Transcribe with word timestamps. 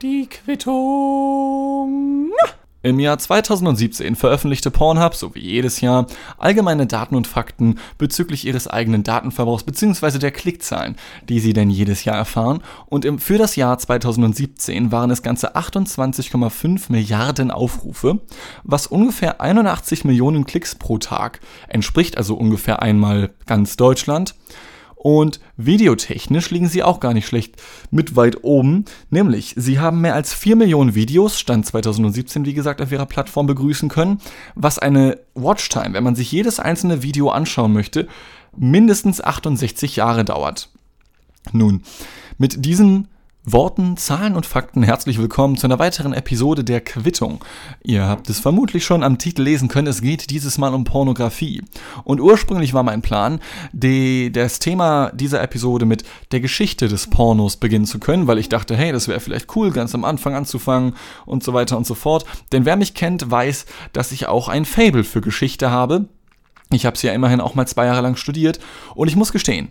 Die 0.00 0.28
Quittung. 0.28 2.30
Im 2.82 3.00
Jahr 3.00 3.18
2017 3.18 4.14
veröffentlichte 4.14 4.70
Pornhub, 4.70 5.14
so 5.14 5.34
wie 5.34 5.40
jedes 5.40 5.80
Jahr, 5.80 6.06
allgemeine 6.38 6.86
Daten 6.86 7.16
und 7.16 7.26
Fakten 7.26 7.78
bezüglich 7.98 8.46
ihres 8.46 8.68
eigenen 8.68 9.02
Datenverbrauchs 9.02 9.64
bzw. 9.64 10.18
der 10.18 10.30
Klickzahlen, 10.30 10.96
die 11.28 11.40
sie 11.40 11.54
denn 11.54 11.70
jedes 11.70 12.04
Jahr 12.04 12.16
erfahren. 12.16 12.62
Und 12.86 13.04
im, 13.04 13.18
für 13.18 13.38
das 13.38 13.56
Jahr 13.56 13.78
2017 13.78 14.92
waren 14.92 15.10
es 15.10 15.22
ganze 15.22 15.56
28,5 15.56 16.92
Milliarden 16.92 17.50
Aufrufe, 17.50 18.20
was 18.62 18.86
ungefähr 18.86 19.40
81 19.40 20.04
Millionen 20.04 20.44
Klicks 20.44 20.76
pro 20.76 20.98
Tag 20.98 21.40
entspricht, 21.66 22.16
also 22.16 22.36
ungefähr 22.36 22.82
einmal 22.82 23.30
ganz 23.46 23.76
Deutschland. 23.76 24.36
Und 25.04 25.38
videotechnisch 25.58 26.50
liegen 26.50 26.66
sie 26.66 26.82
auch 26.82 26.98
gar 26.98 27.12
nicht 27.12 27.26
schlecht 27.26 27.60
mit 27.90 28.16
weit 28.16 28.42
oben. 28.42 28.86
Nämlich, 29.10 29.52
sie 29.54 29.78
haben 29.78 30.00
mehr 30.00 30.14
als 30.14 30.32
4 30.32 30.56
Millionen 30.56 30.94
Videos, 30.94 31.38
Stand 31.38 31.66
2017, 31.66 32.46
wie 32.46 32.54
gesagt, 32.54 32.80
auf 32.80 32.90
ihrer 32.90 33.04
Plattform 33.04 33.46
begrüßen 33.46 33.90
können, 33.90 34.22
was 34.54 34.78
eine 34.78 35.18
Watchtime, 35.34 35.92
wenn 35.92 36.04
man 36.04 36.16
sich 36.16 36.32
jedes 36.32 36.58
einzelne 36.58 37.02
Video 37.02 37.28
anschauen 37.28 37.74
möchte, 37.74 38.08
mindestens 38.56 39.22
68 39.22 39.96
Jahre 39.96 40.24
dauert. 40.24 40.70
Nun, 41.52 41.82
mit 42.38 42.64
diesen 42.64 43.08
Worten, 43.46 43.98
Zahlen 43.98 44.36
und 44.36 44.46
Fakten 44.46 44.82
herzlich 44.82 45.18
willkommen 45.18 45.58
zu 45.58 45.66
einer 45.66 45.78
weiteren 45.78 46.14
Episode 46.14 46.64
der 46.64 46.80
Quittung. 46.80 47.44
Ihr 47.82 48.04
habt 48.04 48.30
es 48.30 48.40
vermutlich 48.40 48.86
schon 48.86 49.02
am 49.02 49.18
Titel 49.18 49.42
lesen 49.42 49.68
können, 49.68 49.86
es 49.86 50.00
geht 50.00 50.30
dieses 50.30 50.56
Mal 50.56 50.72
um 50.72 50.84
Pornografie. 50.84 51.62
Und 52.04 52.22
ursprünglich 52.22 52.72
war 52.72 52.82
mein 52.82 53.02
Plan, 53.02 53.40
die, 53.74 54.32
das 54.32 54.60
Thema 54.60 55.10
dieser 55.12 55.42
Episode 55.42 55.84
mit 55.84 56.04
der 56.32 56.40
Geschichte 56.40 56.88
des 56.88 57.10
Pornos 57.10 57.58
beginnen 57.58 57.84
zu 57.84 57.98
können, 57.98 58.26
weil 58.26 58.38
ich 58.38 58.48
dachte, 58.48 58.78
hey, 58.78 58.92
das 58.92 59.08
wäre 59.08 59.20
vielleicht 59.20 59.54
cool, 59.54 59.72
ganz 59.72 59.94
am 59.94 60.06
Anfang 60.06 60.34
anzufangen 60.34 60.94
und 61.26 61.44
so 61.44 61.52
weiter 61.52 61.76
und 61.76 61.86
so 61.86 61.94
fort. 61.94 62.24
Denn 62.50 62.64
wer 62.64 62.76
mich 62.76 62.94
kennt, 62.94 63.30
weiß, 63.30 63.66
dass 63.92 64.10
ich 64.10 64.26
auch 64.26 64.48
ein 64.48 64.64
Fable 64.64 65.04
für 65.04 65.20
Geschichte 65.20 65.70
habe. 65.70 66.06
Ich 66.72 66.86
habe 66.86 66.96
es 66.96 67.02
ja 67.02 67.12
immerhin 67.12 67.42
auch 67.42 67.54
mal 67.54 67.66
zwei 67.66 67.84
Jahre 67.84 68.00
lang 68.00 68.16
studiert 68.16 68.58
und 68.94 69.08
ich 69.08 69.16
muss 69.16 69.32
gestehen, 69.32 69.70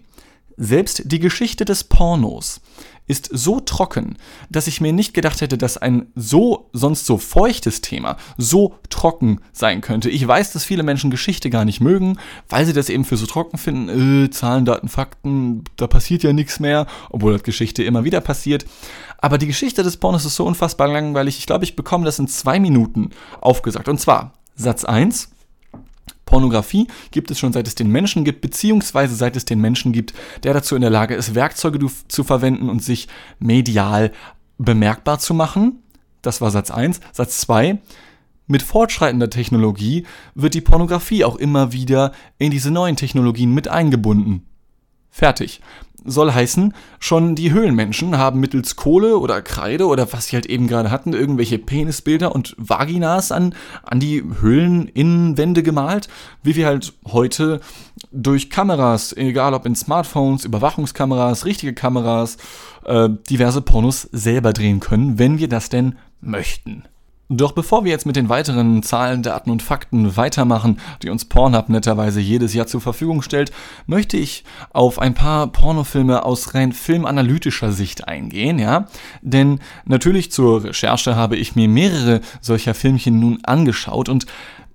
selbst 0.58 1.12
die 1.12 1.20
Geschichte 1.20 1.66
des 1.66 1.84
Pornos 1.84 2.62
ist 3.08 3.30
so 3.32 3.60
trocken, 3.60 4.18
dass 4.50 4.68
ich 4.68 4.82
mir 4.82 4.94
nicht 4.94 5.14
gedacht 5.14 5.42
hätte, 5.42 5.58
dass 5.58 5.78
ein 5.78 6.08
so 6.16 6.70
sonst 6.74 7.06
so 7.06 7.18
feuchtes 7.18 7.82
Thema 7.82 8.18
so 8.38 8.76
trocken 8.90 9.42
sein 9.52 9.82
könnte. 9.82 10.10
Ich 10.10 10.26
weiß, 10.26 10.54
dass 10.54 10.64
viele 10.64 10.84
Menschen 10.84 11.12
Geschichte 11.12 11.50
gar 11.50 11.66
nicht 11.66 11.82
mögen, 11.82 12.18
weil 12.50 12.66
sie 12.66 12.74
das 12.74 12.90
eben 12.90 13.06
für 13.06 13.18
so 13.18 13.26
trocken 13.26 13.58
finden. 13.58 14.26
Äh, 14.26 14.30
Zahlen, 14.30 14.66
Daten, 14.66 14.88
Fakten, 14.88 15.64
da 15.76 15.88
passiert 15.88 16.24
ja 16.24 16.34
nichts 16.34 16.60
mehr, 16.60 16.88
obwohl 17.10 17.34
das 17.34 17.44
Geschichte 17.44 17.84
immer 17.84 18.04
wieder 18.04 18.22
passiert. 18.22 18.66
Aber 19.18 19.38
die 19.38 19.48
Geschichte 19.48 19.84
des 19.84 19.98
Pornos 19.98 20.26
ist 20.26 20.36
so 20.36 20.46
unfassbar 20.46 20.88
langweilig. 20.88 21.38
Ich 21.38 21.46
glaube, 21.46 21.64
ich 21.64 21.76
bekomme 21.76 22.06
das 22.06 22.20
in 22.20 22.28
zwei 22.28 22.60
Minuten 22.60 23.10
aufgesagt. 23.42 23.88
Und 23.90 24.00
zwar 24.00 24.34
Satz 24.56 24.86
1. 24.86 25.30
Pornografie 26.26 26.88
gibt 27.12 27.32
es 27.32 27.40
schon 27.40 27.54
seit 27.54 27.68
es 27.68 27.76
den 27.76 27.90
Menschen 27.90 28.24
gibt, 28.24 28.42
beziehungsweise 28.42 29.16
seit 29.16 29.36
es 29.36 29.46
den 29.46 29.60
Menschen 29.60 29.92
gibt, 29.92 30.14
der 30.44 30.54
dazu 30.54 30.76
in 30.76 30.82
der 30.82 30.90
Lage 30.90 31.16
ist, 31.16 31.36
Werkzeuge 31.36 31.80
zu 32.08 32.24
verwenden 32.24 32.70
und 32.70 32.84
sich 32.84 33.08
medial 33.40 34.12
bemerkbar 34.58 35.20
zu 35.20 35.34
machen. 35.34 35.84
Das 36.22 36.42
war 36.42 36.52
Satz 36.52 36.72
1. 36.72 37.02
Satz 37.12 37.42
2. 37.42 37.80
Mit 38.48 38.62
fortschreitender 38.62 39.30
Technologie 39.30 40.06
wird 40.36 40.54
die 40.54 40.62
Pornografie 40.62 41.24
auch 41.24 41.36
immer 41.36 41.72
wieder 41.72 42.12
in 42.38 42.52
diese 42.52 42.72
neuen 42.72 42.96
Technologien 42.96 43.54
mit 43.54 43.68
eingebunden. 43.68 44.46
Fertig 45.10 45.62
soll 46.06 46.32
heißen, 46.32 46.74
schon 47.00 47.36
die 47.36 47.52
Höhlenmenschen 47.52 48.18
haben 48.18 48.40
mittels 48.40 48.76
Kohle 48.76 49.18
oder 49.18 49.42
Kreide 49.42 49.88
oder 49.88 50.12
was 50.14 50.28
sie 50.28 50.36
halt 50.36 50.46
eben 50.46 50.68
gerade 50.68 50.92
hatten, 50.92 51.14
irgendwelche 51.14 51.60
Penisbilder 51.60 52.34
und 52.34 52.56
Vaginas 52.58 53.32
an, 53.32 53.56
an 53.84 54.00
die 54.00 54.24
Höhleninnenwände 54.42 55.64
gemalt, 55.64 56.08
wie 56.44 56.56
wir 56.56 56.68
halt 56.68 56.94
heute 57.06 57.62
durch 58.12 58.50
Kameras, 58.50 59.14
egal 59.14 59.54
ob 59.54 59.66
in 59.66 59.76
Smartphones, 59.76 60.46
Überwachungskameras, 60.46 61.46
richtige 61.46 61.74
Kameras, 61.74 62.38
äh, 62.86 63.10
diverse 63.30 63.62
Pornos 63.62 64.10
selber 64.12 64.54
drehen 64.54 64.80
können, 64.80 65.20
wenn 65.20 65.38
wir 65.38 65.50
das 65.50 65.70
denn 65.70 65.98
möchten. 66.22 66.84
Doch 67.30 67.54
bevor 67.54 67.86
wir 67.86 67.92
jetzt 67.92 68.06
mit 68.06 68.18
den 68.18 68.28
weiteren 68.28 68.84
Zahlen, 68.84 69.24
Daten 69.24 69.50
und 69.50 69.64
Fakten 69.64 70.18
weitermachen, 70.18 70.80
die 71.02 71.10
uns 71.10 71.26
Pornhub 71.26 71.70
netterweise 71.70 72.20
jedes 72.20 72.54
Jahr 72.54 72.68
zur 72.68 72.82
Verfügung 72.82 73.22
stellt, 73.22 73.52
möchte 73.88 74.18
ich 74.18 74.44
auf 74.72 75.00
ein 75.00 75.14
paar 75.14 75.48
Pornofilme 75.48 76.26
aus 76.26 76.54
rein 76.54 76.74
filmanalytischer 76.74 77.72
Sicht 77.72 78.08
eingehen, 78.08 78.60
ja? 78.60 78.88
Denn 79.22 79.60
natürlich 79.86 80.32
zur 80.32 80.66
Recherche 80.66 81.16
habe 81.16 81.38
ich 81.38 81.56
mir 81.56 81.70
mehrere 81.70 82.20
solcher 82.42 82.74
Filmchen 82.74 83.20
nun 83.20 83.40
angeschaut 83.44 84.10
und 84.10 84.26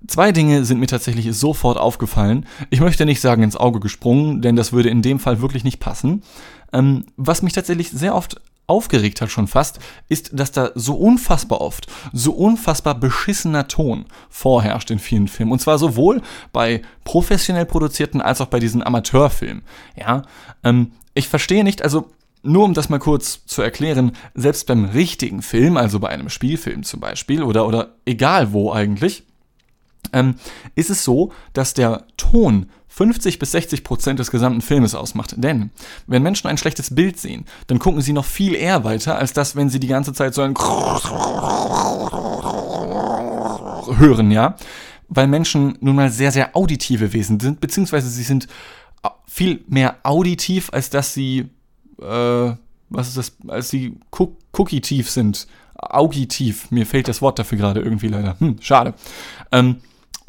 Zwei 0.07 0.31
Dinge 0.31 0.63
sind 0.63 0.79
mir 0.79 0.87
tatsächlich 0.87 1.35
sofort 1.35 1.77
aufgefallen. 1.77 2.45
Ich 2.69 2.79
möchte 2.79 3.05
nicht 3.05 3.19
sagen 3.19 3.43
ins 3.43 3.57
Auge 3.57 3.81
gesprungen, 3.81 4.41
denn 4.41 4.55
das 4.55 4.71
würde 4.71 4.89
in 4.89 5.01
dem 5.01 5.19
Fall 5.19 5.41
wirklich 5.41 5.65
nicht 5.65 5.81
passen. 5.81 6.23
Ähm, 6.71 7.05
was 7.17 7.41
mich 7.41 7.51
tatsächlich 7.51 7.91
sehr 7.91 8.15
oft 8.15 8.39
aufgeregt 8.69 9.21
hat 9.21 9.31
schon 9.31 9.47
fast, 9.47 9.79
ist, 10.07 10.31
dass 10.33 10.51
da 10.51 10.71
so 10.75 10.95
unfassbar 10.95 11.61
oft, 11.61 11.87
so 12.13 12.33
unfassbar 12.33 12.95
beschissener 12.95 13.67
Ton 13.67 14.05
vorherrscht 14.29 14.91
in 14.91 14.99
vielen 14.99 15.27
Filmen. 15.27 15.51
Und 15.51 15.59
zwar 15.59 15.77
sowohl 15.77 16.21
bei 16.53 16.81
professionell 17.03 17.65
produzierten 17.65 18.21
als 18.21 18.41
auch 18.41 18.47
bei 18.47 18.59
diesen 18.59 18.83
Amateurfilmen. 18.83 19.63
Ja, 19.95 20.23
ähm, 20.63 20.91
ich 21.13 21.27
verstehe 21.27 21.63
nicht, 21.63 21.81
also 21.81 22.09
nur 22.41 22.63
um 22.63 22.73
das 22.73 22.89
mal 22.89 22.99
kurz 22.99 23.45
zu 23.45 23.61
erklären, 23.61 24.13
selbst 24.33 24.67
beim 24.67 24.85
richtigen 24.85 25.41
Film, 25.41 25.75
also 25.75 25.99
bei 25.99 26.09
einem 26.09 26.29
Spielfilm 26.29 26.83
zum 26.83 26.99
Beispiel, 26.99 27.43
oder, 27.43 27.67
oder 27.67 27.95
egal 28.05 28.53
wo 28.53 28.71
eigentlich, 28.71 29.23
ähm, 30.13 30.35
ist 30.75 30.89
es 30.89 31.03
so, 31.03 31.33
dass 31.53 31.73
der 31.73 32.05
Ton 32.17 32.69
50 32.89 33.39
bis 33.39 33.51
60 33.51 33.83
Prozent 33.83 34.19
des 34.19 34.31
gesamten 34.31 34.61
Filmes 34.61 34.95
ausmacht. 34.95 35.35
Denn 35.37 35.71
wenn 36.07 36.23
Menschen 36.23 36.47
ein 36.47 36.57
schlechtes 36.57 36.93
Bild 36.93 37.19
sehen, 37.19 37.45
dann 37.67 37.79
gucken 37.79 38.01
sie 38.01 38.13
noch 38.13 38.25
viel 38.25 38.55
eher 38.55 38.83
weiter, 38.83 39.17
als 39.17 39.31
das, 39.33 39.55
wenn 39.55 39.69
sie 39.69 39.79
die 39.79 39.87
ganze 39.87 40.11
Zeit 40.13 40.33
so 40.33 40.41
ein 40.41 40.53
hören, 43.97 44.31
ja. 44.31 44.55
Weil 45.07 45.27
Menschen 45.27 45.77
nun 45.81 45.95
mal 45.95 46.11
sehr, 46.11 46.31
sehr 46.31 46.55
auditive 46.55 47.13
Wesen 47.13 47.39
sind, 47.39 47.61
beziehungsweise 47.61 48.09
sie 48.09 48.23
sind 48.23 48.47
viel 49.25 49.63
mehr 49.67 49.97
auditiv, 50.03 50.69
als 50.73 50.89
dass 50.89 51.13
sie, 51.13 51.49
äh, 52.01 52.51
was 52.89 53.07
ist 53.07 53.17
das, 53.17 53.37
als 53.47 53.69
sie 53.69 53.97
cookie-tief 54.51 55.09
sind. 55.09 55.47
Augitiv, 55.75 56.69
mir 56.71 56.85
fehlt 56.85 57.07
das 57.07 57.21
Wort 57.21 57.39
dafür 57.39 57.57
gerade 57.57 57.79
irgendwie 57.79 58.09
leider. 58.09 58.37
Hm, 58.39 58.57
schade. 58.59 58.93
Ähm, 59.51 59.77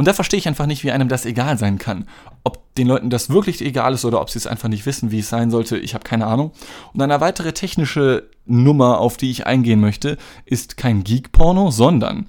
und 0.00 0.06
da 0.06 0.15
verstehe 0.15 0.38
ich 0.38 0.49
einfach 0.49 0.65
nicht, 0.65 0.83
wie 0.83 0.93
einem 0.93 1.11
das 1.11 1.27
egal 1.27 1.59
sein 1.59 1.77
kann. 1.77 2.06
Ob 2.43 2.75
den 2.77 2.87
Leuten 2.87 3.11
das 3.11 3.28
wirklich 3.28 3.61
egal 3.61 3.93
ist 3.93 4.06
oder 4.06 4.22
ob 4.22 4.31
sie 4.31 4.38
es 4.38 4.47
einfach 4.47 4.71
nicht 4.71 4.87
wissen, 4.87 5.11
wie 5.11 5.19
es 5.19 5.28
sein 5.28 5.50
sollte, 5.50 5.77
ich 5.77 5.93
habe 5.93 6.05
keine 6.05 6.27
Ahnung. 6.27 6.53
Und 6.94 7.03
eine 7.03 7.21
weitere 7.21 7.53
technische 7.53 8.31
Nummer, 8.47 8.99
auf 8.99 9.19
die 9.19 9.31
ich 9.31 9.47
eingehen 9.47 9.78
möchte, 9.78 10.16
ist 10.47 10.78
kein 10.78 11.05
Geek-Porno, 11.05 11.71
sondern 11.71 12.28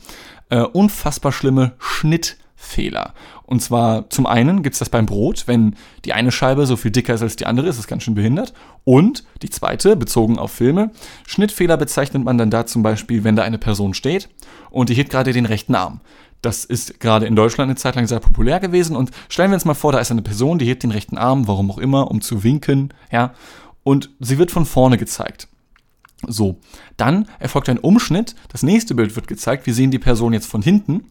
äh, 0.50 0.64
unfassbar 0.64 1.32
schlimme 1.32 1.72
Schnittfehler. 1.80 3.14
Und 3.46 3.62
zwar 3.62 4.09
zum 4.09 4.26
einen 4.26 4.64
gibt 4.64 4.74
es 4.74 4.80
das 4.80 4.90
beim 4.90 5.06
Brot, 5.06 5.44
wenn 5.48 5.78
die 6.03 6.12
eine 6.12 6.34
Scheibe 6.34 6.66
so 6.66 6.76
viel 6.76 6.92
dicker 6.92 7.14
ist 7.14 7.22
als 7.22 7.38
die 7.38 7.46
andere, 7.46 7.70
ist 7.70 7.80
das 7.80 7.88
ganz 7.88 8.03
schön 8.03 8.16
behindert. 8.16 8.53
Und 8.84 9.24
die 9.44 9.50
zweite, 9.50 9.96
bezogen 9.96 10.38
auf 10.38 10.52
Filme, 10.52 10.92
Schnittfehler 11.26 11.78
bezeichnet 11.78 12.26
man 12.26 12.38
dann 12.38 12.52
da 12.52 12.66
zum 12.66 12.84
Beispiel, 12.84 13.24
wenn 13.24 13.38
da 13.38 13.44
eine 13.44 13.59
Person 13.59 13.94
steht 13.94 14.28
und 14.72 14.90
die 14.90 14.94
hebt 14.94 15.09
gerade 15.09 15.32
den 15.32 15.46
rechten 15.46 15.76
Arm. 15.76 16.02
Das 16.41 16.66
ist 16.66 17.00
gerade 17.00 17.25
in 17.25 17.35
Deutschland 17.35 17.69
eine 17.69 17.78
Zeit 17.78 17.96
lang 17.96 18.07
sehr 18.07 18.19
populär 18.19 18.59
gewesen. 18.59 18.96
Und 18.96 19.12
stellen 19.29 19.52
wir 19.52 19.56
uns 19.56 19.66
mal 19.66 19.74
vor, 19.74 19.91
da 19.91 20.00
ist 20.00 20.12
eine 20.12 20.22
Person, 20.22 20.57
die 20.57 20.66
hebt 20.66 20.84
den 20.84 20.91
rechten 20.91 21.18
Arm, 21.18 21.47
warum 21.47 21.69
auch 21.69 21.78
immer, 21.78 22.09
um 22.09 22.22
zu 22.22 22.44
winken, 22.44 22.94
ja. 23.12 23.34
Und 23.84 24.09
sie 24.19 24.38
wird 24.38 24.52
von 24.52 24.66
vorne 24.66 24.97
gezeigt. 24.97 25.47
So, 26.28 26.58
dann 26.97 27.28
erfolgt 27.40 27.70
ein 27.70 27.79
Umschnitt. 27.79 28.35
Das 28.50 28.64
nächste 28.64 28.96
Bild 28.96 29.16
wird 29.16 29.28
gezeigt. 29.28 29.66
Wir 29.66 29.73
sehen 29.73 29.91
die 29.91 30.00
Person 30.00 30.34
jetzt 30.34 30.47
von 30.47 30.62
hinten. 30.62 31.06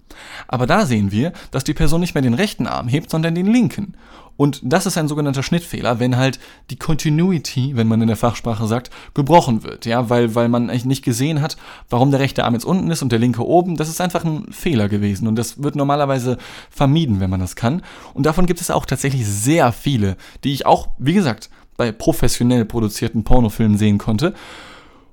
Aber 0.49 0.67
da 0.67 0.87
sehen 0.87 1.11
wir, 1.11 1.33
dass 1.51 1.65
die 1.65 1.75
Person 1.75 2.01
nicht 2.01 2.15
mehr 2.15 2.23
den 2.23 2.35
rechten 2.35 2.67
Arm 2.67 2.89
hebt, 2.89 3.11
sondern 3.11 3.35
den 3.35 3.47
linken. 3.47 3.95
Und 4.41 4.61
das 4.62 4.87
ist 4.87 4.97
ein 4.97 5.07
sogenannter 5.07 5.43
Schnittfehler, 5.43 6.01
wenn 6.01 6.17
halt 6.17 6.41
die 6.71 6.77
Continuity, 6.77 7.77
wenn 7.77 7.89
man 7.89 8.01
in 8.01 8.07
der 8.07 8.17
Fachsprache 8.17 8.67
sagt, 8.67 8.89
gebrochen 9.12 9.65
wird, 9.65 9.85
ja, 9.85 10.09
weil, 10.09 10.35
weil 10.35 10.49
man 10.49 10.71
eigentlich 10.71 10.87
nicht 10.87 11.05
gesehen 11.05 11.43
hat, 11.43 11.59
warum 11.91 12.11
der 12.11 12.21
rechte 12.21 12.45
Arm 12.45 12.55
jetzt 12.55 12.65
unten 12.65 12.91
ist 12.91 13.03
und 13.03 13.13
der 13.13 13.19
linke 13.19 13.47
oben. 13.47 13.77
Das 13.77 13.91
ist 13.91 14.01
einfach 14.01 14.25
ein 14.25 14.51
Fehler 14.51 14.89
gewesen 14.89 15.29
und 15.29 15.37
das 15.37 15.63
wird 15.63 15.77
normalerweise 15.77 16.39
vermieden, 16.71 17.21
wenn 17.21 17.29
man 17.29 17.41
das 17.41 17.55
kann. 17.55 17.83
Und 18.15 18.25
davon 18.25 18.47
gibt 18.47 18.63
es 18.63 18.71
auch 18.71 18.87
tatsächlich 18.87 19.27
sehr 19.27 19.73
viele, 19.73 20.17
die 20.43 20.55
ich 20.55 20.65
auch, 20.65 20.89
wie 20.97 21.13
gesagt, 21.13 21.51
bei 21.77 21.93
professionell 21.93 22.65
produzierten 22.65 23.25
Pornofilmen 23.25 23.77
sehen 23.77 23.99
konnte. 23.99 24.33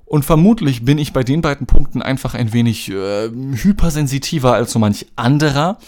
Und 0.08 0.24
vermutlich 0.24 0.86
bin 0.86 0.96
ich 0.96 1.12
bei 1.12 1.22
den 1.22 1.42
beiden 1.42 1.66
Punkten 1.66 2.00
einfach 2.00 2.34
ein 2.34 2.54
wenig 2.54 2.90
äh, 2.90 3.28
hypersensitiver 3.28 4.54
als 4.54 4.72
so 4.72 4.78
manch 4.78 5.06
anderer. 5.16 5.78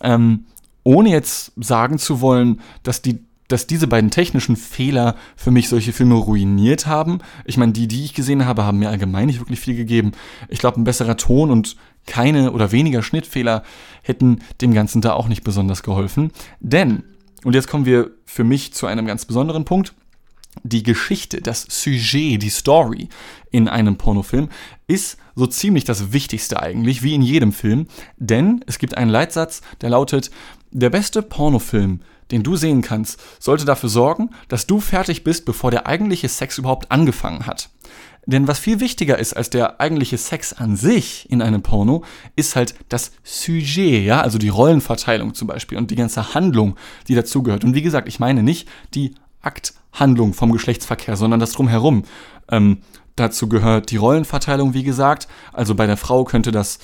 Ähm, 0.00 0.46
ohne 0.82 1.10
jetzt 1.10 1.52
sagen 1.56 1.98
zu 1.98 2.20
wollen, 2.20 2.60
dass 2.82 3.00
die 3.00 3.20
dass 3.46 3.66
diese 3.66 3.88
beiden 3.88 4.12
technischen 4.12 4.54
Fehler 4.54 5.16
für 5.34 5.50
mich 5.50 5.68
solche 5.68 5.92
Filme 5.92 6.14
ruiniert 6.14 6.86
haben. 6.86 7.18
Ich 7.44 7.56
meine, 7.56 7.72
die, 7.72 7.88
die 7.88 8.04
ich 8.04 8.14
gesehen 8.14 8.46
habe, 8.46 8.62
haben 8.62 8.78
mir 8.78 8.90
allgemein 8.90 9.26
nicht 9.26 9.40
wirklich 9.40 9.58
viel 9.58 9.74
gegeben. 9.74 10.12
Ich 10.48 10.60
glaube, 10.60 10.80
ein 10.80 10.84
besserer 10.84 11.16
Ton 11.16 11.50
und 11.50 11.76
keine 12.06 12.52
oder 12.52 12.70
weniger 12.70 13.02
Schnittfehler 13.02 13.64
hätten 14.02 14.38
dem 14.60 14.72
Ganzen 14.72 15.00
da 15.00 15.14
auch 15.14 15.26
nicht 15.26 15.42
besonders 15.42 15.82
geholfen. 15.82 16.30
Denn, 16.60 17.02
und 17.42 17.56
jetzt 17.56 17.66
kommen 17.66 17.86
wir 17.86 18.12
für 18.24 18.44
mich 18.44 18.72
zu 18.72 18.86
einem 18.86 19.04
ganz 19.04 19.24
besonderen 19.24 19.64
Punkt, 19.64 19.94
die 20.62 20.82
Geschichte, 20.82 21.40
das 21.40 21.66
Sujet, 21.68 22.42
die 22.42 22.50
Story 22.50 23.08
in 23.50 23.68
einem 23.68 23.96
Pornofilm 23.96 24.48
ist 24.86 25.16
so 25.34 25.46
ziemlich 25.46 25.84
das 25.84 26.12
Wichtigste 26.12 26.60
eigentlich, 26.60 27.02
wie 27.02 27.14
in 27.14 27.22
jedem 27.22 27.52
Film, 27.52 27.86
denn 28.16 28.64
es 28.66 28.78
gibt 28.78 28.96
einen 28.96 29.10
Leitsatz, 29.10 29.62
der 29.80 29.90
lautet, 29.90 30.30
der 30.70 30.90
beste 30.90 31.22
Pornofilm, 31.22 32.00
den 32.30 32.42
du 32.42 32.56
sehen 32.56 32.82
kannst, 32.82 33.20
sollte 33.38 33.64
dafür 33.64 33.88
sorgen, 33.88 34.30
dass 34.48 34.66
du 34.66 34.80
fertig 34.80 35.24
bist, 35.24 35.44
bevor 35.44 35.70
der 35.70 35.86
eigentliche 35.86 36.28
Sex 36.28 36.58
überhaupt 36.58 36.90
angefangen 36.90 37.46
hat. 37.46 37.70
Denn 38.26 38.46
was 38.46 38.58
viel 38.58 38.80
wichtiger 38.80 39.18
ist 39.18 39.32
als 39.32 39.50
der 39.50 39.80
eigentliche 39.80 40.18
Sex 40.18 40.52
an 40.52 40.76
sich 40.76 41.28
in 41.30 41.42
einem 41.42 41.62
Porno, 41.62 42.04
ist 42.36 42.54
halt 42.54 42.74
das 42.88 43.12
Sujet, 43.24 44.04
ja, 44.04 44.20
also 44.20 44.38
die 44.38 44.50
Rollenverteilung 44.50 45.34
zum 45.34 45.48
Beispiel 45.48 45.78
und 45.78 45.90
die 45.90 45.96
ganze 45.96 46.34
Handlung, 46.34 46.76
die 47.08 47.14
dazugehört. 47.14 47.64
Und 47.64 47.74
wie 47.74 47.82
gesagt, 47.82 48.06
ich 48.06 48.20
meine 48.20 48.42
nicht 48.42 48.68
die 48.94 49.14
Akthandlung 49.42 50.34
vom 50.34 50.52
Geschlechtsverkehr, 50.52 51.16
sondern 51.16 51.40
das 51.40 51.52
drumherum. 51.52 52.04
Ähm, 52.50 52.78
dazu 53.16 53.48
gehört 53.48 53.90
die 53.90 53.96
Rollenverteilung, 53.96 54.74
wie 54.74 54.82
gesagt. 54.82 55.28
Also 55.52 55.74
bei 55.74 55.86
der 55.86 55.96
Frau 55.96 56.24
könnte 56.24 56.52
das 56.52 56.78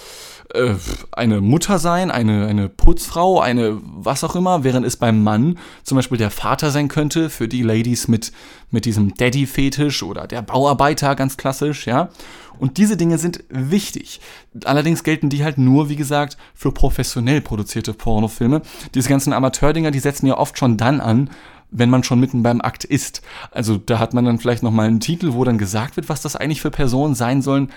äh, 0.54 0.74
eine 1.12 1.40
Mutter 1.40 1.78
sein, 1.78 2.10
eine, 2.10 2.46
eine 2.46 2.68
Putzfrau, 2.68 3.40
eine 3.40 3.80
was 3.82 4.22
auch 4.22 4.36
immer, 4.36 4.64
während 4.64 4.86
es 4.86 4.96
beim 4.96 5.22
Mann 5.22 5.58
zum 5.82 5.96
Beispiel 5.96 6.18
der 6.18 6.30
Vater 6.30 6.70
sein 6.70 6.88
könnte, 6.88 7.30
für 7.30 7.48
die 7.48 7.62
Ladies 7.62 8.06
mit, 8.06 8.32
mit 8.70 8.84
diesem 8.84 9.14
Daddy-Fetisch 9.14 10.02
oder 10.02 10.26
der 10.26 10.42
Bauarbeiter, 10.42 11.16
ganz 11.16 11.36
klassisch, 11.36 11.86
ja. 11.86 12.10
Und 12.58 12.78
diese 12.78 12.96
Dinge 12.96 13.18
sind 13.18 13.44
wichtig. 13.50 14.20
Allerdings 14.64 15.04
gelten 15.04 15.28
die 15.28 15.44
halt 15.44 15.58
nur, 15.58 15.90
wie 15.90 15.96
gesagt, 15.96 16.38
für 16.54 16.72
professionell 16.72 17.42
produzierte 17.42 17.92
Pornofilme. 17.92 18.62
Diese 18.94 19.10
ganzen 19.10 19.34
Amateurdinger, 19.34 19.90
die 19.90 19.98
setzen 19.98 20.26
ja 20.26 20.38
oft 20.38 20.58
schon 20.58 20.78
dann 20.78 21.00
an, 21.00 21.28
wenn 21.70 21.90
man 21.90 22.04
schon 22.04 22.20
mitten 22.20 22.42
beim 22.42 22.60
Akt 22.60 22.84
ist. 22.84 23.22
Also 23.50 23.76
da 23.76 23.98
hat 23.98 24.14
man 24.14 24.24
dann 24.24 24.38
vielleicht 24.38 24.62
nochmal 24.62 24.86
einen 24.86 25.00
Titel, 25.00 25.32
wo 25.32 25.44
dann 25.44 25.58
gesagt 25.58 25.96
wird, 25.96 26.08
was 26.08 26.22
das 26.22 26.36
eigentlich 26.36 26.60
für 26.60 26.70
Personen 26.70 27.14
sein 27.14 27.42
sollen. 27.42 27.70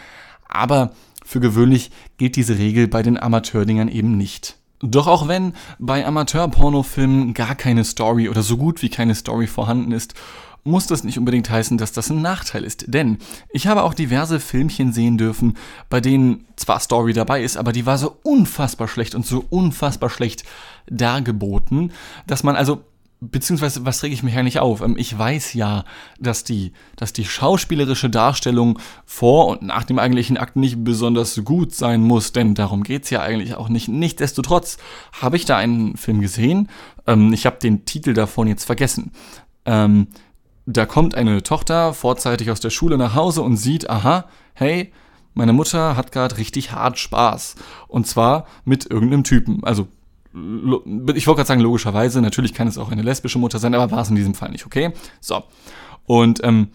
Aber 0.48 0.92
für 1.26 1.40
gewöhnlich 1.40 1.92
gilt 2.18 2.36
diese 2.36 2.58
Regel 2.58 2.88
bei 2.88 3.04
den 3.04 3.20
Amateurdingern 3.20 3.88
eben 3.88 4.18
nicht. 4.18 4.58
Doch 4.82 5.08
auch 5.08 5.28
wenn 5.28 5.54
bei 5.78 6.06
Amateur-Pornofilmen 6.06 7.34
gar 7.34 7.56
keine 7.56 7.84
Story 7.84 8.30
oder 8.30 8.44
so 8.44 8.58
gut 8.58 8.82
wie 8.82 8.90
keine 8.90 9.14
Story 9.14 9.48
vorhanden 9.48 9.92
ist, 9.92 10.14
muss 10.64 10.88
das 10.88 11.04
nicht 11.04 11.18
unbedingt 11.18 11.50
heißen, 11.50 11.78
dass 11.78 11.92
das 11.92 12.10
ein 12.10 12.22
Nachteil 12.22 12.64
ist. 12.64 12.86
Denn 12.88 13.18
ich 13.52 13.68
habe 13.68 13.84
auch 13.84 13.94
diverse 13.94 14.40
Filmchen 14.40 14.94
sehen 14.94 15.18
dürfen, 15.18 15.58
bei 15.90 16.02
denen 16.02 16.46
zwar 16.56 16.80
Story 16.80 17.14
dabei 17.14 17.44
ist, 17.44 17.58
aber 17.58 17.72
die 17.72 17.86
war 17.86 17.98
so 17.98 18.18
unfassbar 18.24 18.88
schlecht 18.88 19.16
und 19.16 19.26
so 19.26 19.46
unfassbar 19.50 20.10
schlecht 20.10 20.44
dargeboten, 20.88 21.92
dass 22.28 22.44
man 22.44 22.56
also 22.56 22.82
beziehungsweise 23.22 23.86
was 23.86 24.02
rege 24.04 24.14
ich 24.14 24.24
mich 24.24 24.38
eigentlich 24.38 24.60
auf? 24.60 24.82
Ähm, 24.82 24.96
ich 24.98 25.18
weiß 25.18 25.54
ja, 25.54 25.84
dass 26.20 26.44
die, 26.44 26.72
dass 26.96 27.14
die 27.14 27.26
schauspielerische 27.26 28.10
Darstellung 28.10 28.80
vor 29.06 29.48
und 29.48 29.62
nach 29.62 29.84
dem 29.84 30.00
eigentlichen 30.00 30.38
Akt 30.38 30.56
nicht 30.56 30.84
besonders 30.84 31.42
gut 31.44 31.74
sein 31.74 32.02
muss, 32.02 32.32
denn 32.32 32.56
darum 32.56 32.84
geht's 32.84 33.10
ja 33.10 33.22
eigentlich 33.22 33.56
auch 33.56 33.70
nicht. 33.70 33.88
Nichtsdestotrotz 33.88 34.78
habe 35.22 35.38
ich 35.38 35.46
da 35.46 35.58
einen 35.58 35.98
Film 35.98 36.22
gesehen. 36.22 36.70
Ähm, 37.08 37.34
ich 37.34 37.46
habe 37.46 37.58
den 37.58 37.86
Titel 37.86 38.14
davon 38.14 38.48
jetzt 38.48 38.66
vergessen. 38.66 39.12
Ähm, 39.66 40.08
da 40.66 40.86
kommt 40.86 41.16
eine 41.16 41.42
Tochter 41.44 41.94
vorzeitig 41.94 42.52
aus 42.52 42.60
der 42.60 42.70
Schule 42.70 42.98
nach 42.98 43.16
Hause 43.16 43.42
und 43.42 43.58
sieht, 43.58 43.90
aha, 43.90 44.26
hey, 44.54 44.94
meine 45.34 45.54
Mutter 45.54 45.96
hat 45.96 46.12
gerade 46.12 46.38
richtig 46.38 46.72
hart 46.72 47.00
Spaß. 47.00 47.56
Und 47.88 48.08
zwar 48.08 48.46
mit 48.66 48.90
irgendeinem 48.90 49.24
Typen. 49.24 49.64
Also 49.64 49.88
ich 50.34 51.28
wollte 51.28 51.38
gerade 51.38 51.48
sagen, 51.48 51.62
logischerweise, 51.62 52.22
natürlich 52.22 52.54
kann 52.54 52.68
es 52.68 52.78
auch 52.78 52.92
eine 52.92 53.02
lesbische 53.02 53.40
Mutter 53.40 53.58
sein, 53.60 53.74
aber 53.74 53.92
war 53.92 54.02
es 54.02 54.10
in 54.10 54.16
diesem 54.16 54.36
Fall 54.36 54.52
nicht, 54.52 54.66
okay? 54.66 54.92
So. 55.20 55.44
Und 56.06 56.44
ähm, 56.44 56.70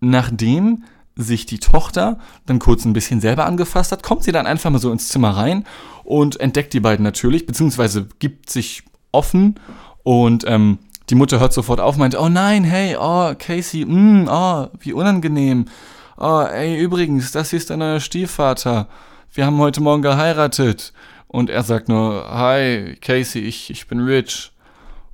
nachdem 0.00 0.84
sich 1.16 1.46
die 1.46 1.58
Tochter 1.58 2.18
dann 2.46 2.58
kurz 2.58 2.84
ein 2.84 2.92
bisschen 2.92 3.20
selber 3.20 3.46
angefasst 3.46 3.92
hat, 3.92 4.02
kommt 4.02 4.24
sie 4.24 4.32
dann 4.32 4.46
einfach 4.46 4.70
mal 4.70 4.78
so 4.78 4.90
ins 4.90 5.08
Zimmer 5.08 5.30
rein 5.30 5.64
und 6.04 6.40
entdeckt 6.40 6.72
die 6.72 6.80
beiden 6.80 7.02
natürlich, 7.02 7.46
beziehungsweise 7.46 8.08
gibt 8.18 8.50
sich 8.50 8.82
offen 9.10 9.56
und 10.02 10.44
ähm, 10.46 10.78
die 11.10 11.14
Mutter 11.14 11.40
hört 11.40 11.52
sofort 11.52 11.80
auf, 11.80 11.96
meint, 11.96 12.18
oh 12.18 12.28
nein, 12.28 12.64
hey, 12.64 12.96
oh, 12.98 13.34
Casey, 13.38 13.84
mm, 13.84 14.28
oh, 14.30 14.68
wie 14.80 14.92
unangenehm. 14.92 15.66
Oh, 16.16 16.42
ey, 16.42 16.78
übrigens, 16.78 17.32
das 17.32 17.50
hier 17.50 17.58
ist 17.58 17.70
dein 17.70 17.80
neuer 17.80 18.00
Stiefvater. 18.00 18.88
Wir 19.34 19.44
haben 19.46 19.58
heute 19.58 19.80
Morgen 19.80 20.02
geheiratet. 20.02 20.92
Und 21.32 21.48
er 21.48 21.62
sagt 21.62 21.88
nur, 21.88 22.28
hi, 22.30 22.94
Casey, 23.00 23.40
ich, 23.40 23.70
ich 23.70 23.88
bin 23.88 24.00
Rich. 24.00 24.52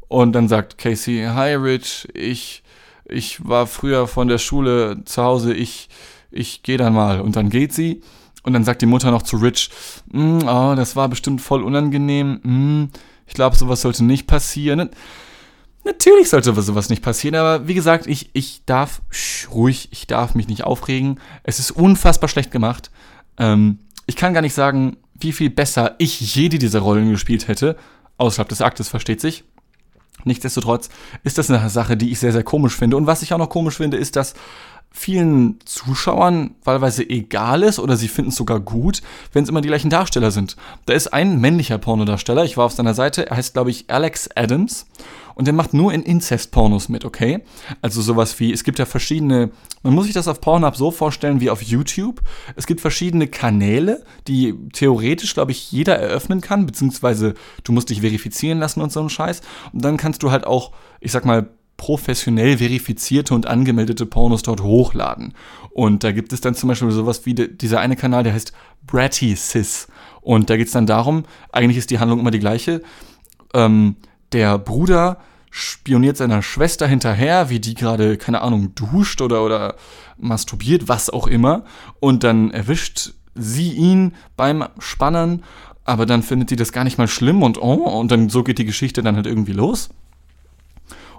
Und 0.09 0.33
dann 0.33 0.49
sagt 0.49 0.77
Casey, 0.77 1.25
hi, 1.33 1.55
Rich, 1.55 2.09
ich, 2.13 2.65
ich 3.05 3.47
war 3.47 3.69
früher 3.69 4.09
von 4.09 4.27
der 4.27 4.39
Schule 4.39 5.05
zu 5.05 5.23
Hause, 5.23 5.55
ich, 5.55 5.89
ich 6.33 6.65
gehe 6.65 6.77
dann 6.77 6.93
mal. 6.93 7.21
Und 7.21 7.37
dann 7.37 7.51
geht 7.51 7.73
sie. 7.73 8.03
Und 8.43 8.53
dann 8.53 8.65
sagt 8.65 8.83
die 8.83 8.87
Mutter 8.87 9.13
noch 9.13 9.23
zu 9.23 9.37
Rich, 9.37 9.71
mm, 10.11 10.39
oh, 10.45 10.75
das 10.75 10.97
war 10.97 11.09
bestimmt 11.09 11.41
voll 11.41 11.63
unangenehm. 11.63 12.41
Mm, 12.43 12.89
ich 13.29 13.35
glaube, 13.35 13.55
sowas 13.55 13.83
sollte 13.83 14.05
nicht 14.05 14.27
passieren. 14.27 14.91
Natürlich 15.85 16.31
sollte 16.31 16.53
sowas 16.61 16.89
nicht 16.89 17.03
passieren, 17.03 17.37
aber 17.37 17.69
wie 17.69 17.75
gesagt, 17.75 18.09
ich, 18.09 18.31
ich 18.33 18.65
darf, 18.67 19.03
sch, 19.11 19.49
ruhig, 19.53 19.91
ich 19.93 20.09
darf 20.09 20.35
mich 20.35 20.49
nicht 20.49 20.65
aufregen. 20.65 21.21
Es 21.45 21.61
ist 21.61 21.71
unfassbar 21.71 22.29
schlecht 22.29 22.51
gemacht. 22.51 22.91
Ähm, 23.39 23.79
ich 24.07 24.17
kann 24.17 24.35
gar 24.35 24.41
nicht 24.41 24.55
sagen, 24.55 24.97
wie 25.21 25.33
viel 25.33 25.51
besser 25.51 25.95
ich 25.99 26.35
jede 26.35 26.59
dieser 26.59 26.81
Rollen 26.81 27.11
gespielt 27.11 27.49
hätte, 27.49 27.77
außerhalb 28.19 28.49
des 28.49 28.63
Aktes, 28.63 28.89
versteht 28.89 29.21
sich. 29.21 29.45
Nichtsdestotrotz 30.25 30.89
ist 31.23 31.39
das 31.39 31.51
eine 31.51 31.69
Sache, 31.71 31.97
die 31.97 32.11
ich 32.11 32.19
sehr, 32.19 32.33
sehr 32.33 32.43
komisch 32.43 32.77
finde. 32.77 32.97
Und 32.97 33.07
was 33.07 33.23
ich 33.23 33.33
auch 33.33 33.39
noch 33.39 33.51
komisch 33.51 33.77
finde, 33.77 33.97
ist, 33.97 34.17
dass 34.17 34.35
vielen 34.91 35.59
Zuschauern 35.65 36.55
wahlweise 36.65 37.09
egal 37.09 37.63
ist 37.63 37.79
oder 37.79 37.97
sie 37.97 38.09
finden 38.09 38.31
es 38.31 38.37
sogar 38.37 38.59
gut, 38.59 39.03
wenn 39.33 39.45
es 39.45 39.49
immer 39.49 39.61
die 39.61 39.69
gleichen 39.69 39.91
Darsteller 39.91 40.31
sind. 40.31 40.57
Da 40.87 40.95
ist 40.95 41.13
ein 41.13 41.41
männlicher 41.41 41.79
Pornodarsteller, 41.79 42.45
ich 42.45 42.57
war 42.57 42.65
auf 42.65 42.73
seiner 42.73 42.95
Seite, 42.95 43.29
er 43.29 43.37
heißt, 43.37 43.53
glaube 43.53 43.71
ich, 43.71 43.85
Alex 43.89 44.31
Adams 44.35 44.87
und 45.39 45.45
der 45.45 45.55
macht 45.55 45.73
nur 45.73 45.95
in 45.95 46.03
Inzest-Pornos 46.03 46.89
mit, 46.89 47.05
okay? 47.05 47.45
Also 47.81 48.03
sowas 48.03 48.41
wie, 48.41 48.53
es 48.53 48.65
gibt 48.65 48.81
ja 48.81 48.87
verschiedene, 48.87 49.51
man 49.85 49.95
muss 49.95 50.07
sich 50.07 50.15
das 50.15 50.27
auf 50.27 50.41
Pornhub 50.41 50.75
so 50.77 50.91
vorstellen 50.91 51.41
wie 51.41 51.49
auf 51.49 51.63
YouTube. 51.63 52.21
Es 52.57 52.67
gibt 52.67 52.81
verschiedene 52.81 53.29
Kanäle, 53.29 54.03
die 54.27 54.53
theoretisch, 54.73 55.35
glaube 55.35 55.53
ich, 55.53 55.71
jeder 55.71 55.97
eröffnen 55.97 56.41
kann, 56.41 56.67
beziehungsweise 56.67 57.35
du 57.63 57.71
musst 57.71 57.89
dich 57.89 58.01
verifizieren 58.01 58.59
lassen 58.59 58.81
und 58.81 58.91
so 58.91 59.01
ein 59.01 59.11
Scheiß. 59.11 59.43
Und 59.73 59.85
dann 59.85 59.97
kannst 59.97 60.25
du 60.25 60.33
halt 60.33 60.45
auch, 60.45 60.73
ich 60.99 61.13
sag 61.13 61.25
mal, 61.25 61.49
professionell 61.77 62.59
verifizierte 62.59 63.33
und 63.33 63.47
angemeldete 63.47 64.07
Pornos 64.07 64.43
dort 64.43 64.65
hochladen. 64.65 65.35
Und 65.71 66.03
da 66.03 66.11
gibt 66.11 66.33
es 66.33 66.41
dann 66.41 66.57
zum 66.57 66.69
Beispiel 66.69 66.91
sowas 66.91 67.27
wie 67.27 67.35
de, 67.35 67.57
dieser 67.57 67.79
eine 67.79 67.95
Kanal, 67.95 68.25
der 68.25 68.33
heißt 68.33 68.53
Bratty 68.89 69.37
Sis. 69.37 69.87
Und 70.21 70.51
da 70.51 70.57
geht 70.57 70.67
es 70.67 70.73
dann 70.73 70.87
darum, 70.87 71.23
eigentlich 71.53 71.79
ist 71.79 71.91
die 71.91 72.01
Handlung 72.01 72.19
immer 72.19 72.33
die 72.33 72.41
gleiche. 72.41 72.83
Ähm, 73.55 73.95
der 74.33 74.59
Bruder 74.59 75.19
spioniert 75.51 76.17
seiner 76.17 76.43
Schwester 76.43 76.87
hinterher, 76.87 77.51
wie 77.51 77.61
die 77.61 77.75
gerade, 77.75 78.17
keine 78.17 78.43
Ahnung, 78.43 78.75
duscht 78.75 79.21
oder, 79.23 79.43
oder 79.43 79.75
masturbiert, 80.19 80.89
was 80.89 81.11
auch 81.11 81.27
immer. 81.27 81.65
Und 82.01 82.25
dann 82.25 82.51
erwischt 82.51 83.13
sie 83.35 83.73
ihn 83.73 84.15
beim 84.37 84.65
Spannen, 84.79 85.43
aber 85.85 86.05
dann 86.05 86.23
findet 86.23 86.51
sie 86.51 86.57
das 86.57 86.73
gar 86.73 86.85
nicht 86.85 86.99
mal 86.99 87.09
schlimm 87.09 87.43
und 87.43 87.61
oh, 87.61 87.99
und 87.99 88.11
dann 88.11 88.29
so 88.29 88.43
geht 88.43 88.59
die 88.59 88.67
Geschichte 88.67 89.03
dann 89.03 89.17
halt 89.17 89.27
irgendwie 89.27 89.53
los. 89.53 89.89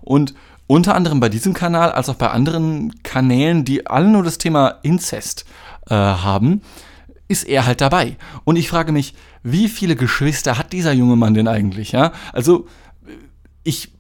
Und 0.02 0.36
unter 0.68 0.96
anderem 0.96 1.20
bei 1.20 1.30
diesem 1.30 1.54
Kanal, 1.54 1.92
als 1.92 2.10
auch 2.10 2.16
bei 2.16 2.30
anderen 2.30 3.02
Kanälen, 3.02 3.66
die 3.66 3.88
alle 3.88 4.08
nur 4.08 4.24
das 4.24 4.38
Thema 4.38 4.76
Inzest 4.84 5.46
äh, 5.90 5.96
haben, 5.96 6.62
ist 7.28 7.48
er 7.48 7.66
halt 7.66 7.82
dabei. 7.82 8.18
Und 8.44 8.56
ich 8.56 8.70
frage 8.70 8.92
mich, 8.92 9.16
wie 9.42 9.68
viele 9.68 9.96
Geschwister 9.96 10.58
hat 10.58 10.74
dieser 10.74 10.92
junge 10.92 11.16
Mann 11.16 11.34
denn 11.34 11.48
eigentlich, 11.48 11.92
ja? 11.92 12.12
Also, 12.34 12.68
ich, 13.64 13.92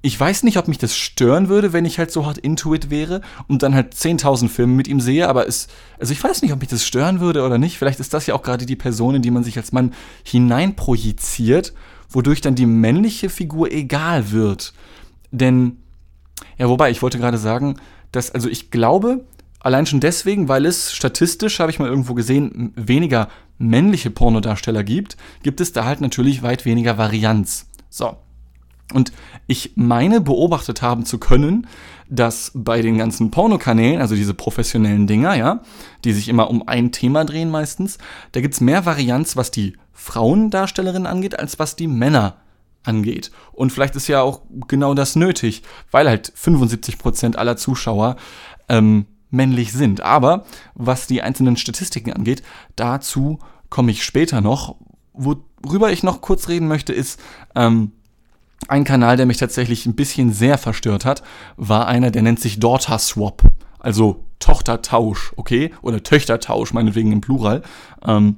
ich 0.00 0.18
weiß 0.18 0.44
nicht, 0.44 0.58
ob 0.58 0.68
mich 0.68 0.78
das 0.78 0.96
stören 0.96 1.48
würde, 1.48 1.72
wenn 1.72 1.84
ich 1.84 1.98
halt 1.98 2.10
so 2.10 2.24
hart 2.24 2.38
Intuit 2.38 2.90
wäre 2.90 3.20
und 3.48 3.62
dann 3.62 3.74
halt 3.74 3.94
10.000 3.94 4.48
Filme 4.48 4.74
mit 4.74 4.88
ihm 4.88 5.00
sehe, 5.00 5.28
aber 5.28 5.48
es, 5.48 5.68
also 5.98 6.12
ich 6.12 6.22
weiß 6.22 6.42
nicht, 6.42 6.52
ob 6.52 6.60
mich 6.60 6.68
das 6.68 6.86
stören 6.86 7.20
würde 7.20 7.44
oder 7.44 7.58
nicht. 7.58 7.78
Vielleicht 7.78 8.00
ist 8.00 8.14
das 8.14 8.26
ja 8.26 8.34
auch 8.34 8.42
gerade 8.42 8.66
die 8.66 8.76
Person, 8.76 9.16
in 9.16 9.22
die 9.22 9.30
man 9.30 9.44
sich 9.44 9.56
als 9.56 9.72
Mann 9.72 9.92
hineinprojiziert, 10.22 11.72
wodurch 12.08 12.40
dann 12.40 12.54
die 12.54 12.66
männliche 12.66 13.28
Figur 13.28 13.72
egal 13.72 14.30
wird. 14.30 14.72
Denn, 15.30 15.78
ja, 16.58 16.68
wobei, 16.68 16.90
ich 16.90 17.02
wollte 17.02 17.18
gerade 17.18 17.38
sagen, 17.38 17.76
dass, 18.12 18.30
also 18.30 18.48
ich 18.48 18.70
glaube, 18.70 19.24
allein 19.60 19.86
schon 19.86 20.00
deswegen, 20.00 20.48
weil 20.48 20.64
es 20.64 20.92
statistisch, 20.92 21.58
habe 21.58 21.70
ich 21.70 21.78
mal 21.78 21.88
irgendwo 21.88 22.14
gesehen, 22.14 22.72
weniger 22.76 23.28
männliche 23.58 24.10
Pornodarsteller 24.10 24.84
gibt, 24.84 25.16
gibt 25.42 25.60
es 25.60 25.72
da 25.72 25.84
halt 25.84 26.00
natürlich 26.00 26.42
weit 26.42 26.64
weniger 26.64 26.96
Varianz. 26.96 27.66
So, 27.90 28.16
Und 28.94 29.12
ich 29.46 29.72
meine 29.76 30.20
beobachtet 30.20 30.80
haben 30.80 31.04
zu 31.04 31.18
können, 31.18 31.66
dass 32.08 32.52
bei 32.54 32.80
den 32.80 32.96
ganzen 32.96 33.30
Pornokanälen, 33.30 34.00
also 34.00 34.14
diese 34.14 34.34
professionellen 34.34 35.06
Dinger, 35.06 35.34
ja, 35.34 35.62
die 36.04 36.12
sich 36.12 36.28
immer 36.28 36.48
um 36.48 36.66
ein 36.66 36.90
Thema 36.90 37.24
drehen 37.24 37.50
meistens, 37.50 37.98
da 38.32 38.40
gibt's 38.40 38.60
mehr 38.60 38.86
Varianz, 38.86 39.36
was 39.36 39.50
die 39.50 39.76
Frauendarstellerinnen 39.92 41.06
angeht, 41.06 41.38
als 41.38 41.58
was 41.58 41.76
die 41.76 41.88
Männer 41.88 42.36
angeht. 42.82 43.30
Und 43.52 43.72
vielleicht 43.72 43.96
ist 43.96 44.08
ja 44.08 44.22
auch 44.22 44.42
genau 44.68 44.94
das 44.94 45.16
nötig, 45.16 45.62
weil 45.90 46.08
halt 46.08 46.32
75% 46.32 47.36
aller 47.36 47.56
Zuschauer 47.56 48.16
ähm, 48.68 49.06
männlich 49.30 49.72
sind. 49.72 50.00
Aber 50.00 50.44
was 50.74 51.06
die 51.06 51.22
einzelnen 51.22 51.56
Statistiken 51.56 52.12
angeht, 52.12 52.42
dazu 52.76 53.38
komme 53.68 53.90
ich 53.90 54.04
später 54.04 54.40
noch. 54.40 54.76
Worüber 55.12 55.92
ich 55.92 56.02
noch 56.02 56.20
kurz 56.20 56.48
reden 56.48 56.68
möchte, 56.68 56.92
ist 56.92 57.20
ähm, 57.54 57.92
ein 58.66 58.84
Kanal, 58.84 59.16
der 59.16 59.26
mich 59.26 59.36
tatsächlich 59.36 59.86
ein 59.86 59.94
bisschen 59.94 60.32
sehr 60.32 60.58
verstört 60.58 61.04
hat, 61.04 61.22
war 61.56 61.86
einer, 61.86 62.10
der 62.10 62.22
nennt 62.22 62.40
sich 62.40 62.58
Daughter 62.58 62.98
Swap. 62.98 63.42
Also 63.78 64.24
Tochtertausch, 64.40 65.32
okay? 65.36 65.72
Oder 65.82 66.02
Töchtertausch, 66.02 66.72
meinetwegen 66.72 67.12
im 67.12 67.20
Plural. 67.20 67.62
Ähm, 68.04 68.36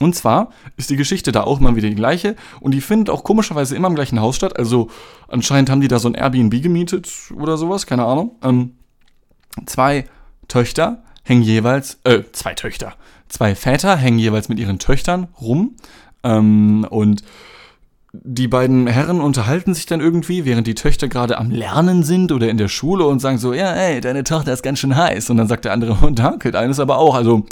und 0.00 0.14
zwar 0.14 0.50
ist 0.76 0.90
die 0.90 0.96
Geschichte 0.96 1.32
da 1.32 1.42
auch 1.42 1.58
mal 1.58 1.74
wieder 1.74 1.88
die 1.88 1.96
gleiche 1.96 2.36
und 2.60 2.72
die 2.72 2.80
findet 2.80 3.10
auch 3.10 3.24
komischerweise 3.24 3.74
immer 3.74 3.88
im 3.88 3.96
gleichen 3.96 4.20
Haus 4.20 4.36
statt. 4.36 4.56
Also 4.56 4.90
anscheinend 5.26 5.70
haben 5.70 5.80
die 5.80 5.88
da 5.88 5.98
so 5.98 6.08
ein 6.08 6.14
Airbnb 6.14 6.62
gemietet 6.62 7.10
oder 7.34 7.56
sowas, 7.56 7.86
keine 7.86 8.04
Ahnung. 8.04 8.36
Ähm, 8.42 8.76
zwei 9.66 10.04
Töchter 10.46 11.02
hängen 11.24 11.42
jeweils, 11.42 11.98
äh, 12.04 12.22
zwei 12.32 12.54
Töchter, 12.54 12.94
zwei 13.28 13.56
Väter 13.56 13.96
hängen 13.96 14.20
jeweils 14.20 14.48
mit 14.48 14.60
ihren 14.60 14.78
Töchtern 14.78 15.28
rum 15.40 15.74
ähm, 16.22 16.86
und 16.88 17.24
die 18.12 18.48
beiden 18.48 18.86
Herren 18.86 19.20
unterhalten 19.20 19.74
sich 19.74 19.86
dann 19.86 20.00
irgendwie, 20.00 20.44
während 20.44 20.66
die 20.66 20.74
Töchter 20.74 21.08
gerade 21.08 21.36
am 21.38 21.50
Lernen 21.50 22.02
sind 22.02 22.32
oder 22.32 22.48
in 22.48 22.56
der 22.56 22.68
Schule 22.68 23.06
und 23.06 23.20
sagen 23.20 23.38
so, 23.38 23.52
ja, 23.52 23.72
ey, 23.72 24.00
deine 24.00 24.24
Tochter 24.24 24.52
ist 24.52 24.62
ganz 24.62 24.78
schön 24.78 24.96
heiß. 24.96 25.28
Und 25.30 25.36
dann 25.36 25.46
sagt 25.46 25.66
der 25.66 25.72
andere, 25.72 25.96
oh, 26.02 26.10
danke, 26.10 26.50
deine 26.50 26.70
ist 26.70 26.80
aber 26.80 26.98
auch, 26.98 27.14
also, 27.14 27.44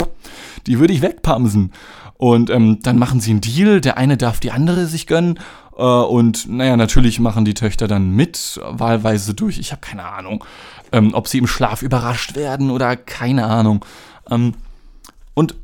die 0.65 0.79
würde 0.79 0.93
ich 0.93 1.01
wegpamsen. 1.01 1.71
Und 2.15 2.49
ähm, 2.49 2.79
dann 2.81 2.97
machen 2.97 3.19
sie 3.19 3.31
einen 3.31 3.41
Deal, 3.41 3.79
der 3.79 3.97
eine 3.97 4.17
darf 4.17 4.39
die 4.39 4.51
andere 4.51 4.87
sich 4.87 5.05
gönnen. 5.05 5.39
Äh, 5.77 5.83
und 5.83 6.49
naja, 6.49 6.75
natürlich 6.75 7.19
machen 7.19 7.45
die 7.45 7.53
Töchter 7.53 7.87
dann 7.87 8.09
mit, 8.09 8.59
wahlweise 8.63 9.35
durch, 9.35 9.59
ich 9.59 9.71
habe 9.71 9.81
keine 9.81 10.05
Ahnung, 10.05 10.43
ähm, 10.91 11.13
ob 11.13 11.27
sie 11.27 11.37
im 11.37 11.47
Schlaf 11.47 11.83
überrascht 11.83 12.35
werden 12.35 12.71
oder 12.71 12.95
keine 12.95 13.45
Ahnung. 13.45 13.85
Ähm, 14.29 14.55
und 15.35 15.55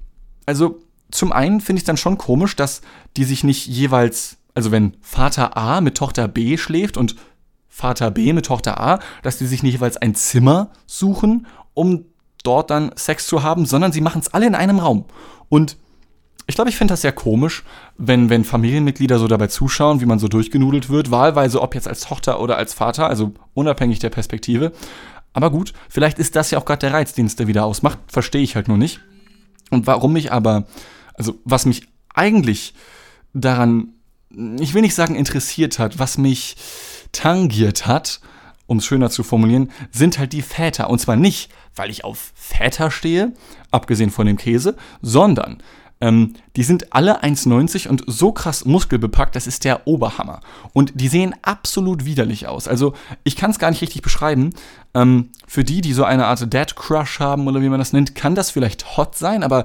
also 0.46 0.80
zum 1.10 1.32
einen 1.32 1.62
finde 1.62 1.80
ich 1.80 1.86
dann 1.86 1.98
schon 1.98 2.18
komisch, 2.18 2.56
dass 2.56 2.82
die 3.18 3.24
sich 3.24 3.44
nicht 3.44 3.68
jeweils, 3.68 4.38
also 4.54 4.72
wenn 4.72 4.98
Vater 5.02 5.58
A 5.58 5.82
mit 5.82 5.98
Tochter 5.98 6.28
B 6.28 6.58
schläft 6.58 6.98
und 6.98 7.16
Vater 7.68 8.12
B 8.12 8.34
mit 8.34 8.46
Tochter 8.46 8.80
A, 8.80 9.00
dass 9.24 9.38
die 9.38 9.48
sich 9.48 9.64
nicht 9.64 9.74
jeweils 9.74 9.98
ein 9.98 10.14
Zimmer 10.16 10.70
suchen, 10.86 11.48
um 11.74 12.06
dort 12.44 12.70
dann 12.70 12.92
Sex 12.96 13.26
zu 13.26 13.42
haben, 13.42 13.66
sondern 13.66 13.92
sie 13.92 14.02
machen 14.02 14.22
es 14.22 14.34
alle 14.34 14.46
in 14.46 14.56
einem 14.56 14.80
Raum. 14.80 15.06
Und 15.50 15.78
ich 16.46 16.56
glaube, 16.56 16.70
ich 16.70 16.76
finde 16.76 16.92
das 16.92 17.02
sehr 17.02 17.14
komisch, 17.14 17.64
wenn, 17.98 18.30
wenn 18.30 18.44
Familienmitglieder 18.44 19.18
so 19.18 19.28
dabei 19.28 19.48
zuschauen, 19.48 20.02
wie 20.02 20.06
man 20.06 20.20
so 20.20 20.28
durchgenudelt 20.28 20.90
wird, 20.90 21.10
wahlweise 21.10 21.62
ob 21.62 21.74
jetzt 21.74 21.88
als 21.88 22.02
Tochter 22.02 22.42
oder 22.42 22.58
als 22.58 22.74
Vater, 22.74 23.08
also 23.08 23.34
unabhängig 23.54 24.00
der 24.00 24.10
Perspektive. 24.10 24.74
Aber 25.32 25.50
gut, 25.50 25.74
vielleicht 25.90 26.20
ist 26.20 26.36
das 26.36 26.52
ja 26.52 26.60
auch 26.60 26.66
gerade 26.66 26.82
der 26.82 26.94
Reiz, 26.94 27.14
den 27.14 27.26
es 27.26 27.36
da 27.36 27.48
wieder 27.48 27.66
ausmacht, 27.66 27.98
verstehe 28.08 28.42
ich 28.44 28.56
halt 28.56 28.68
nur 28.68 28.78
nicht. 28.78 29.00
Und 29.72 29.88
warum 29.88 30.14
mich 30.14 30.32
aber, 30.32 30.66
also 31.16 31.40
was 31.46 31.66
mich 31.66 31.88
eigentlich 32.14 32.74
daran, 33.34 33.93
ich 34.60 34.74
will 34.74 34.82
nicht 34.82 34.96
sagen 34.96 35.16
interessiert 35.16 35.80
hat, 35.80 36.00
was 36.00 36.18
mich 36.18 36.56
tangiert 37.12 37.86
hat, 37.86 38.20
um 38.66 38.78
es 38.78 38.86
schöner 38.86 39.10
zu 39.10 39.24
formulieren, 39.24 39.72
sind 39.92 40.18
halt 40.18 40.34
die 40.34 40.42
Väter. 40.42 40.90
Und 40.90 41.00
zwar 41.00 41.16
nicht, 41.16 41.52
weil 41.76 41.90
ich 41.90 42.04
auf 42.04 42.32
Väter 42.36 42.92
stehe, 42.92 43.34
abgesehen 43.72 44.10
von 44.10 44.26
dem 44.26 44.38
Käse, 44.38 44.76
sondern 45.02 45.62
ähm, 46.02 46.34
die 46.56 46.64
sind 46.64 46.94
alle 46.94 47.24
1,90 47.24 47.88
und 47.88 48.04
so 48.08 48.32
krass 48.32 48.66
muskelbepackt, 48.66 49.36
das 49.36 49.48
ist 49.48 49.64
der 49.64 49.88
Oberhammer. 49.88 50.42
Und 50.74 50.92
die 50.96 51.08
sehen 51.08 51.36
absolut 51.44 52.04
widerlich 52.04 52.48
aus. 52.48 52.68
Also 52.68 52.94
ich 53.24 53.36
kann 53.36 53.52
es 53.52 53.60
gar 53.60 53.70
nicht 53.70 53.82
richtig 53.82 54.02
beschreiben. 54.02 54.50
Ähm, 54.94 55.30
für 55.48 55.64
die, 55.64 55.82
die 55.82 55.94
so 55.94 56.04
eine 56.04 56.26
Art 56.26 56.54
Dead 56.54 56.76
Crush 56.76 57.20
haben 57.20 57.48
oder 57.48 57.62
wie 57.62 57.70
man 57.70 57.80
das 57.80 57.94
nennt, 57.94 58.16
kann 58.16 58.36
das 58.36 58.50
vielleicht 58.50 58.98
hot 58.98 59.16
sein, 59.16 59.44
aber 59.44 59.64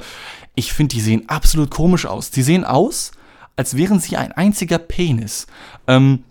ich 0.54 0.72
finde, 0.72 0.94
die 0.94 1.00
sehen 1.00 1.28
absolut 1.28 1.70
komisch 1.70 2.06
aus. 2.06 2.30
Die 2.30 2.42
sehen 2.42 2.64
aus, 2.64 3.12
als 3.58 3.76
wären 3.76 3.98
sie 3.98 4.16
ein 4.16 4.30
einziger 4.30 4.78
Penis. 4.78 5.48
Ähm, 5.88 6.22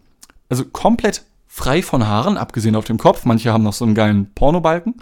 also 0.50 0.64
komplett 0.64 1.24
frei 1.46 1.82
von 1.82 2.08
Haaren, 2.08 2.38
abgesehen 2.38 2.76
auf 2.76 2.86
dem 2.86 2.98
Kopf. 2.98 3.26
Manche 3.26 3.52
haben 3.52 3.64
noch 3.64 3.74
so 3.74 3.84
einen 3.84 3.96
geilen 3.96 4.34
Pornobalken. 4.34 4.96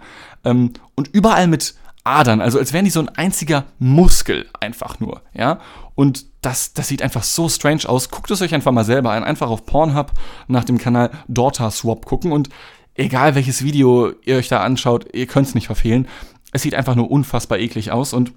Ähm, 0.44 0.72
und 0.96 1.08
überall 1.08 1.46
mit 1.46 1.76
Adern, 2.02 2.40
also 2.40 2.58
als 2.58 2.72
wären 2.72 2.84
die 2.84 2.90
so 2.90 3.00
ein 3.00 3.08
einziger 3.10 3.64
Muskel 3.78 4.46
einfach 4.58 4.98
nur, 4.98 5.22
ja. 5.34 5.60
Und 5.94 6.26
das, 6.42 6.72
das 6.72 6.88
sieht 6.88 7.00
einfach 7.00 7.22
so 7.22 7.48
strange 7.48 7.88
aus. 7.88 8.10
Guckt 8.10 8.30
es 8.30 8.42
euch 8.42 8.54
einfach 8.54 8.72
mal 8.72 8.84
selber 8.84 9.12
an. 9.12 9.24
Einfach 9.24 9.48
auf 9.48 9.64
Pornhub 9.64 10.12
nach 10.48 10.64
dem 10.64 10.78
Kanal 10.78 11.10
Daughter 11.28 11.70
Swap 11.70 12.06
gucken 12.06 12.32
und 12.32 12.48
egal 12.94 13.36
welches 13.36 13.62
Video 13.62 14.12
ihr 14.24 14.36
euch 14.36 14.48
da 14.48 14.62
anschaut, 14.62 15.14
ihr 15.14 15.26
könnt 15.26 15.46
es 15.46 15.54
nicht 15.54 15.66
verfehlen. 15.66 16.08
Es 16.52 16.62
sieht 16.62 16.74
einfach 16.74 16.96
nur 16.96 17.10
unfassbar 17.10 17.58
eklig 17.58 17.92
aus 17.92 18.12
und 18.12 18.32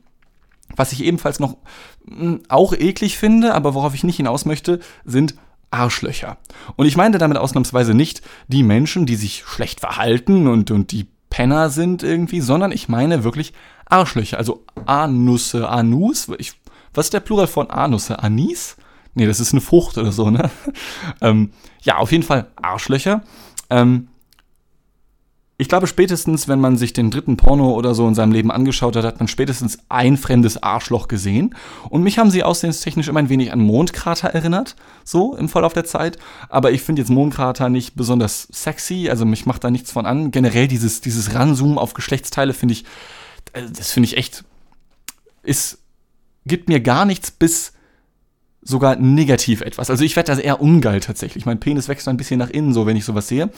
was 0.75 0.91
ich 0.91 1.03
ebenfalls 1.03 1.39
noch 1.39 1.57
auch 2.47 2.73
eklig 2.73 3.17
finde, 3.17 3.53
aber 3.53 3.73
worauf 3.73 3.93
ich 3.93 4.03
nicht 4.03 4.17
hinaus 4.17 4.45
möchte, 4.45 4.79
sind 5.05 5.35
Arschlöcher. 5.71 6.37
Und 6.75 6.85
ich 6.85 6.97
meine 6.97 7.17
damit 7.17 7.37
ausnahmsweise 7.37 7.93
nicht 7.93 8.21
die 8.47 8.63
Menschen, 8.63 9.05
die 9.05 9.15
sich 9.15 9.43
schlecht 9.45 9.79
verhalten 9.79 10.47
und, 10.47 10.71
und 10.71 10.91
die 10.91 11.07
Penner 11.29 11.69
sind 11.69 12.01
irgendwie, 12.01 12.41
sondern 12.41 12.71
ich 12.71 12.89
meine 12.89 13.23
wirklich 13.23 13.53
Arschlöcher. 13.85 14.37
Also 14.37 14.63
Anusse, 14.85 15.69
Anus. 15.69 16.29
Ich, 16.37 16.53
was 16.93 17.07
ist 17.07 17.13
der 17.13 17.19
Plural 17.19 17.47
von 17.47 17.69
Anusse? 17.69 18.21
Anis? 18.21 18.77
Nee, 19.13 19.25
das 19.25 19.39
ist 19.39 19.51
eine 19.51 19.61
Frucht 19.61 19.97
oder 19.97 20.11
so, 20.11 20.29
ne? 20.29 20.49
ähm, 21.21 21.51
ja, 21.81 21.97
auf 21.97 22.11
jeden 22.11 22.23
Fall 22.23 22.47
Arschlöcher. 22.55 23.23
Ähm, 23.69 24.07
ich 25.61 25.67
glaube, 25.67 25.87
spätestens, 25.87 26.47
wenn 26.47 26.61
man 26.61 26.77
sich 26.77 26.93
den 26.93 27.11
dritten 27.11 27.35
Porno 27.35 27.73
oder 27.73 27.93
so 27.93 28.07
in 28.07 28.15
seinem 28.15 28.31
Leben 28.31 28.49
angeschaut 28.49 28.95
hat, 28.95 29.03
hat 29.03 29.19
man 29.19 29.27
spätestens 29.27 29.77
ein 29.89 30.15
fremdes 30.15 30.63
Arschloch 30.63 31.09
gesehen. 31.09 31.53
Und 31.89 32.01
mich 32.01 32.17
haben 32.17 32.31
sie 32.31 32.45
aussehenstechnisch 32.45 33.09
immer 33.09 33.19
ein 33.19 33.27
wenig 33.27 33.51
an 33.51 33.59
Mondkrater 33.59 34.29
erinnert, 34.29 34.77
so 35.03 35.35
im 35.35 35.49
Verlauf 35.49 35.73
der 35.73 35.83
Zeit. 35.83 36.17
Aber 36.47 36.71
ich 36.71 36.81
finde 36.81 37.01
jetzt 37.01 37.09
Mondkrater 37.09 37.67
nicht 37.67 37.97
besonders 37.97 38.47
sexy, 38.49 39.09
also 39.09 39.25
mich 39.25 39.45
macht 39.45 39.65
da 39.65 39.69
nichts 39.69 39.91
von 39.91 40.05
an. 40.05 40.31
Generell 40.31 40.69
dieses, 40.69 41.01
dieses 41.01 41.35
Ranzoomen 41.35 41.77
auf 41.77 41.93
Geschlechtsteile 41.93 42.53
finde 42.53 42.75
ich, 42.75 42.85
äh, 43.51 43.63
das 43.69 43.91
finde 43.91 44.07
ich 44.07 44.15
echt, 44.15 44.45
ist, 45.43 45.79
gibt 46.45 46.69
mir 46.69 46.79
gar 46.79 47.03
nichts 47.03 47.31
bis 47.31 47.73
sogar 48.69 48.95
negativ 48.95 49.61
etwas. 49.61 49.89
Also 49.89 50.03
ich 50.03 50.15
werde 50.15 50.35
da 50.35 50.39
eher 50.39 50.61
ungeil 50.61 50.99
tatsächlich. 51.01 51.45
Mein 51.45 51.59
Penis 51.59 51.89
wächst 51.89 52.07
ein 52.07 52.17
bisschen 52.17 52.39
nach 52.39 52.49
innen, 52.49 52.73
so 52.73 52.85
wenn 52.85 52.95
ich 52.95 53.03
sowas 53.03 53.27
sehe. 53.27 53.49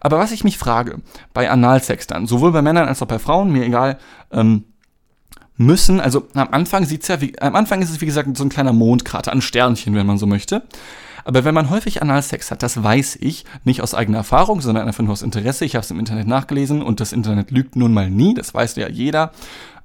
Aber 0.00 0.18
was 0.18 0.32
ich 0.32 0.42
mich 0.42 0.58
frage, 0.58 1.00
bei 1.32 1.48
Analsex 1.48 2.06
dann, 2.06 2.26
sowohl 2.26 2.52
bei 2.52 2.62
Männern 2.62 2.88
als 2.88 3.02
auch 3.02 3.06
bei 3.06 3.18
Frauen, 3.18 3.52
mir 3.52 3.64
egal, 3.64 3.98
ähm, 4.32 4.64
müssen, 5.56 6.00
also 6.00 6.26
am 6.34 6.48
Anfang 6.50 6.84
sieht's 6.84 7.08
ja, 7.08 7.20
wie, 7.20 7.38
am 7.38 7.54
Anfang 7.54 7.80
ist 7.82 7.90
es 7.90 8.00
wie 8.00 8.06
gesagt 8.06 8.36
so 8.36 8.44
ein 8.44 8.50
kleiner 8.50 8.72
Mondkrater, 8.72 9.32
ein 9.32 9.40
Sternchen, 9.40 9.94
wenn 9.94 10.06
man 10.06 10.18
so 10.18 10.26
möchte. 10.26 10.62
Aber 11.24 11.44
wenn 11.44 11.54
man 11.54 11.70
häufig 11.70 12.02
Analsex 12.02 12.50
hat, 12.50 12.62
das 12.62 12.82
weiß 12.82 13.18
ich, 13.20 13.44
nicht 13.64 13.82
aus 13.82 13.94
eigener 13.94 14.18
Erfahrung, 14.18 14.60
sondern 14.60 14.86
einfach 14.86 15.02
nur 15.02 15.12
aus 15.12 15.22
Interesse. 15.22 15.64
Ich 15.64 15.74
habe 15.74 15.82
es 15.84 15.90
im 15.90 15.98
Internet 15.98 16.28
nachgelesen 16.28 16.82
und 16.82 17.00
das 17.00 17.12
Internet 17.12 17.50
lügt 17.50 17.74
nun 17.74 17.92
mal 17.92 18.08
nie, 18.08 18.32
das 18.32 18.54
weiß 18.54 18.76
ja 18.76 18.88
jeder. 18.88 19.32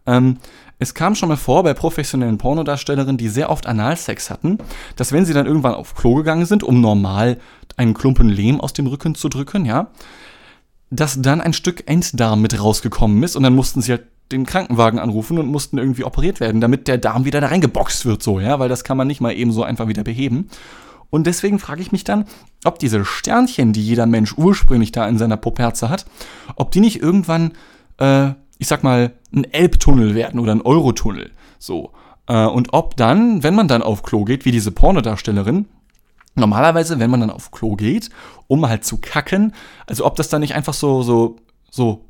Ähm, 0.05 0.37
es 0.81 0.95
kam 0.95 1.13
schon 1.13 1.29
mal 1.29 1.37
vor 1.37 1.61
bei 1.61 1.75
professionellen 1.75 2.39
Pornodarstellerinnen, 2.39 3.17
die 3.17 3.29
sehr 3.29 3.51
oft 3.51 3.67
Analsex 3.67 4.31
hatten, 4.31 4.57
dass 4.95 5.11
wenn 5.11 5.25
sie 5.25 5.33
dann 5.33 5.45
irgendwann 5.45 5.75
auf 5.75 5.93
Klo 5.93 6.15
gegangen 6.15 6.47
sind, 6.47 6.63
um 6.63 6.81
normal 6.81 7.37
einen 7.77 7.93
Klumpen 7.93 8.27
Lehm 8.27 8.59
aus 8.59 8.73
dem 8.73 8.87
Rücken 8.87 9.13
zu 9.13 9.29
drücken, 9.29 9.65
ja, 9.65 9.91
dass 10.89 11.21
dann 11.21 11.39
ein 11.39 11.53
Stück 11.53 11.83
Enddarm 11.87 12.41
mit 12.41 12.59
rausgekommen 12.59 13.21
ist 13.21 13.35
und 13.35 13.43
dann 13.43 13.53
mussten 13.53 13.83
sie 13.83 13.91
halt 13.91 14.05
den 14.31 14.47
Krankenwagen 14.47 14.97
anrufen 14.97 15.37
und 15.37 15.45
mussten 15.45 15.77
irgendwie 15.77 16.03
operiert 16.03 16.39
werden, 16.39 16.61
damit 16.61 16.87
der 16.87 16.97
Darm 16.97 17.25
wieder 17.25 17.41
da 17.41 17.47
reingeboxt 17.47 18.07
wird, 18.07 18.23
so, 18.23 18.39
ja, 18.39 18.57
weil 18.57 18.69
das 18.69 18.83
kann 18.83 18.97
man 18.97 19.05
nicht 19.05 19.21
mal 19.21 19.33
eben 19.33 19.51
so 19.51 19.63
einfach 19.63 19.87
wieder 19.87 20.03
beheben. 20.03 20.49
Und 21.11 21.27
deswegen 21.27 21.59
frage 21.59 21.83
ich 21.83 21.91
mich 21.91 22.05
dann, 22.05 22.25
ob 22.65 22.79
diese 22.79 23.05
Sternchen, 23.05 23.71
die 23.71 23.85
jeder 23.85 24.07
Mensch 24.07 24.33
ursprünglich 24.35 24.91
da 24.91 25.07
in 25.07 25.19
seiner 25.19 25.37
Poperze 25.37 25.89
hat, 25.89 26.05
ob 26.55 26.71
die 26.71 26.79
nicht 26.79 27.03
irgendwann 27.03 27.51
äh, 27.99 28.31
ich 28.61 28.67
sag 28.67 28.83
mal, 28.83 29.11
ein 29.33 29.45
Elbtunnel 29.45 30.15
werden 30.15 30.39
oder 30.39 30.53
ein 30.53 30.61
Eurotunnel. 30.61 31.31
So. 31.59 31.91
Äh, 32.27 32.45
und 32.45 32.73
ob 32.73 32.97
dann, 32.97 33.43
wenn 33.43 33.55
man 33.55 33.67
dann 33.67 33.83
auf 33.83 34.03
Klo 34.03 34.25
geht, 34.25 34.45
wie 34.45 34.51
diese 34.51 34.71
Pornodarstellerin, 34.71 35.65
normalerweise, 36.35 36.99
wenn 36.99 37.11
man 37.11 37.21
dann 37.21 37.29
auf 37.29 37.51
Klo 37.51 37.75
geht, 37.75 38.09
um 38.47 38.67
halt 38.67 38.85
zu 38.85 38.97
kacken, 38.97 39.53
also 39.87 40.05
ob 40.05 40.15
das 40.15 40.29
dann 40.29 40.41
nicht 40.41 40.55
einfach 40.55 40.73
so, 40.73 41.03
so, 41.03 41.37
so 41.69 42.05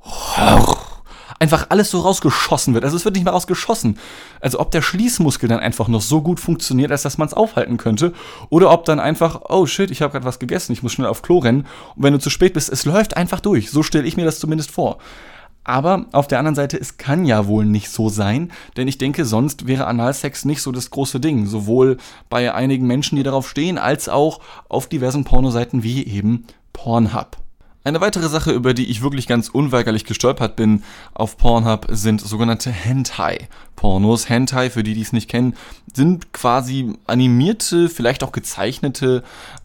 einfach 1.42 1.68
alles 1.70 1.90
so 1.90 2.02
rausgeschossen 2.02 2.76
wird. 2.76 2.84
Also 2.84 2.96
es 2.96 3.04
wird 3.04 3.16
nicht 3.16 3.24
mehr 3.24 3.34
rausgeschossen. 3.34 3.98
Also 4.42 4.60
ob 4.60 4.70
der 4.70 4.84
Schließmuskel 4.84 5.50
dann 5.50 5.60
einfach 5.60 5.88
noch 5.88 6.02
so 6.02 6.22
gut 6.22 6.40
funktioniert, 6.40 6.92
als 6.92 7.02
dass 7.02 7.18
man 7.18 7.28
es 7.28 7.34
aufhalten 7.34 7.78
könnte. 7.78 8.14
Oder 8.50 8.70
ob 8.70 8.86
dann 8.86 9.00
einfach, 9.00 9.42
oh 9.50 9.66
shit, 9.66 9.90
ich 9.90 10.04
habe 10.04 10.12
gerade 10.12 10.26
was 10.26 10.38
gegessen, 10.38 10.72
ich 10.72 10.84
muss 10.84 10.94
schnell 10.94 11.08
auf 11.08 11.24
Klo 11.24 11.40
rennen. 11.40 11.66
Und 11.96 12.04
wenn 12.04 12.14
du 12.14 12.20
zu 12.20 12.30
spät 12.30 12.54
bist, 12.54 12.70
es 12.70 12.86
läuft 12.86 13.18
einfach 13.18 13.40
durch. 13.40 13.72
So 13.72 13.82
stelle 13.82 14.06
ich 14.06 14.18
mir 14.18 14.26
das 14.26 14.40
zumindest 14.40 14.70
vor. 14.70 15.00
Aber 15.64 16.06
auf 16.12 16.28
der 16.28 16.40
anderen 16.40 16.56
Seite, 16.56 16.80
es 16.80 16.98
kann 16.98 17.26
ja 17.26 17.46
wohl 17.46 17.66
nicht 17.66 17.90
so 17.90 18.10
sein, 18.10 18.52
denn 18.78 18.88
ich 18.88 18.98
denke, 18.98 19.26
sonst 19.26 19.68
wäre 19.68 19.86
Analsex 19.86 20.44
nicht 20.46 20.62
so 20.62 20.72
das 20.72 20.90
große 20.90 21.20
Ding. 21.20 21.46
Sowohl 21.46 21.98
bei 22.30 22.54
einigen 22.54 22.88
Menschen, 22.88 23.16
die 23.16 23.24
darauf 23.24 23.48
stehen, 23.48 23.78
als 23.78 24.10
auch 24.10 24.40
auf 24.70 24.88
diversen 24.88 25.24
Pornoseiten 25.24 25.84
wie 25.84 26.06
eben 26.06 26.46
Pornhub. 26.74 27.38
Eine 27.84 28.00
weitere 28.00 28.30
Sache, 28.30 28.52
über 28.52 28.76
die 28.76 28.92
ich 28.92 29.02
wirklich 29.02 29.26
ganz 29.26 29.50
unweigerlich 29.50 30.06
gestolpert 30.06 30.56
bin 30.56 30.84
auf 31.16 31.38
Pornhub, 31.38 31.88
sind 31.90 32.22
sogenannte 32.22 32.70
Hentai-Pornos. 32.70 34.30
Hentai, 34.30 34.70
für 34.70 34.84
die, 34.84 34.94
die 34.94 35.02
es 35.02 35.14
nicht 35.14 35.30
kennen, 35.30 35.56
sind 35.92 36.32
quasi 36.32 36.94
animierte, 37.08 37.90
vielleicht 37.90 38.24
auch 38.24 38.34
gezeichnete 38.34 39.24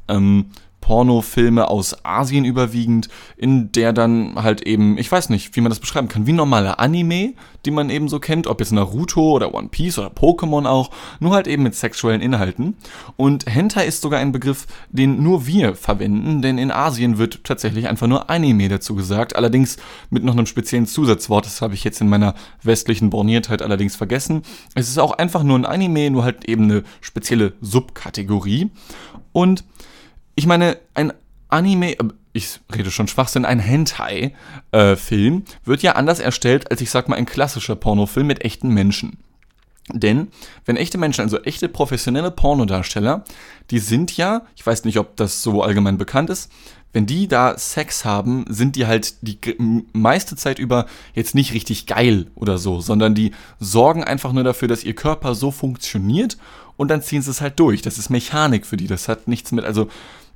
ähm, 0.09 0.47
Pornofilme 0.87 1.69
aus 1.69 1.97
Asien 2.05 2.45
überwiegend, 2.45 3.09
in 3.37 3.73
der 3.73 3.93
dann 3.93 4.37
halt 4.37 4.63
eben, 4.63 4.99
ich 4.99 5.11
weiß 5.11 5.31
nicht, 5.31 5.57
wie 5.57 5.61
man 5.61 5.71
das 5.71 5.81
beschreiben 5.81 6.07
kann, 6.07 6.29
wie 6.29 6.33
normale 6.33 6.79
Anime, 6.79 7.35
die 7.65 7.73
man 7.73 7.91
eben 7.91 8.09
so 8.09 8.21
kennt, 8.21 8.47
ob 8.47 8.61
jetzt 8.61 8.71
Naruto 8.71 9.33
oder 9.33 9.53
One 9.53 9.67
Piece 9.67 9.99
oder 9.99 10.11
Pokémon 10.11 10.65
auch, 10.65 10.93
nur 11.19 11.35
halt 11.35 11.49
eben 11.49 11.65
mit 11.65 11.75
sexuellen 11.75 12.21
Inhalten. 12.21 12.77
Und 13.17 13.53
Hentai 13.53 13.85
ist 13.85 14.01
sogar 14.01 14.21
ein 14.21 14.31
Begriff, 14.31 14.69
den 14.89 15.25
nur 15.25 15.49
wir 15.49 15.75
verwenden, 15.75 16.41
denn 16.41 16.57
in 16.57 16.71
Asien 16.71 17.19
wird 17.19 17.43
tatsächlich 17.43 17.89
einfach 17.89 18.07
nur 18.07 18.31
Anime 18.31 18.69
dazu 18.69 18.95
gesagt, 18.95 19.35
allerdings 19.35 19.79
mit 20.11 20.23
noch 20.23 20.35
einem 20.35 20.47
speziellen 20.47 20.87
Zusatzwort, 20.87 21.47
das 21.47 21.63
habe 21.63 21.75
ich 21.75 21.83
jetzt 21.83 22.01
in 22.01 22.09
meiner 22.09 22.37
westlichen 22.63 23.11
Borniertheit 23.11 23.61
allerdings 23.61 23.97
vergessen. 23.97 24.43
Es 24.77 24.89
ist 24.89 24.99
auch 24.99 25.19
einfach 25.19 25.43
nur 25.43 25.59
ein 25.59 25.67
Anime, 25.67 26.11
nur 26.11 26.23
halt 26.23 26.45
eben 26.45 26.71
eine 26.71 26.85
spezielle 27.01 27.55
Subkategorie. 27.61 28.71
Und 29.33 29.65
ich 30.37 30.47
meine, 30.47 30.79
ein 30.95 31.13
Anime, 31.49 31.99
äh, 31.99 32.05
ich 32.33 32.61
rede 32.75 32.91
schon 32.91 33.09
Schwachsinn, 33.09 33.45
ein 33.45 33.59
Hentai-Film 33.59 35.43
äh, 35.43 35.67
wird 35.67 35.83
ja 35.83 35.93
anders 35.93 36.21
erstellt 36.21 36.71
als 36.71 36.81
ich 36.81 36.91
sag 36.91 37.09
mal 37.09 37.17
ein 37.17 37.27
klassischer 37.27 37.75
Pornofilm 37.75 38.27
mit 38.27 38.45
echten 38.45 38.69
Menschen. 38.69 39.19
Denn 39.93 40.29
wenn 40.65 40.77
echte 40.77 40.99
Menschen, 40.99 41.23
also 41.23 41.41
echte 41.43 41.69
professionelle 41.69 42.33
Pornodarsteller, 42.33 43.25
die 43.71 43.79
sind 43.79 44.17
ja, 44.17 44.43
ich 44.57 44.67
weiß 44.67 44.85
nicht, 44.85 44.99
ob 44.99 45.17
das 45.17 45.43
so 45.43 45.63
allgemein 45.63 45.97
bekannt 45.97 46.29
ist, 46.29 46.51
wenn 46.93 47.07
die 47.07 47.29
da 47.29 47.57
Sex 47.57 48.05
haben, 48.05 48.45
sind 48.49 48.75
die 48.75 48.87
halt 48.87 49.15
die 49.23 49.39
meiste 49.93 50.35
Zeit 50.35 50.59
über 50.59 50.87
jetzt 51.15 51.35
nicht 51.35 51.53
richtig 51.53 51.87
geil 51.87 52.27
oder 52.35 52.59
so, 52.59 52.81
sondern 52.81 53.15
die 53.15 53.33
sorgen 53.61 54.03
einfach 54.03 54.33
nur 54.33 54.45
dafür, 54.45 54.67
dass 54.67 54.83
ihr 54.83 54.95
Körper 54.95 55.35
so 55.35 55.51
funktioniert 55.51 56.37
und 56.77 56.89
dann 56.89 57.03
ziehen 57.03 57.23
sie 57.23 57.31
es 57.31 57.41
halt 57.41 57.61
durch. 57.61 57.83
Das 57.83 57.99
ist 57.99 58.11
Mechanik 58.11 58.67
für 58.67 58.77
die. 58.77 58.87
Das 58.87 59.09
hat 59.09 59.29
nichts 59.29 59.53
mit, 59.53 59.65
also 59.65 59.89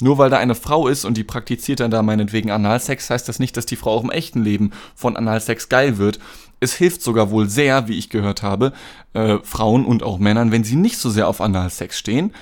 nur 0.02 0.19
weil 0.19 0.30
da 0.30 0.38
eine 0.38 0.54
Frau 0.54 0.88
ist 0.88 1.04
und 1.04 1.16
die 1.16 1.25
praktiziert 1.25 1.80
dann 1.80 1.90
da 1.90 2.02
meinetwegen 2.02 2.50
Analsex, 2.50 3.11
heißt 3.11 3.28
das 3.28 3.38
nicht, 3.38 3.57
dass 3.57 3.66
die 3.66 3.76
Frau 3.76 3.90
auch 3.92 4.04
im 4.04 4.11
echten 4.11 4.42
Leben 4.42 4.71
von 4.95 5.16
Analsex 5.16 5.69
geil 5.69 5.99
wird. 5.99 6.19
Es 6.61 6.75
hilft 6.75 7.02
sogar 7.02 7.30
wohl 7.30 7.49
sehr, 7.49 7.88
wie 7.88 7.97
ich 7.97 8.11
gehört 8.11 8.42
habe, 8.42 8.73
äh, 9.14 9.38
Frauen 9.42 9.85
und 9.85 10.02
auch 10.02 10.19
Männern, 10.19 10.52
wenn 10.52 10.64
sie 10.64 10.76
nicht 10.76 10.99
so 10.99 11.11
sehr 11.11 11.28
auf 11.28 11.40
Analsex 11.40 11.99
stehen, 11.99 12.33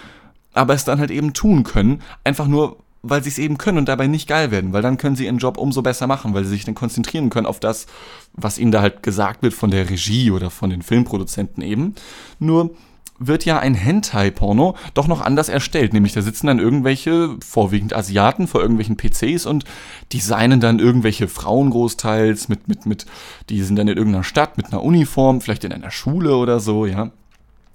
aber 0.53 0.75
es 0.75 0.85
dann 0.85 0.99
halt 0.99 1.11
eben 1.11 1.35
tun 1.35 1.63
können, 1.63 2.03
einfach 2.25 2.49
nur, 2.49 2.79
weil 3.03 3.23
sie 3.23 3.31
es 3.31 3.39
eben 3.39 3.59
können 3.59 3.79
und 3.79 3.89
dabei 3.89 4.09
nicht 4.09 4.29
geil 4.29 4.51
werden, 4.51 4.73
weil 4.73 4.83
dann 4.83 4.99
können 4.99 5.15
sie 5.15 5.27
ihren 5.27 5.39
Job 5.39 5.57
umso 5.57 5.83
besser 5.83 6.07
machen, 6.07 6.35
weil 6.35 6.45
sie 6.45 6.51
sich 6.51 6.65
dann 6.65 6.75
konzentrieren 6.75 7.31
können 7.31 7.47
auf 7.47 7.61
das, 7.61 7.87
was 8.33 8.59
ihnen 8.59 8.73
da 8.73 8.83
halt 8.83 9.03
gesagt 9.03 9.43
wird 9.43 9.55
von 9.55 9.71
der 9.71 9.89
Regie 9.89 10.33
oder 10.33 10.51
von 10.51 10.71
den 10.71 10.83
Filmproduzenten 10.83 11.63
eben. 11.63 11.95
Nur 12.41 12.75
wird 13.19 13.45
ja 13.45 13.59
ein 13.59 13.75
Hentai-Porno 13.75 14.77
doch 14.95 15.07
noch 15.07 15.21
anders 15.21 15.49
erstellt. 15.49 15.93
Nämlich 15.93 16.13
da 16.13 16.23
sitzen 16.23 16.47
dann 16.47 16.59
irgendwelche, 16.59 17.37
vorwiegend 17.45 17.95
Asiaten, 17.95 18.47
vor 18.47 18.61
irgendwelchen 18.61 18.97
PCs 18.97 19.47
und 19.47 19.65
designen 20.13 20.61
dann 20.61 20.79
irgendwelche 20.79 21.29
Frauen 21.29 21.71
großteils 21.71 22.49
mit, 22.49 22.69
mit, 22.69 22.87
mit, 22.87 23.07
die 23.49 23.63
sind 23.63 23.77
dann 23.77 23.89
in 23.89 23.97
irgendeiner 23.97 24.25
Stadt 24.25 24.57
mit 24.57 24.67
einer 24.67 24.83
Uniform, 24.83 25.41
vielleicht 25.41 25.65
in 25.65 25.73
einer 25.73 25.91
Schule 25.91 26.37
oder 26.37 26.61
so, 26.61 26.87
ja. 26.87 27.11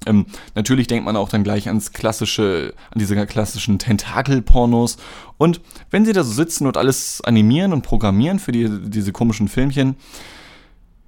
Ähm, 0.06 0.26
natürlich 0.56 0.88
denkt 0.88 1.06
man 1.06 1.16
auch 1.16 1.30
dann 1.30 1.44
gleich 1.44 1.68
ans 1.68 1.94
klassische, 1.94 2.74
an 2.92 3.00
diese 3.00 3.26
klassischen 3.26 3.80
Tentakel-Pornos. 3.80 4.98
Und 5.38 5.62
wenn 5.92 6.06
sie 6.06 6.14
da 6.14 6.24
so 6.24 6.34
sitzen 6.34 6.68
und 6.68 6.78
alles 6.78 7.22
animieren 7.22 7.72
und 7.74 7.84
programmieren 7.84 8.40
für 8.40 8.52
die, 8.52 8.70
diese 8.70 9.14
komischen 9.14 9.48
Filmchen, 9.48 9.96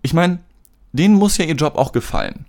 ich 0.01 0.13
meine, 0.13 0.39
denen 0.93 1.15
muss 1.15 1.37
ja 1.37 1.45
ihr 1.45 1.55
Job 1.55 1.75
auch 1.75 1.91
gefallen. 1.91 2.45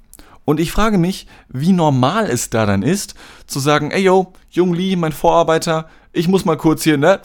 Und 0.47 0.61
ich 0.61 0.73
frage 0.73 0.97
mich, 0.97 1.27
wie 1.49 1.73
normal 1.73 2.31
es 2.31 2.49
da 2.49 2.65
dann 2.65 2.83
ist, 2.83 3.15
zu 3.47 3.61
sagen, 3.61 3.91
ey 3.91 4.03
yo, 4.03 4.33
Jung 4.49 4.73
Lee, 4.73 4.97
mein 4.97 5.13
Vorarbeiter, 5.13 5.91
ich 6.13 6.29
muss 6.29 6.47
mal 6.47 6.57
kurz 6.57 6.85
hier, 6.85 6.97
ne? 6.97 7.21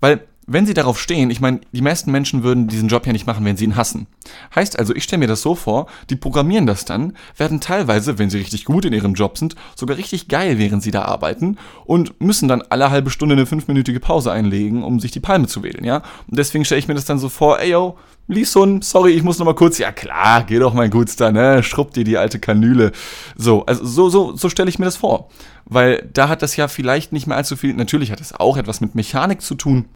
Weil 0.00 0.26
wenn 0.52 0.66
sie 0.66 0.74
darauf 0.74 1.00
stehen, 1.00 1.30
ich 1.30 1.40
meine, 1.40 1.60
die 1.70 1.80
meisten 1.80 2.10
Menschen 2.10 2.42
würden 2.42 2.66
diesen 2.66 2.88
Job 2.88 3.06
ja 3.06 3.12
nicht 3.12 3.26
machen, 3.26 3.44
wenn 3.44 3.56
sie 3.56 3.64
ihn 3.64 3.76
hassen. 3.76 4.08
Heißt 4.52 4.78
also, 4.78 4.92
ich 4.94 5.04
stelle 5.04 5.20
mir 5.20 5.28
das 5.28 5.42
so 5.42 5.54
vor, 5.54 5.86
die 6.10 6.16
programmieren 6.16 6.66
das 6.66 6.84
dann, 6.84 7.16
werden 7.36 7.60
teilweise, 7.60 8.18
wenn 8.18 8.30
sie 8.30 8.38
richtig 8.38 8.64
gut 8.64 8.84
in 8.84 8.92
ihrem 8.92 9.14
Job 9.14 9.38
sind, 9.38 9.54
sogar 9.76 9.96
richtig 9.96 10.26
geil, 10.26 10.58
während 10.58 10.82
sie 10.82 10.90
da 10.90 11.02
arbeiten 11.02 11.56
und 11.84 12.20
müssen 12.20 12.48
dann 12.48 12.62
alle 12.68 12.90
halbe 12.90 13.10
Stunde 13.10 13.36
eine 13.36 13.46
fünfminütige 13.46 14.00
Pause 14.00 14.32
einlegen, 14.32 14.82
um 14.82 14.98
sich 14.98 15.12
die 15.12 15.20
Palme 15.20 15.46
zu 15.46 15.62
wählen, 15.62 15.84
ja? 15.84 15.98
Und 16.28 16.36
deswegen 16.38 16.64
stelle 16.64 16.80
ich 16.80 16.88
mir 16.88 16.94
das 16.94 17.04
dann 17.04 17.20
so 17.20 17.28
vor, 17.28 17.60
ey 17.60 17.70
yo, 17.70 17.96
Lisun, 18.26 18.82
sorry, 18.82 19.12
ich 19.12 19.22
muss 19.22 19.38
noch 19.38 19.46
mal 19.46 19.54
kurz, 19.54 19.78
ja 19.78 19.92
klar, 19.92 20.44
geh 20.44 20.58
doch 20.58 20.74
mein 20.74 20.90
Gutster, 20.90 21.30
ne, 21.30 21.62
schrubb 21.62 21.92
dir 21.94 22.04
die 22.04 22.16
alte 22.16 22.38
Kanüle. 22.38 22.92
So, 23.36 23.66
also 23.66 23.84
so, 23.84 24.08
so, 24.08 24.36
so 24.36 24.48
stelle 24.48 24.68
ich 24.68 24.78
mir 24.78 24.84
das 24.84 24.96
vor. 24.96 25.28
Weil 25.64 26.08
da 26.12 26.28
hat 26.28 26.42
das 26.42 26.56
ja 26.56 26.66
vielleicht 26.66 27.12
nicht 27.12 27.26
mehr 27.28 27.36
allzu 27.36 27.56
viel, 27.56 27.74
natürlich 27.74 28.10
hat 28.10 28.20
es 28.20 28.32
auch 28.32 28.56
etwas 28.56 28.80
mit 28.80 28.94
Mechanik 28.94 29.42
zu 29.42 29.54
tun, 29.54 29.86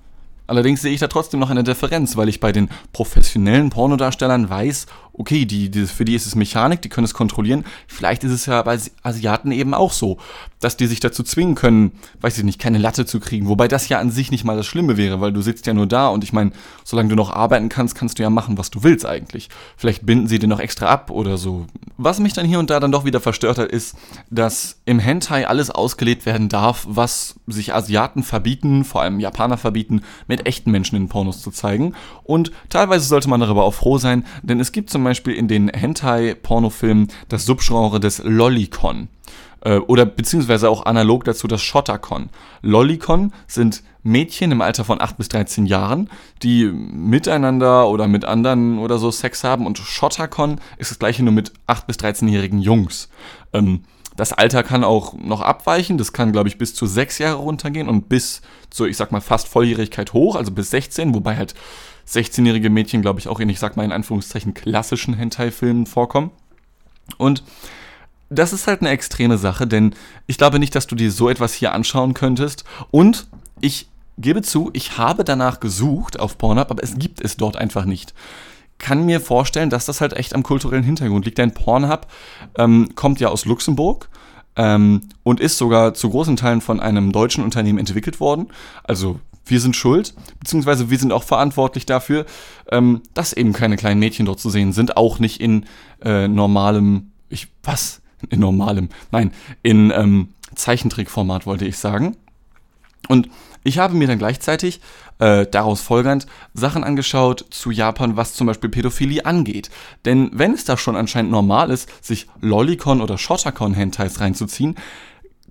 Allerdings 0.46 0.82
sehe 0.82 0.92
ich 0.92 1.00
da 1.00 1.08
trotzdem 1.08 1.40
noch 1.40 1.50
eine 1.50 1.64
Differenz, 1.64 2.16
weil 2.16 2.28
ich 2.28 2.40
bei 2.40 2.52
den 2.52 2.68
professionellen 2.92 3.70
Pornodarstellern 3.70 4.50
weiß, 4.50 4.86
okay, 5.16 5.44
die, 5.44 5.70
die, 5.70 5.86
für 5.86 6.04
die 6.04 6.14
ist 6.14 6.26
es 6.26 6.34
Mechanik, 6.34 6.82
die 6.82 6.88
können 6.88 7.04
es 7.04 7.14
kontrollieren. 7.14 7.64
Vielleicht 7.86 8.24
ist 8.24 8.32
es 8.32 8.46
ja 8.46 8.62
bei 8.62 8.78
Asiaten 9.02 9.52
eben 9.52 9.72
auch 9.72 9.92
so, 9.92 10.18
dass 10.60 10.76
die 10.76 10.86
sich 10.86 11.00
dazu 11.00 11.22
zwingen 11.22 11.54
können, 11.54 11.92
weiß 12.20 12.38
ich 12.38 12.44
nicht, 12.44 12.58
keine 12.58 12.78
Latte 12.78 13.06
zu 13.06 13.20
kriegen. 13.20 13.48
Wobei 13.48 13.68
das 13.68 13.88
ja 13.88 14.00
an 14.00 14.10
sich 14.10 14.30
nicht 14.30 14.44
mal 14.44 14.56
das 14.56 14.66
Schlimme 14.66 14.96
wäre, 14.96 15.20
weil 15.20 15.32
du 15.32 15.40
sitzt 15.40 15.66
ja 15.66 15.74
nur 15.74 15.86
da 15.86 16.08
und 16.08 16.24
ich 16.24 16.32
meine, 16.32 16.52
solange 16.84 17.10
du 17.10 17.14
noch 17.16 17.30
arbeiten 17.30 17.68
kannst, 17.68 17.94
kannst 17.94 18.18
du 18.18 18.22
ja 18.22 18.30
machen, 18.30 18.58
was 18.58 18.70
du 18.70 18.82
willst 18.82 19.06
eigentlich. 19.06 19.48
Vielleicht 19.76 20.04
binden 20.04 20.26
sie 20.26 20.38
dir 20.38 20.48
noch 20.48 20.60
extra 20.60 20.86
ab 20.86 21.10
oder 21.10 21.38
so. 21.38 21.66
Was 21.96 22.18
mich 22.18 22.32
dann 22.32 22.46
hier 22.46 22.58
und 22.58 22.70
da 22.70 22.80
dann 22.80 22.90
doch 22.90 23.04
wieder 23.04 23.20
verstört 23.20 23.58
hat, 23.58 23.70
ist, 23.70 23.96
dass 24.30 24.80
im 24.84 24.98
Hentai 24.98 25.46
alles 25.46 25.70
ausgelegt 25.70 26.26
werden 26.26 26.48
darf, 26.48 26.86
was 26.88 27.36
sich 27.46 27.72
Asiaten 27.72 28.24
verbieten, 28.24 28.84
vor 28.84 29.02
allem 29.02 29.20
Japaner 29.20 29.58
verbieten, 29.58 30.02
mit 30.26 30.46
echten 30.46 30.72
Menschen 30.72 30.96
in 30.96 31.08
Pornos 31.08 31.40
zu 31.40 31.52
zeigen. 31.52 31.94
Und 32.24 32.50
teilweise 32.68 33.06
sollte 33.06 33.28
man 33.28 33.40
darüber 33.40 33.62
auch 33.62 33.74
froh 33.74 33.98
sein, 33.98 34.24
denn 34.42 34.58
es 34.58 34.72
gibt 34.72 34.90
zum 34.90 35.03
Beispiel 35.04 35.34
in 35.34 35.48
den 35.48 35.68
Hentai-Pornofilmen 35.68 37.08
das 37.28 37.46
Subgenre 37.46 38.00
des 38.00 38.22
Lollicon 38.24 39.08
äh, 39.64 39.78
oder 39.78 40.06
beziehungsweise 40.06 40.68
auch 40.68 40.86
analog 40.86 41.24
dazu 41.24 41.48
das 41.48 41.62
Shotacon. 41.62 42.28
Lollicon 42.62 43.32
sind 43.46 43.82
Mädchen 44.02 44.52
im 44.52 44.60
Alter 44.60 44.84
von 44.84 45.00
8 45.00 45.16
bis 45.16 45.28
13 45.28 45.66
Jahren, 45.66 46.10
die 46.42 46.66
miteinander 46.66 47.88
oder 47.88 48.06
mit 48.06 48.24
anderen 48.24 48.78
oder 48.78 48.98
so 48.98 49.10
Sex 49.10 49.44
haben 49.44 49.66
und 49.66 49.78
Shotacon 49.78 50.60
ist 50.76 50.90
das 50.90 50.98
gleiche 50.98 51.22
nur 51.22 51.32
mit 51.32 51.52
8 51.66 51.86
bis 51.86 51.96
13-jährigen 51.96 52.60
Jungs. 52.60 53.08
Ähm, 53.52 53.84
das 54.16 54.32
Alter 54.32 54.62
kann 54.62 54.84
auch 54.84 55.14
noch 55.14 55.40
abweichen. 55.40 55.98
Das 55.98 56.12
kann, 56.12 56.30
glaube 56.30 56.48
ich, 56.48 56.56
bis 56.56 56.74
zu 56.74 56.86
sechs 56.86 57.18
Jahre 57.18 57.38
runtergehen 57.38 57.88
und 57.88 58.08
bis 58.08 58.42
zur, 58.70 58.86
ich 58.86 58.96
sag 58.96 59.10
mal, 59.10 59.20
fast 59.20 59.48
Volljährigkeit 59.48 60.12
hoch, 60.12 60.36
also 60.36 60.52
bis 60.52 60.70
16, 60.70 61.14
wobei 61.14 61.36
halt 61.36 61.54
16-jährige 62.08 62.70
Mädchen, 62.70 63.02
glaube 63.02 63.20
ich, 63.20 63.28
auch 63.28 63.40
in, 63.40 63.48
ich 63.48 63.58
sag 63.58 63.76
mal, 63.76 63.84
in 63.84 63.92
Anführungszeichen 63.92 64.54
klassischen 64.54 65.14
Hentai-Filmen 65.14 65.86
vorkommen. 65.86 66.30
Und 67.18 67.42
das 68.30 68.52
ist 68.52 68.66
halt 68.66 68.80
eine 68.80 68.90
extreme 68.90 69.38
Sache, 69.38 69.66
denn 69.66 69.94
ich 70.26 70.38
glaube 70.38 70.58
nicht, 70.58 70.74
dass 70.74 70.86
du 70.86 70.94
dir 70.94 71.10
so 71.10 71.28
etwas 71.28 71.54
hier 71.54 71.72
anschauen 71.72 72.14
könntest. 72.14 72.64
Und 72.90 73.26
ich 73.60 73.88
gebe 74.18 74.42
zu, 74.42 74.70
ich 74.72 74.98
habe 74.98 75.24
danach 75.24 75.60
gesucht 75.60 76.18
auf 76.18 76.38
Pornhub, 76.38 76.70
aber 76.70 76.82
es 76.82 76.98
gibt 76.98 77.22
es 77.24 77.36
dort 77.36 77.56
einfach 77.56 77.84
nicht 77.84 78.14
kann 78.78 79.06
mir 79.06 79.20
vorstellen, 79.20 79.70
dass 79.70 79.86
das 79.86 80.00
halt 80.00 80.14
echt 80.14 80.34
am 80.34 80.42
kulturellen 80.42 80.84
Hintergrund 80.84 81.24
liegt. 81.24 81.38
Denn 81.38 81.54
Pornhub 81.54 82.06
ähm, 82.58 82.90
kommt 82.94 83.20
ja 83.20 83.28
aus 83.28 83.44
Luxemburg 83.44 84.08
ähm, 84.56 85.02
und 85.22 85.40
ist 85.40 85.58
sogar 85.58 85.94
zu 85.94 86.10
großen 86.10 86.36
Teilen 86.36 86.60
von 86.60 86.80
einem 86.80 87.12
deutschen 87.12 87.44
Unternehmen 87.44 87.78
entwickelt 87.78 88.20
worden. 88.20 88.48
Also 88.82 89.20
wir 89.46 89.60
sind 89.60 89.76
schuld, 89.76 90.14
beziehungsweise 90.40 90.90
wir 90.90 90.98
sind 90.98 91.12
auch 91.12 91.24
verantwortlich 91.24 91.86
dafür, 91.86 92.26
ähm, 92.70 93.02
dass 93.12 93.32
eben 93.32 93.52
keine 93.52 93.76
kleinen 93.76 94.00
Mädchen 94.00 94.26
dort 94.26 94.40
zu 94.40 94.50
sehen 94.50 94.72
sind, 94.72 94.96
auch 94.96 95.18
nicht 95.18 95.40
in 95.40 95.66
äh, 96.02 96.28
normalem, 96.28 97.10
ich, 97.28 97.48
was? 97.62 98.00
In 98.30 98.40
normalem, 98.40 98.88
nein, 99.12 99.32
in 99.62 99.90
ähm, 99.90 100.28
Zeichentrickformat 100.54 101.46
wollte 101.46 101.66
ich 101.66 101.76
sagen. 101.76 102.16
Und 103.08 103.28
ich 103.64 103.78
habe 103.78 103.94
mir 103.94 104.06
dann 104.06 104.18
gleichzeitig 104.18 104.80
äh, 105.18 105.46
daraus 105.46 105.80
folgernd 105.80 106.26
Sachen 106.54 106.84
angeschaut 106.84 107.44
zu 107.50 107.70
Japan, 107.70 108.16
was 108.16 108.34
zum 108.34 108.46
Beispiel 108.46 108.70
Pädophilie 108.70 109.24
angeht. 109.24 109.70
Denn 110.04 110.30
wenn 110.32 110.52
es 110.52 110.64
da 110.64 110.76
schon 110.76 110.96
anscheinend 110.96 111.30
normal 111.30 111.70
ist, 111.70 111.88
sich 112.04 112.26
Lollicon 112.40 113.00
oder 113.00 113.18
Shotacon 113.18 113.74
Hentais 113.74 114.20
reinzuziehen, 114.20 114.76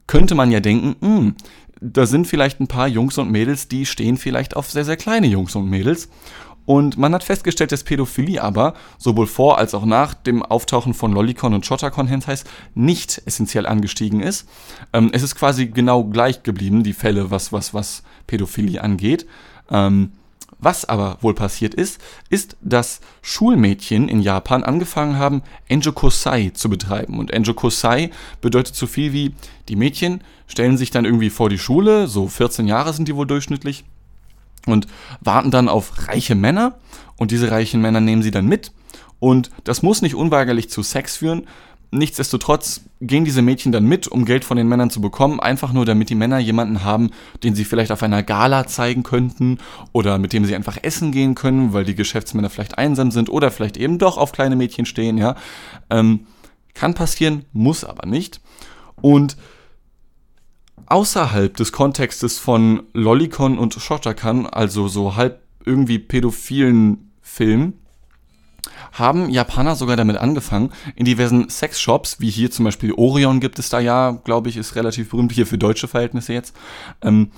könnte 0.05 0.35
man 0.35 0.51
ja 0.51 0.59
denken, 0.59 0.95
mh, 0.99 1.17
hm, 1.17 1.35
da 1.83 2.05
sind 2.05 2.27
vielleicht 2.27 2.59
ein 2.59 2.67
paar 2.67 2.87
Jungs 2.87 3.17
und 3.17 3.29
Mädels, 3.29 3.67
die 3.67 3.85
stehen 3.85 4.17
vielleicht 4.17 4.55
auf 4.55 4.71
sehr, 4.71 4.85
sehr 4.85 4.97
kleine 4.97 5.27
Jungs 5.27 5.55
und 5.55 5.69
Mädels. 5.69 6.09
Und 6.65 6.97
man 6.97 7.13
hat 7.13 7.25
festgestellt, 7.25 7.73
dass 7.73 7.83
Pädophilie 7.83 8.41
aber 8.41 8.73
sowohl 8.97 9.27
vor 9.27 9.57
als 9.57 9.73
auch 9.73 9.83
nach 9.83 10.13
dem 10.13 10.41
Auftauchen 10.41 10.93
von 10.93 11.11
Lollicon 11.11 11.53
und 11.53 11.65
Shotacon 11.65 12.07
Hentais 12.07 12.45
nicht 12.73 13.21
essentiell 13.25 13.65
angestiegen 13.65 14.21
ist. 14.21 14.47
Ähm, 14.93 15.09
es 15.11 15.23
ist 15.23 15.35
quasi 15.35 15.67
genau 15.67 16.05
gleich 16.05 16.43
geblieben, 16.43 16.83
die 16.83 16.93
Fälle, 16.93 17.31
was, 17.31 17.51
was, 17.51 17.73
was 17.73 18.03
Pädophilie 18.27 18.81
angeht. 18.81 19.25
Ähm, 19.69 20.13
was 20.63 20.85
aber 20.85 21.17
wohl 21.21 21.33
passiert 21.33 21.73
ist, 21.73 21.99
ist, 22.29 22.57
dass 22.61 23.01
Schulmädchen 23.21 24.09
in 24.09 24.21
Japan 24.21 24.63
angefangen 24.63 25.17
haben, 25.17 25.41
Enjokosai 25.67 26.51
zu 26.53 26.69
betreiben. 26.69 27.19
Und 27.19 27.31
Enjokosai 27.31 28.11
bedeutet 28.41 28.75
so 28.75 28.87
viel 28.87 29.13
wie, 29.13 29.33
die 29.69 29.75
Mädchen 29.75 30.21
stellen 30.47 30.77
sich 30.77 30.91
dann 30.91 31.05
irgendwie 31.05 31.29
vor 31.29 31.49
die 31.49 31.59
Schule, 31.59 32.07
so 32.07 32.27
14 32.27 32.67
Jahre 32.67 32.93
sind 32.93 33.07
die 33.07 33.15
wohl 33.15 33.27
durchschnittlich, 33.27 33.85
und 34.65 34.87
warten 35.21 35.51
dann 35.51 35.69
auf 35.69 36.07
reiche 36.07 36.35
Männer. 36.35 36.77
Und 37.17 37.31
diese 37.31 37.51
reichen 37.51 37.81
Männer 37.81 37.99
nehmen 37.99 38.23
sie 38.23 38.31
dann 38.31 38.47
mit. 38.47 38.71
Und 39.19 39.51
das 39.63 39.83
muss 39.83 40.01
nicht 40.01 40.15
unweigerlich 40.15 40.69
zu 40.69 40.83
Sex 40.83 41.17
führen, 41.17 41.47
Nichtsdestotrotz 41.93 42.81
gehen 43.01 43.23
diese 43.23 43.43
Mädchen 43.43 43.71
dann 43.71 43.85
mit, 43.85 44.07
um 44.07 44.25
Geld 44.25 44.45
von 44.45 44.57
den 44.57 44.67
Männern 44.67 44.89
zu 44.89 44.99
bekommen, 44.99 45.39
einfach 45.39 45.73
nur 45.73 45.85
damit 45.85 46.09
die 46.09 46.15
Männer 46.15 46.39
jemanden 46.39 46.83
haben, 46.83 47.11
den 47.43 47.53
sie 47.53 47.65
vielleicht 47.65 47.91
auf 47.91 48.01
einer 48.01 48.23
Gala 48.23 48.65
zeigen 48.65 49.03
könnten 49.03 49.59
oder 49.91 50.17
mit 50.17 50.33
dem 50.33 50.43
sie 50.43 50.55
einfach 50.55 50.79
essen 50.81 51.11
gehen 51.11 51.35
können, 51.35 51.71
weil 51.71 51.85
die 51.85 51.93
Geschäftsmänner 51.93 52.49
vielleicht 52.49 52.79
einsam 52.79 53.11
sind 53.11 53.29
oder 53.29 53.51
vielleicht 53.51 53.77
eben 53.77 53.99
doch 53.99 54.17
auf 54.17 54.31
kleine 54.31 54.55
Mädchen 54.55 54.87
stehen, 54.87 55.19
ja. 55.19 55.35
Ähm, 55.91 56.21
kann 56.73 56.95
passieren, 56.95 57.45
muss 57.53 57.83
aber 57.83 58.07
nicht. 58.07 58.41
Und 58.99 59.37
außerhalb 60.87 61.55
des 61.55 61.71
Kontextes 61.73 62.39
von 62.39 62.83
Lollicon 62.93 63.59
und 63.59 63.75
Shotakan, 63.75 64.47
also 64.47 64.87
so 64.87 65.15
halb 65.15 65.43
irgendwie 65.63 65.99
pädophilen 65.99 67.11
Filmen, 67.21 67.82
haben 68.91 69.29
Japaner 69.29 69.75
sogar 69.75 69.97
damit 69.97 70.17
angefangen, 70.17 70.71
in 70.95 71.05
diversen 71.05 71.49
Sexshops, 71.49 72.19
wie 72.19 72.29
hier 72.29 72.51
zum 72.51 72.65
Beispiel 72.65 72.93
Orion 72.93 73.39
gibt 73.39 73.59
es 73.59 73.69
da 73.69 73.79
ja, 73.79 74.11
glaube 74.23 74.49
ich, 74.49 74.57
ist 74.57 74.75
relativ 74.75 75.09
berühmt 75.09 75.31
hier 75.31 75.47
für 75.47 75.57
deutsche 75.57 75.87
Verhältnisse 75.87 76.33
jetzt. 76.33 76.55
Ähm, 77.01 77.31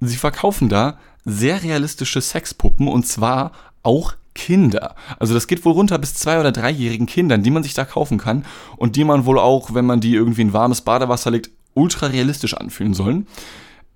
sie 0.00 0.16
verkaufen 0.16 0.68
da 0.68 0.98
sehr 1.24 1.62
realistische 1.62 2.20
Sexpuppen 2.20 2.88
und 2.88 3.06
zwar 3.06 3.52
auch 3.82 4.14
Kinder. 4.34 4.94
Also 5.18 5.34
das 5.34 5.46
geht 5.46 5.64
wohl 5.64 5.72
runter 5.72 5.98
bis 5.98 6.14
zwei- 6.14 6.40
oder 6.40 6.52
dreijährigen 6.52 7.06
Kindern, 7.06 7.42
die 7.42 7.50
man 7.50 7.62
sich 7.62 7.74
da 7.74 7.84
kaufen 7.84 8.18
kann 8.18 8.44
und 8.76 8.96
die 8.96 9.04
man 9.04 9.26
wohl 9.26 9.38
auch, 9.38 9.74
wenn 9.74 9.84
man 9.84 10.00
die 10.00 10.14
irgendwie 10.14 10.42
in 10.42 10.52
warmes 10.52 10.80
Badewasser 10.80 11.30
legt, 11.30 11.50
ultra 11.74 12.06
realistisch 12.06 12.54
anfühlen 12.54 12.94
sollen. 12.94 13.26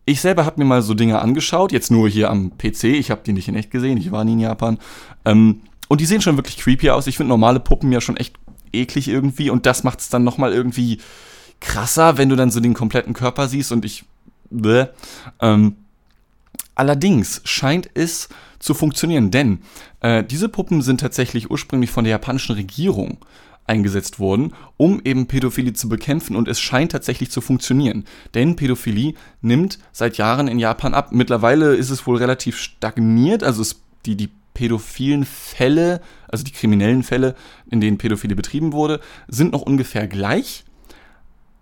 Ich 0.04 0.20
selber 0.20 0.44
habe 0.44 0.60
mir 0.60 0.66
mal 0.66 0.82
so 0.82 0.94
Dinge 0.94 1.20
angeschaut, 1.20 1.72
jetzt 1.72 1.90
nur 1.90 2.08
hier 2.08 2.30
am 2.30 2.56
PC, 2.56 2.84
ich 2.84 3.10
habe 3.10 3.22
die 3.26 3.32
nicht 3.32 3.48
in 3.48 3.56
echt 3.56 3.70
gesehen, 3.70 3.98
ich 3.98 4.12
war 4.12 4.24
nie 4.24 4.34
in 4.34 4.40
Japan. 4.40 4.78
Ähm, 5.24 5.62
und 5.88 6.00
die 6.00 6.06
sehen 6.06 6.20
schon 6.20 6.36
wirklich 6.36 6.58
creepy 6.58 6.90
aus. 6.90 7.06
Ich 7.06 7.16
finde 7.16 7.28
normale 7.28 7.60
Puppen 7.60 7.92
ja 7.92 8.00
schon 8.00 8.16
echt 8.16 8.34
eklig 8.72 9.08
irgendwie. 9.08 9.50
Und 9.50 9.66
das 9.66 9.84
macht 9.84 10.00
es 10.00 10.08
dann 10.08 10.24
nochmal 10.24 10.52
irgendwie 10.52 10.98
krasser, 11.60 12.18
wenn 12.18 12.28
du 12.28 12.36
dann 12.36 12.50
so 12.50 12.60
den 12.60 12.74
kompletten 12.74 13.14
Körper 13.14 13.48
siehst 13.48 13.72
und 13.72 13.84
ich. 13.84 14.04
Bäh. 14.48 14.86
Ähm, 15.40 15.76
allerdings 16.76 17.40
scheint 17.44 17.90
es 17.94 18.28
zu 18.60 18.74
funktionieren, 18.74 19.32
denn 19.32 19.60
äh, 20.00 20.22
diese 20.22 20.48
Puppen 20.48 20.82
sind 20.82 21.00
tatsächlich 21.00 21.50
ursprünglich 21.50 21.90
von 21.90 22.04
der 22.04 22.12
japanischen 22.12 22.54
Regierung 22.54 23.18
eingesetzt 23.66 24.20
worden, 24.20 24.52
um 24.76 25.00
eben 25.04 25.26
Pädophilie 25.26 25.72
zu 25.72 25.88
bekämpfen 25.88 26.36
und 26.36 26.46
es 26.46 26.60
scheint 26.60 26.92
tatsächlich 26.92 27.32
zu 27.32 27.40
funktionieren. 27.40 28.04
Denn 28.34 28.54
Pädophilie 28.54 29.14
nimmt 29.40 29.80
seit 29.90 30.16
Jahren 30.16 30.46
in 30.46 30.60
Japan 30.60 30.94
ab. 30.94 31.10
Mittlerweile 31.10 31.74
ist 31.74 31.90
es 31.90 32.06
wohl 32.06 32.18
relativ 32.18 32.56
stagniert, 32.56 33.42
also 33.42 33.62
es, 33.62 33.80
die, 34.04 34.16
die 34.16 34.30
pädophilen 34.56 35.26
Fälle, 35.26 36.00
also 36.28 36.42
die 36.42 36.50
kriminellen 36.50 37.02
Fälle, 37.02 37.34
in 37.70 37.82
denen 37.82 37.98
Pädophilie 37.98 38.34
betrieben 38.34 38.72
wurde, 38.72 39.00
sind 39.28 39.52
noch 39.52 39.60
ungefähr 39.60 40.08
gleich. 40.08 40.64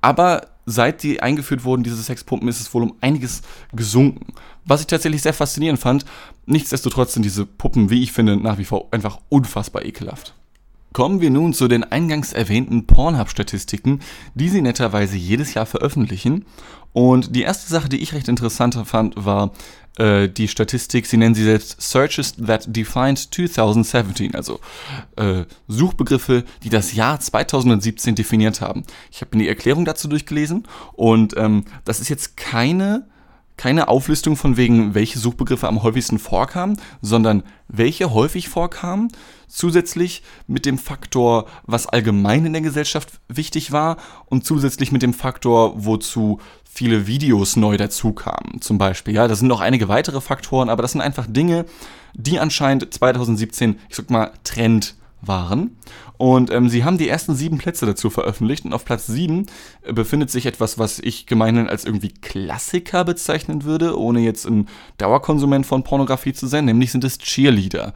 Aber 0.01 0.47
seit 0.65 1.03
die 1.03 1.21
eingeführt 1.21 1.65
wurden, 1.65 1.83
diese 1.83 2.01
Sexpumpen, 2.01 2.49
ist 2.49 2.61
es 2.61 2.73
wohl 2.73 2.85
um 2.85 2.95
einiges 3.01 3.43
gesunken. 3.73 4.33
Was 4.65 4.83
ich 4.83 4.87
tatsächlich 4.87 5.23
sehr 5.23 5.35
faszinierend 5.35 5.81
fand. 5.81 6.05
Nichtsdestotrotz 6.47 7.15
sind 7.15 7.25
diese 7.25 7.45
Puppen, 7.47 7.91
wie 7.91 8.01
ich 8.01 8.13
finde, 8.13 8.37
nach 8.37 8.59
wie 8.59 8.65
vor 8.65 8.87
einfach 8.93 9.19
unfassbar 9.29 9.85
ekelhaft. 9.85 10.35
Kommen 10.95 11.21
wir 11.21 11.31
nun 11.31 11.53
zu 11.53 11.67
den 11.67 11.83
eingangs 11.83 12.33
erwähnten 12.33 12.87
Pornhub-Statistiken, 12.87 13.99
die 14.37 14.49
sie 14.49 14.63
netterweise 14.63 15.17
jedes 15.17 15.53
Jahr 15.53 15.67
veröffentlichen. 15.67 16.47
Und 16.93 17.35
die 17.35 17.43
erste 17.43 17.69
Sache, 17.69 17.89
die 17.89 18.01
ich 18.01 18.13
recht 18.15 18.29
interessant 18.29 18.79
fand, 18.87 19.15
war 19.17 19.51
äh, 19.99 20.29
die 20.29 20.47
Statistik, 20.47 21.07
sie 21.07 21.17
nennen 21.17 21.35
sie 21.35 21.43
selbst 21.43 21.83
Searches 21.83 22.37
that 22.37 22.67
defined 22.69 23.19
2017, 23.19 24.37
also 24.37 24.61
äh, 25.17 25.47
Suchbegriffe, 25.67 26.45
die 26.63 26.69
das 26.69 26.95
Jahr 26.95 27.19
2017 27.19 28.15
definiert 28.15 28.61
haben. 28.61 28.85
Ich 29.11 29.21
habe 29.21 29.37
mir 29.37 29.43
die 29.43 29.49
Erklärung 29.49 29.85
dazu 29.85 30.07
durchgelesen 30.07 30.63
und 30.93 31.37
ähm, 31.37 31.65
das 31.85 31.99
ist 31.99 32.09
jetzt 32.09 32.37
keine 32.37 33.09
keine 33.57 33.88
Auflistung 33.88 34.37
von 34.37 34.57
wegen, 34.57 34.95
welche 34.95 35.19
Suchbegriffe 35.19 35.69
am 35.69 35.83
häufigsten 35.83 36.19
vorkamen, 36.19 36.81
sondern 37.01 37.45
welche 37.69 38.12
häufig 38.12 38.49
vorkamen, 38.49 39.09
zusätzlich 39.49 40.23
mit 40.47 40.67
dem 40.67 40.79
Faktor, 40.79 41.47
was 41.64 41.87
allgemein 41.87 42.45
in 42.47 42.53
der 42.53 42.62
Gesellschaft 42.62 43.21
wichtig 43.29 43.71
war 43.71 43.97
und 44.27 44.45
zusätzlich 44.45 44.90
mit 44.90 45.03
dem 45.03 45.14
Faktor, 45.14 45.85
wozu 45.85 46.40
viele 46.64 47.07
Videos 47.07 47.57
neu 47.57 47.77
dazukamen, 47.77 48.61
zum 48.61 48.79
Beispiel. 48.79 49.14
Ja, 49.14 49.29
da 49.29 49.37
sind 49.37 49.47
noch 49.47 49.61
einige 49.61 49.88
weitere 49.88 50.21
Faktoren, 50.21 50.69
aber 50.69 50.83
das 50.83 50.93
sind 50.93 51.01
einfach 51.01 51.27
Dinge, 51.29 51.67
die 52.14 52.40
anscheinend 52.40 52.93
2017, 52.93 53.79
ich 53.88 53.97
sag 53.97 54.11
mal, 54.11 54.33
Trend 54.43 54.97
waren. 55.27 55.77
Und 56.17 56.51
ähm, 56.51 56.69
sie 56.69 56.85
haben 56.85 56.99
die 56.99 57.09
ersten 57.09 57.35
sieben 57.35 57.59
Plätze 57.59 57.87
dazu 57.87 58.09
veröffentlicht 58.11 58.65
und 58.65 58.73
auf 58.73 58.85
Platz 58.85 59.07
sieben 59.07 59.47
äh, 59.83 59.93
befindet 59.93 60.31
sich 60.31 60.47
etwas, 60.47 60.79
was 60.79 60.99
ich 60.99 61.27
gemeinhin 61.27 61.69
als 61.69 61.85
irgendwie 61.85 62.11
Klassiker 62.11 63.05
bezeichnen 63.05 63.65
würde, 63.65 63.99
ohne 63.99 64.21
jetzt 64.21 64.47
ein 64.47 64.69
Dauerkonsument 64.99 65.67
von 65.67 65.83
Pornografie 65.83 66.33
zu 66.33 66.47
sein, 66.47 66.65
nämlich 66.65 66.93
sind 66.93 67.05
es 67.05 67.19
Cheerleader. 67.19 67.95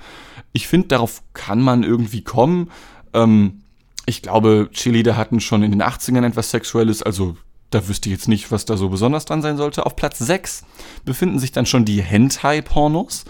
Ich 0.53 0.67
finde, 0.67 0.89
darauf 0.89 1.23
kann 1.33 1.61
man 1.61 1.85
irgendwie 1.85 2.23
kommen. 2.23 2.71
Ähm, 3.15 3.63
ich 4.07 4.23
glaube, 4.23 4.71
Cheerleader 4.73 5.17
hatten 5.17 5.41
schon 5.41 5.63
in 5.63 5.71
den 5.71 5.83
80ern 5.83 6.27
etwas 6.27 6.51
Sexuelles, 6.51 7.03
also 7.03 7.37
da 7.71 7.87
wüsste 7.87 8.09
ich 8.09 8.15
jetzt 8.15 8.29
nicht, 8.29 8.51
was 8.51 8.65
da 8.65 8.77
so 8.77 8.89
besonders 8.89 9.27
dran 9.27 9.43
sein 9.43 9.59
sollte. 9.59 9.85
Auf 9.85 9.95
Platz 9.95 10.19
6 10.19 10.65
befinden 11.05 11.39
sich 11.39 11.53
dann 11.53 11.67
schon 11.67 11.85
die 11.85 12.03
Hentai-Pornos. 12.03 13.27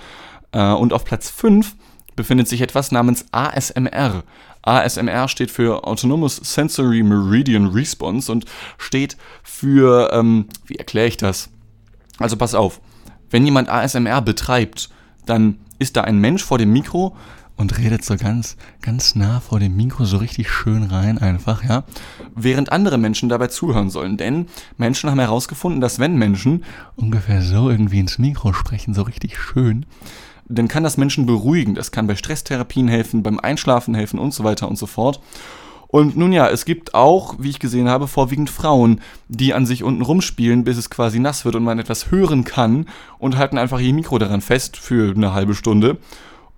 Äh, 0.53 0.73
und 0.73 0.93
auf 0.93 1.05
Platz 1.05 1.31
5 1.31 1.75
befindet 2.19 2.49
sich 2.49 2.61
etwas 2.61 2.93
namens 2.93 3.25
ASMR. 3.33 4.25
ASMR 4.63 5.29
steht 5.29 5.51
für 5.53 5.85
Autonomous 5.85 6.37
Sensory 6.37 7.03
Meridian 7.03 7.69
Response 7.69 8.31
und 8.31 8.45
steht 8.77 9.17
für, 9.45 10.11
ähm, 10.13 10.49
wie 10.67 10.75
erkläre 10.75 11.07
ich 11.07 11.17
das? 11.17 11.49
Also 12.19 12.37
pass 12.37 12.57
auf, 12.57 12.81
wenn 13.31 13.45
jemand 13.45 13.69
ASMR 13.69 14.21
betreibt, 14.21 14.91
dann 15.27 15.61
ist 15.79 15.97
da 15.97 16.03
ein 16.03 16.19
Mensch 16.19 16.43
vor 16.45 16.59
dem 16.59 16.73
Mikro 16.73 17.17
und 17.57 17.79
redet 17.79 18.05
so 18.05 18.17
ganz, 18.17 18.57
ganz 18.83 19.15
nah 19.15 19.39
vor 19.39 19.61
dem 19.61 19.77
Mikro 19.77 20.05
so 20.05 20.17
richtig 20.17 20.51
schön 20.51 20.85
rein 20.85 21.19
einfach, 21.19 21.63
ja. 21.63 21.85
Während 22.35 22.73
andere 22.73 22.99
Menschen 22.99 23.29
dabei 23.29 23.47
zuhören 23.47 23.91
sollen. 23.91 24.17
Denn 24.17 24.47
Menschen 24.77 25.09
haben 25.09 25.21
herausgefunden, 25.21 25.81
dass 25.81 26.01
wenn 26.01 26.17
Menschen 26.17 26.65
ungefähr 26.97 27.43
so 27.43 27.71
irgendwie 27.71 28.01
ins 28.01 28.19
Mikro 28.19 28.53
sprechen, 28.53 28.93
so 28.93 29.03
richtig 29.03 29.39
schön, 29.39 29.87
dann 30.49 30.69
kann 30.69 30.83
das 30.83 30.97
Menschen 30.97 31.27
beruhigen. 31.27 31.75
Das 31.75 31.93
kann 31.93 32.07
bei 32.07 32.17
Stresstherapien 32.17 32.89
helfen, 32.89 33.23
beim 33.23 33.39
Einschlafen 33.39 33.95
helfen 33.95 34.19
und 34.19 34.33
so 34.35 34.45
weiter 34.45 34.69
und 34.69 34.77
so 34.77 34.87
fort. 34.87 35.21
Und 35.89 36.19
nun 36.19 36.33
ja, 36.33 36.49
es 36.49 36.67
gibt 36.67 36.95
auch, 36.95 37.37
wie 37.39 37.49
ich 37.49 37.61
gesehen 37.61 37.89
habe, 37.89 38.09
vorwiegend 38.09 38.51
Frauen, 38.51 39.01
die 39.29 39.55
an 39.55 39.65
sich 39.65 39.83
unten 39.83 40.03
rumspielen, 40.03 40.63
bis 40.63 40.77
es 40.77 40.91
quasi 40.91 41.19
nass 41.19 41.47
wird 41.47 41.57
und 41.57 41.65
man 41.65 41.79
etwas 41.79 42.11
hören 42.11 42.45
kann 42.45 42.87
und 43.19 43.39
halten 43.39 43.57
einfach 43.57 43.81
ihr 43.81 43.95
Mikro 43.95 44.19
daran 44.19 44.43
fest 44.43 44.77
für 44.77 45.15
eine 45.15 45.33
halbe 45.33 45.55
Stunde. 45.55 45.97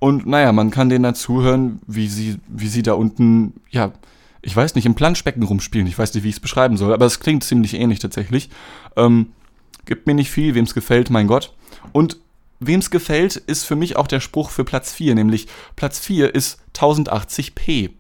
Und 0.01 0.27
naja, 0.27 0.51
man 0.53 0.71
kann 0.71 0.89
denen 0.89 1.05
dann 1.05 1.15
zuhören, 1.15 1.81
wie 1.87 2.09
sie, 2.09 2.39
wie 2.49 2.67
sie 2.67 2.83
da 2.83 2.95
unten, 2.95 3.61
ja, 3.71 3.93
ich 4.43 4.57
weiß 4.57 4.75
nicht, 4.75 4.87
im 4.87 4.95
Planschbecken 4.95 5.43
rumspielen. 5.43 5.87
Ich 5.87 5.99
weiß 5.99 6.13
nicht, 6.15 6.25
wie 6.25 6.31
ich 6.31 6.37
es 6.37 6.41
beschreiben 6.41 6.77
soll, 6.77 6.93
aber 6.93 7.07
es 7.07 7.21
klingt 7.21 7.45
ziemlich 7.45 7.75
ähnlich 7.75 7.99
tatsächlich. 8.01 8.51
Ähm, 8.97 9.29
gibt 9.85 10.07
mir 10.07 10.15
nicht 10.15 10.31
viel, 10.31 10.55
wem 10.55 10.65
es 10.65 10.75
gefällt, 10.75 11.11
mein 11.11 11.27
Gott. 11.27 11.55
Und 11.93 12.19
wem 12.61 12.81
es 12.81 12.91
gefällt, 12.91 13.37
ist 13.37 13.65
für 13.65 13.77
mich 13.77 13.97
auch 13.97 14.07
der 14.07 14.21
Spruch 14.21 14.51
für 14.51 14.65
Platz 14.65 14.93
4, 14.93 15.15
nämlich 15.15 15.49
Platz 15.77 15.99
4 15.99 16.35
ist 16.35 16.61
1080p. 16.75 17.91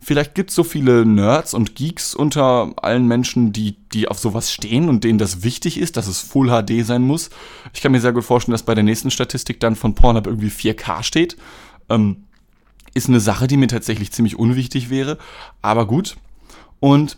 Vielleicht 0.00 0.34
gibt 0.34 0.50
es 0.50 0.56
so 0.56 0.64
viele 0.64 1.06
Nerds 1.06 1.54
und 1.54 1.74
Geeks 1.74 2.14
unter 2.14 2.74
allen 2.76 3.08
Menschen, 3.08 3.52
die, 3.52 3.76
die 3.94 4.06
auf 4.06 4.18
sowas 4.18 4.52
stehen 4.52 4.90
und 4.90 5.02
denen 5.02 5.18
das 5.18 5.42
wichtig 5.42 5.78
ist, 5.78 5.96
dass 5.96 6.08
es 6.08 6.20
Full 6.20 6.48
HD 6.48 6.84
sein 6.84 7.02
muss. 7.02 7.30
Ich 7.72 7.80
kann 7.80 7.92
mir 7.92 8.02
sehr 8.02 8.12
gut 8.12 8.24
vorstellen, 8.24 8.52
dass 8.52 8.64
bei 8.64 8.74
der 8.74 8.84
nächsten 8.84 9.10
Statistik 9.10 9.60
dann 9.60 9.76
von 9.76 9.94
Pornhub 9.94 10.26
irgendwie 10.26 10.50
4K 10.50 11.02
steht. 11.02 11.38
Ähm, 11.88 12.24
ist 12.92 13.08
eine 13.08 13.20
Sache, 13.20 13.46
die 13.46 13.56
mir 13.56 13.66
tatsächlich 13.66 14.12
ziemlich 14.12 14.38
unwichtig 14.38 14.90
wäre. 14.90 15.16
Aber 15.62 15.86
gut. 15.86 16.16
Und 16.80 17.16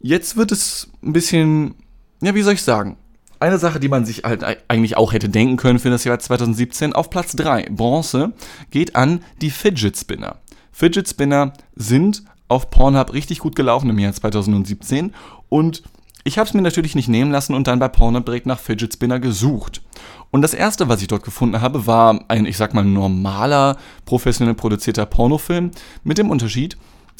jetzt 0.00 0.36
wird 0.36 0.52
es 0.52 0.90
ein 1.02 1.14
bisschen, 1.14 1.76
ja, 2.20 2.34
wie 2.34 2.42
soll 2.42 2.54
ich 2.54 2.62
sagen? 2.62 2.98
Eine 3.38 3.58
Sache, 3.58 3.80
die 3.80 3.88
man 3.88 4.06
sich 4.06 4.24
halt 4.24 4.44
eigentlich 4.68 4.96
auch 4.96 5.12
hätte 5.12 5.28
denken 5.28 5.56
können 5.56 5.78
für 5.78 5.90
das 5.90 6.04
Jahr 6.04 6.18
2017, 6.18 6.94
auf 6.94 7.10
Platz 7.10 7.36
3, 7.36 7.68
Bronze, 7.70 8.32
geht 8.70 8.96
an 8.96 9.20
die 9.42 9.50
Fidget 9.50 9.96
Spinner. 9.96 10.36
Fidget 10.72 11.08
Spinner 11.08 11.52
sind 11.74 12.22
auf 12.48 12.70
Pornhub 12.70 13.12
richtig 13.12 13.40
gut 13.40 13.54
gelaufen 13.54 13.90
im 13.90 13.98
Jahr 13.98 14.12
2017 14.12 15.14
und 15.48 15.82
ich 16.24 16.38
habe 16.38 16.48
es 16.48 16.54
mir 16.54 16.62
natürlich 16.62 16.94
nicht 16.94 17.08
nehmen 17.08 17.30
lassen 17.30 17.54
und 17.54 17.66
dann 17.66 17.78
bei 17.78 17.88
Pornhub 17.88 18.24
direkt 18.24 18.46
nach 18.46 18.58
Fidget 18.58 18.94
Spinner 18.94 19.20
gesucht. 19.20 19.82
Und 20.30 20.42
das 20.42 20.54
erste, 20.54 20.88
was 20.88 21.02
ich 21.02 21.08
dort 21.08 21.22
gefunden 21.22 21.60
habe, 21.60 21.86
war 21.86 22.24
ein, 22.28 22.46
ich 22.46 22.56
sag 22.56 22.74
mal, 22.74 22.84
normaler, 22.84 23.76
professionell 24.06 24.54
produzierter 24.54 25.06
Pornofilm 25.06 25.70
mit 26.04 26.18
dem 26.18 26.30
Unterschied, 26.30 26.76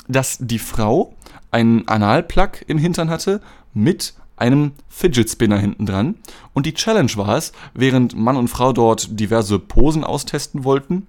dass 0.09 0.39
die 0.41 0.59
Frau 0.59 1.15
einen 1.51 1.87
Analplug 1.87 2.65
im 2.67 2.79
Hintern 2.79 3.11
hatte 3.11 3.41
mit 3.75 4.15
einem 4.37 4.73
Fidget 4.89 5.31
Spinner 5.31 5.59
hinten 5.59 5.87
dran. 5.87 6.17
Und 6.53 6.67
die 6.67 6.75
Challenge 6.75 7.11
war 7.17 7.37
es, 7.37 7.53
während 7.75 8.17
Mann 8.17 8.37
und 8.37 8.49
Frau 8.49 8.73
dort 8.73 9.19
diverse 9.19 9.59
Posen 9.59 10.05
austesten 10.05 10.65
wollten, 10.65 11.07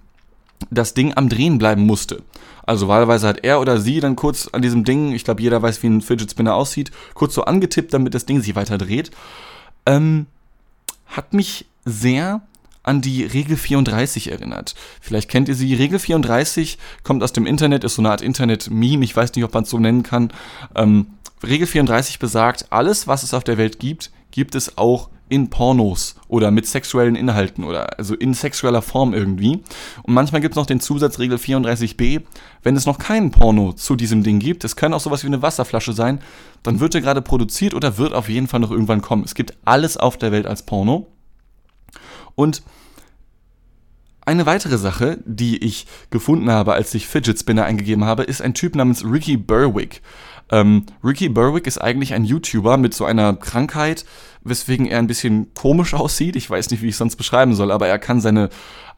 das 0.70 0.94
Ding 0.94 1.12
am 1.16 1.28
Drehen 1.28 1.58
bleiben 1.58 1.86
musste. 1.86 2.22
Also 2.66 2.88
wahlweise 2.88 3.28
hat 3.28 3.44
er 3.44 3.60
oder 3.60 3.80
sie 3.80 4.00
dann 4.00 4.16
kurz 4.16 4.48
an 4.48 4.62
diesem 4.62 4.84
Ding, 4.84 5.12
ich 5.12 5.24
glaube 5.24 5.42
jeder 5.42 5.62
weiß, 5.62 5.82
wie 5.82 5.88
ein 5.88 6.02
Fidget 6.02 6.30
Spinner 6.30 6.54
aussieht, 6.54 6.90
kurz 7.14 7.34
so 7.34 7.44
angetippt, 7.44 7.94
damit 7.94 8.14
das 8.14 8.26
Ding 8.26 8.42
sich 8.42 8.56
weiter 8.56 8.76
dreht. 8.76 9.10
Ähm, 9.86 10.26
hat 11.06 11.32
mich 11.32 11.66
sehr 11.84 12.42
an 12.82 13.00
die 13.00 13.24
Regel 13.24 13.56
34 13.56 14.30
erinnert. 14.30 14.74
Vielleicht 15.00 15.28
kennt 15.28 15.48
ihr 15.48 15.54
sie. 15.54 15.74
Regel 15.74 15.98
34 15.98 16.78
kommt 17.02 17.22
aus 17.22 17.32
dem 17.32 17.46
Internet, 17.46 17.84
ist 17.84 17.96
so 17.96 18.02
eine 18.02 18.10
Art 18.10 18.22
Internet-Meme, 18.22 19.04
ich 19.04 19.14
weiß 19.14 19.34
nicht, 19.34 19.44
ob 19.44 19.52
man 19.52 19.64
es 19.64 19.70
so 19.70 19.78
nennen 19.78 20.02
kann. 20.02 20.32
Ähm, 20.74 21.06
Regel 21.46 21.66
34 21.66 22.18
besagt, 22.18 22.66
alles, 22.70 23.06
was 23.06 23.22
es 23.22 23.34
auf 23.34 23.44
der 23.44 23.58
Welt 23.58 23.78
gibt, 23.78 24.10
gibt 24.30 24.54
es 24.54 24.76
auch 24.78 25.10
in 25.28 25.50
Pornos 25.50 26.16
oder 26.28 26.50
mit 26.50 26.66
sexuellen 26.66 27.14
Inhalten 27.14 27.64
oder 27.64 27.98
also 27.98 28.14
in 28.14 28.34
sexueller 28.34 28.82
Form 28.82 29.12
irgendwie. 29.12 29.62
Und 30.02 30.14
manchmal 30.14 30.40
gibt 30.40 30.54
es 30.54 30.56
noch 30.56 30.66
den 30.66 30.80
Zusatz 30.80 31.18
Regel 31.18 31.38
34b, 31.38 32.22
wenn 32.62 32.76
es 32.76 32.86
noch 32.86 32.98
keinen 32.98 33.30
Porno 33.30 33.72
zu 33.72 33.94
diesem 33.94 34.22
Ding 34.22 34.38
gibt, 34.38 34.64
es 34.64 34.76
kann 34.76 34.94
auch 34.94 35.00
sowas 35.00 35.22
wie 35.22 35.28
eine 35.28 35.42
Wasserflasche 35.42 35.92
sein, 35.92 36.20
dann 36.62 36.80
wird 36.80 36.94
er 36.94 37.00
gerade 37.00 37.22
produziert 37.22 37.74
oder 37.74 37.98
wird 37.98 38.14
auf 38.14 38.28
jeden 38.28 38.48
Fall 38.48 38.60
noch 38.60 38.70
irgendwann 38.70 39.02
kommen. 39.02 39.24
Es 39.24 39.34
gibt 39.34 39.56
alles 39.64 39.96
auf 39.96 40.16
der 40.16 40.32
Welt 40.32 40.46
als 40.46 40.62
Porno. 40.62 41.06
Und 42.34 42.62
eine 44.28 44.44
weitere 44.44 44.76
Sache, 44.76 45.18
die 45.24 45.56
ich 45.64 45.86
gefunden 46.10 46.50
habe, 46.50 46.74
als 46.74 46.92
ich 46.92 47.08
Fidget 47.08 47.38
Spinner 47.38 47.64
eingegeben 47.64 48.04
habe, 48.04 48.24
ist 48.24 48.42
ein 48.42 48.52
Typ 48.52 48.76
namens 48.76 49.02
Ricky 49.02 49.38
Berwick. 49.38 50.02
Ähm, 50.50 50.84
Ricky 51.02 51.30
Berwick 51.30 51.66
ist 51.66 51.78
eigentlich 51.78 52.12
ein 52.12 52.26
YouTuber 52.26 52.76
mit 52.76 52.92
so 52.92 53.06
einer 53.06 53.34
Krankheit, 53.34 54.04
weswegen 54.44 54.86
er 54.86 54.98
ein 54.98 55.06
bisschen 55.06 55.54
komisch 55.54 55.94
aussieht. 55.94 56.36
Ich 56.36 56.48
weiß 56.48 56.70
nicht, 56.70 56.82
wie 56.82 56.88
ich 56.88 56.92
es 56.92 56.98
sonst 56.98 57.16
beschreiben 57.16 57.54
soll, 57.54 57.72
aber 57.72 57.88
er 57.88 57.98
kann 57.98 58.20
seine 58.20 58.50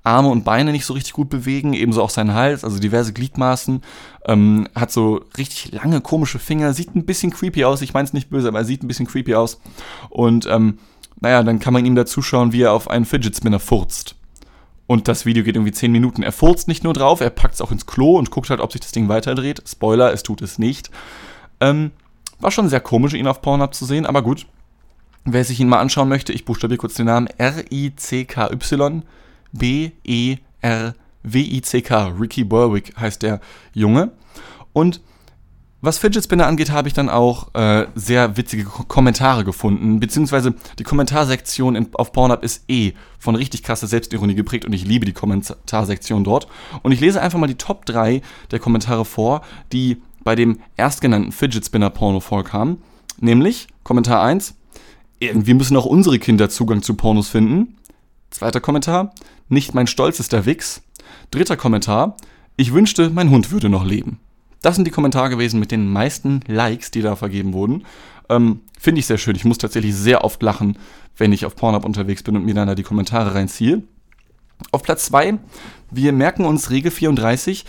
Arme 0.03 0.31
und 0.31 0.45
Beine 0.45 0.73
nicht 0.73 0.85
so 0.85 0.95
richtig 0.95 1.13
gut 1.13 1.31
bewegen, 1.31 1.75
ebenso 1.75 2.03
auch 2.03 2.11
seinen 2.11 2.35
Hals, 2.35 2.65
also 2.65 2.81
diverse 2.81 3.13
Gliedmaßen, 3.13 3.83
ähm, 4.27 4.69
hat 4.75 4.91
so 4.91 5.25
richtig 5.39 5.71
lange 5.71 6.01
komische 6.01 6.41
Finger, 6.41 6.73
sieht 6.73 6.97
ein 6.97 7.07
bisschen 7.07 7.31
creepy 7.31 7.65
aus, 7.65 7.83
ich 7.83 7.95
meine 7.95 8.07
es 8.07 8.15
nicht 8.15 8.31
böse, 8.31 8.49
aber 8.49 8.59
er 8.59 8.65
sieht 8.65 8.83
ein 8.83 8.89
bisschen 8.89 9.07
creepy 9.07 9.37
aus. 9.37 9.61
Und 10.09 10.47
ähm, 10.47 10.79
naja, 11.21 11.45
dann 11.45 11.61
kann 11.61 11.73
man 11.73 11.87
ihm 11.87 11.95
da 11.95 12.05
zuschauen, 12.05 12.53
wie 12.53 12.63
er 12.63 12.73
auf 12.73 12.91
einen 12.91 13.05
Fidget 13.05 13.37
Spinner 13.37 13.61
furzt. 13.61 14.17
Und 14.91 15.07
das 15.07 15.25
Video 15.25 15.45
geht 15.45 15.55
irgendwie 15.55 15.71
10 15.71 15.93
Minuten. 15.93 16.25
Er 16.25 16.33
furzt 16.33 16.67
nicht 16.67 16.83
nur 16.83 16.95
drauf, 16.95 17.21
er 17.21 17.31
packt 17.31 17.55
es 17.55 17.61
auch 17.61 17.71
ins 17.71 17.87
Klo 17.87 18.19
und 18.19 18.33
guckt 18.33 18.51
halt, 18.51 18.59
ob 18.59 18.73
sich 18.73 18.81
das 18.81 18.91
Ding 18.91 19.09
weiterdreht. 19.09 19.63
Spoiler, 19.65 20.13
es 20.13 20.25
tut 20.25 20.43
es 20.43 20.59
nicht. 20.59 20.91
Ähm, 21.61 21.93
war 22.41 22.51
schon 22.51 22.69
sehr 22.69 22.81
komisch, 22.81 23.15
ihn 23.15 23.29
auf 23.29 23.41
Pornhub 23.41 23.73
zu 23.73 23.85
sehen, 23.85 24.05
aber 24.05 24.21
gut. 24.23 24.49
Wer 25.25 25.45
sich 25.45 25.61
ihn 25.61 25.69
mal 25.69 25.79
anschauen 25.79 26.09
möchte, 26.09 26.33
ich 26.33 26.45
buchstabiere 26.45 26.79
kurz 26.79 26.95
den 26.95 27.07
Namen 27.07 27.29
R-I-C-K-Y 27.39 29.05
B-E-R-W-I-C-K. 29.53 30.43
Ricky 32.19 32.43
Berwick 32.43 32.93
heißt 32.99 33.23
der 33.23 33.41
Junge. 33.73 34.11
Und 34.73 35.01
was 35.83 35.99
Fidget 35.99 36.25
Spinner 36.25 36.47
angeht, 36.47 36.71
habe 36.71 36.89
ich 36.89 36.95
dann 36.95 37.09
auch 37.09 37.55
äh, 37.55 37.87
sehr 37.95 38.37
witzige 38.37 38.65
Ko 38.65 38.85
Kommentare 38.85 39.45
gefunden, 39.45 39.99
beziehungsweise 39.99 40.55
die 40.79 40.85
Kommentarsektion 40.85 41.75
in, 41.75 41.89
auf 41.95 42.13
Pornhub 42.13 42.43
ist 42.43 42.65
eh 42.69 42.93
von 43.19 43.35
richtig 43.35 43.63
krasser 43.63 43.87
Selbstironie 43.87 44.35
geprägt 44.35 44.65
und 44.67 44.73
ich 44.73 44.85
liebe 44.85 45.07
die 45.07 45.13
Kommentarsektion 45.13 46.25
dort. 46.25 46.49
Und 46.83 46.93
ich 46.93 47.01
lese 47.01 47.23
einfach 47.23 47.39
mal 47.39 47.47
die 47.47 47.55
Top 47.55 47.87
3 47.87 48.21
der 48.51 48.59
Kommentare 48.59 49.05
vor, 49.05 49.43
die 49.73 50.03
bei 50.23 50.35
dem 50.35 50.59
erstgenannten 50.77 51.33
Fidget 51.33 51.65
Spinner 51.65 51.91
Porno 51.91 52.21
vorkamen. 52.21 52.83
Nämlich, 53.19 53.69
Kommentar 53.83 54.23
1, 54.23 54.55
irgendwie 55.19 55.55
müssen 55.55 55.77
auch 55.77 55.87
unsere 55.87 56.19
Kinder 56.19 56.51
Zugang 56.51 56.83
zu 56.83 56.95
Pornos 56.95 57.29
finden. 57.29 57.77
Zweiter 58.31 58.61
Kommentar, 58.61 59.15
nicht 59.49 59.75
mein 59.75 59.87
stolzester 59.87 60.47
Wix. 60.47 60.83
Dritter 61.31 61.57
Kommentar, 61.57 62.17
ich 62.57 62.73
wünschte, 62.73 63.11
mein 63.11 63.31
Hund 63.31 63.51
würde 63.51 63.69
noch 63.69 63.85
leben. 63.85 64.21
Das 64.63 64.77
sind 64.77 64.87
die 64.87 64.91
Kommentare 64.91 65.31
gewesen 65.31 65.61
mit 65.61 65.71
den 65.71 65.89
meisten 65.89 66.41
Likes, 66.47 66.91
die 66.91 67.03
da 67.03 67.17
vergeben 67.17 67.53
wurden. 67.53 67.85
Ähm, 68.29 68.61
Finde 68.79 69.01
ich 69.01 69.07
sehr 69.07 69.19
schön. 69.19 69.37
Ich 69.37 69.45
muss 69.45 69.59
tatsächlich 69.59 69.95
sehr 69.95 70.25
oft 70.25 70.43
lachen, 70.43 70.79
wenn 71.17 71.33
ich 71.33 71.45
auf 71.45 71.57
Pornhub 71.57 71.85
unterwegs 71.85 72.23
bin 72.23 72.37
und 72.37 72.45
mir 72.45 72.55
dann 72.55 72.69
da 72.69 72.75
die 72.75 72.83
Kommentare 72.83 73.35
reinziehe. 73.35 73.83
Auf 74.73 74.83
Platz 74.83 75.07
2 75.07 75.39
wir 75.91 76.13
merken 76.13 76.45
uns 76.45 76.71
Regel 76.71 76.91
34, 76.91 77.65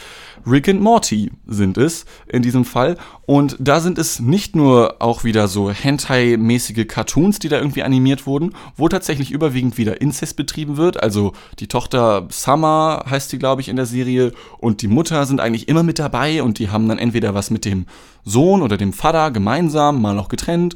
Rick 0.46 0.70
and 0.70 0.82
Morty 0.82 1.32
sind 1.46 1.78
es 1.78 2.06
in 2.28 2.42
diesem 2.42 2.66
Fall. 2.66 2.98
Und 3.26 3.56
da 3.60 3.80
sind 3.80 3.98
es 3.98 4.20
nicht 4.20 4.56
nur 4.56 4.96
auch 5.00 5.24
wieder 5.24 5.48
so 5.48 5.72
Hentai-mäßige 5.72 6.88
Cartoons, 6.88 7.40
die 7.40 7.50
da 7.50 7.58
irgendwie 7.58 7.84
animiert 7.84 8.26
wurden, 8.26 8.54
wo 8.76 8.88
tatsächlich 8.88 9.32
überwiegend 9.32 9.78
wieder 9.78 10.02
Inzest 10.02 10.36
betrieben 10.36 10.78
wird. 10.78 11.02
Also 11.02 11.34
die 11.60 11.68
Tochter 11.68 12.28
Summer 12.30 13.06
heißt 13.10 13.30
sie, 13.30 13.40
glaube 13.40 13.62
ich, 13.62 13.70
in 13.70 13.76
der 13.76 13.86
Serie 13.86 14.34
und 14.58 14.82
die 14.82 14.88
Mutter 14.88 15.26
sind 15.26 15.40
eigentlich 15.40 15.68
immer 15.68 15.84
mit 15.84 16.00
dabei 16.00 16.44
und 16.44 16.60
die 16.60 16.70
haben 16.70 16.88
dann 16.88 17.00
entweder 17.00 17.34
was 17.34 17.52
mit 17.52 17.66
dem 17.66 17.86
Sohn 18.24 18.62
oder 18.62 18.78
dem 18.78 18.94
Vater 18.94 19.32
gemeinsam, 19.32 20.02
mal 20.02 20.18
auch 20.20 20.30
getrennt, 20.30 20.76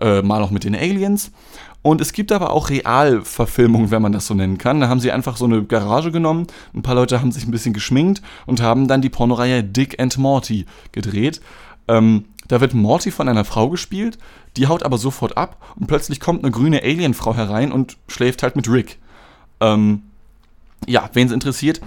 äh, 0.00 0.22
mal 0.22 0.42
auch 0.42 0.50
mit 0.50 0.64
den 0.64 0.74
Aliens. 0.74 1.30
Und 1.82 2.00
es 2.00 2.12
gibt 2.12 2.30
aber 2.30 2.50
auch 2.50 2.70
Realverfilmungen, 2.70 3.90
wenn 3.90 4.02
man 4.02 4.12
das 4.12 4.26
so 4.26 4.34
nennen 4.34 4.56
kann. 4.56 4.80
Da 4.80 4.88
haben 4.88 5.00
sie 5.00 5.10
einfach 5.10 5.36
so 5.36 5.44
eine 5.44 5.64
Garage 5.64 6.12
genommen, 6.12 6.46
ein 6.74 6.82
paar 6.82 6.94
Leute 6.94 7.20
haben 7.20 7.32
sich 7.32 7.44
ein 7.44 7.50
bisschen 7.50 7.74
geschminkt 7.74 8.22
und 8.46 8.62
haben 8.62 8.86
dann 8.86 9.02
die 9.02 9.10
Pornoreihe 9.10 9.64
Dick 9.64 10.00
and 10.00 10.16
Morty 10.16 10.66
gedreht. 10.92 11.40
Ähm, 11.88 12.26
da 12.46 12.60
wird 12.60 12.74
Morty 12.74 13.10
von 13.10 13.28
einer 13.28 13.44
Frau 13.44 13.68
gespielt, 13.68 14.18
die 14.56 14.68
haut 14.68 14.84
aber 14.84 14.98
sofort 14.98 15.36
ab 15.36 15.56
und 15.74 15.86
plötzlich 15.88 16.20
kommt 16.20 16.44
eine 16.44 16.52
grüne 16.52 16.82
Alienfrau 16.82 17.34
herein 17.34 17.72
und 17.72 17.96
schläft 18.08 18.42
halt 18.42 18.54
mit 18.54 18.68
Rick. 18.68 18.98
Ähm, 19.60 20.02
ja, 20.86 21.10
wen 21.14 21.26
es 21.26 21.32
interessiert. 21.32 21.80